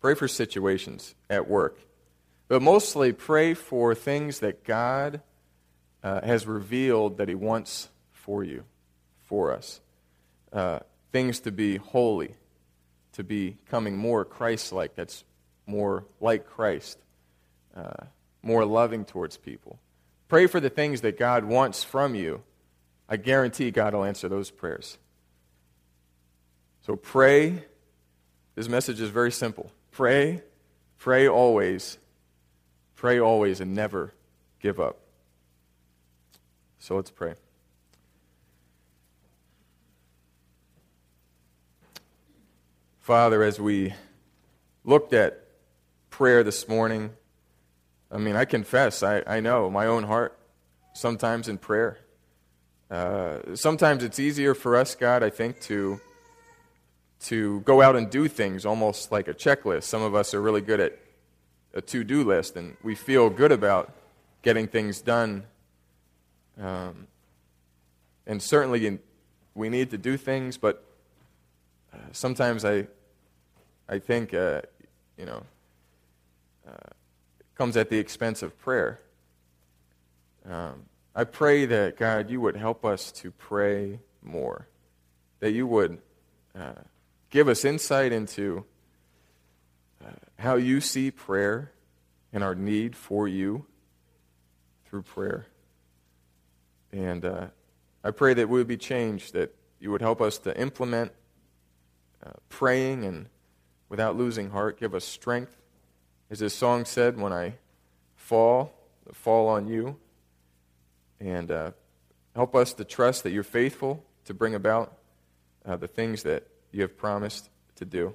pray 0.00 0.14
for 0.14 0.26
situations 0.26 1.14
at 1.30 1.48
work. 1.48 1.78
But 2.48 2.62
mostly 2.62 3.12
pray 3.12 3.54
for 3.54 3.94
things 3.94 4.40
that 4.40 4.64
God 4.64 5.20
uh, 6.02 6.20
has 6.22 6.46
revealed 6.46 7.18
that 7.18 7.28
He 7.28 7.34
wants 7.34 7.88
for 8.10 8.42
you, 8.42 8.64
for 9.24 9.52
us. 9.52 9.80
Uh, 10.52 10.80
things 11.12 11.40
to 11.40 11.52
be 11.52 11.76
holy, 11.76 12.34
to 13.12 13.22
be 13.22 13.50
becoming 13.50 13.96
more 13.96 14.24
Christ 14.24 14.72
like, 14.72 14.94
that's 14.94 15.24
more 15.66 16.04
like 16.20 16.46
Christ, 16.46 16.98
uh, 17.76 18.04
more 18.42 18.64
loving 18.64 19.04
towards 19.04 19.36
people. 19.36 19.78
Pray 20.28 20.46
for 20.46 20.60
the 20.60 20.70
things 20.70 21.02
that 21.02 21.18
God 21.18 21.44
wants 21.44 21.84
from 21.84 22.14
you. 22.14 22.42
I 23.08 23.16
guarantee 23.16 23.70
God 23.70 23.94
will 23.94 24.04
answer 24.04 24.28
those 24.28 24.50
prayers. 24.50 24.98
So 26.86 26.96
pray. 26.96 27.64
This 28.54 28.68
message 28.68 29.00
is 29.00 29.10
very 29.10 29.32
simple. 29.32 29.72
Pray, 29.90 30.42
pray 30.98 31.26
always, 31.26 31.98
pray 32.94 33.18
always, 33.18 33.60
and 33.60 33.74
never 33.74 34.12
give 34.60 34.78
up. 34.78 34.98
So 36.78 36.96
let's 36.96 37.10
pray. 37.10 37.34
Father, 43.00 43.42
as 43.42 43.58
we 43.58 43.94
looked 44.84 45.12
at 45.12 45.44
prayer 46.10 46.44
this 46.44 46.68
morning, 46.68 47.10
I 48.10 48.18
mean, 48.18 48.36
I 48.36 48.44
confess, 48.44 49.02
I, 49.02 49.22
I 49.26 49.40
know 49.40 49.70
my 49.70 49.86
own 49.86 50.04
heart 50.04 50.38
sometimes 50.92 51.48
in 51.48 51.58
prayer. 51.58 51.98
Uh, 52.90 53.54
sometimes 53.54 54.04
it's 54.04 54.18
easier 54.18 54.54
for 54.54 54.76
us, 54.76 54.94
God, 54.94 55.22
I 55.22 55.30
think, 55.30 55.60
to, 55.62 56.00
to 57.22 57.60
go 57.60 57.80
out 57.80 57.94
and 57.96 58.10
do 58.10 58.28
things 58.28 58.66
almost 58.66 59.12
like 59.12 59.28
a 59.28 59.34
checklist. 59.34 59.84
Some 59.84 60.02
of 60.02 60.14
us 60.14 60.34
are 60.34 60.42
really 60.42 60.60
good 60.60 60.80
at 60.80 60.98
a 61.74 61.80
to 61.80 62.04
do 62.04 62.24
list, 62.24 62.56
and 62.56 62.76
we 62.82 62.94
feel 62.94 63.30
good 63.30 63.52
about 63.52 63.92
getting 64.42 64.66
things 64.66 65.00
done. 65.00 65.44
Um, 66.60 67.06
and 68.26 68.42
certainly, 68.42 68.86
in, 68.86 68.98
we 69.54 69.68
need 69.68 69.90
to 69.90 69.98
do 69.98 70.16
things, 70.16 70.58
but 70.58 70.84
uh, 71.92 71.98
sometimes 72.12 72.64
I, 72.64 72.86
I 73.88 73.98
think, 73.98 74.34
uh, 74.34 74.62
you 75.16 75.26
know, 75.26 75.42
uh, 76.68 76.90
comes 77.54 77.76
at 77.76 77.88
the 77.88 77.98
expense 77.98 78.42
of 78.42 78.58
prayer. 78.58 79.00
Um, 80.48 80.84
I 81.14 81.24
pray 81.24 81.66
that, 81.66 81.96
God, 81.96 82.30
you 82.30 82.40
would 82.40 82.56
help 82.56 82.84
us 82.84 83.12
to 83.12 83.30
pray 83.30 84.00
more, 84.22 84.66
that 85.40 85.52
you 85.52 85.66
would 85.66 85.98
uh, 86.58 86.72
give 87.32 87.48
us 87.48 87.64
insight 87.64 88.12
into 88.12 88.64
uh, 90.04 90.10
how 90.38 90.54
you 90.54 90.80
see 90.80 91.10
prayer 91.10 91.72
and 92.32 92.44
our 92.44 92.54
need 92.54 92.94
for 92.94 93.26
you 93.26 93.64
through 94.84 95.02
prayer. 95.02 95.46
And 96.92 97.24
uh, 97.24 97.46
I 98.04 98.10
pray 98.10 98.34
that 98.34 98.50
we 98.50 98.58
would 98.58 98.68
be 98.68 98.76
changed, 98.76 99.32
that 99.32 99.56
you 99.80 99.90
would 99.90 100.02
help 100.02 100.20
us 100.20 100.36
to 100.38 100.56
implement 100.60 101.10
uh, 102.24 102.32
praying 102.50 103.04
and 103.04 103.28
without 103.88 104.14
losing 104.14 104.50
heart, 104.50 104.78
give 104.78 104.94
us 104.94 105.04
strength. 105.04 105.56
As 106.30 106.38
this 106.38 106.54
song 106.54 106.84
said, 106.84 107.18
when 107.18 107.32
I 107.32 107.54
fall, 108.14 108.74
fall 109.12 109.48
on 109.48 109.66
you. 109.66 109.96
And 111.18 111.50
uh, 111.50 111.70
help 112.34 112.54
us 112.54 112.74
to 112.74 112.84
trust 112.84 113.22
that 113.22 113.30
you're 113.30 113.42
faithful 113.42 114.04
to 114.26 114.34
bring 114.34 114.54
about 114.54 114.98
uh, 115.64 115.76
the 115.76 115.88
things 115.88 116.24
that 116.24 116.46
you 116.72 116.82
have 116.82 116.96
promised 116.96 117.50
to 117.76 117.84
do. 117.84 118.14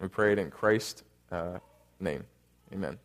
We 0.00 0.08
pray 0.08 0.32
it 0.32 0.38
in 0.38 0.50
Christ's 0.50 1.02
uh, 1.30 1.58
name. 2.00 2.24
Amen. 2.72 2.98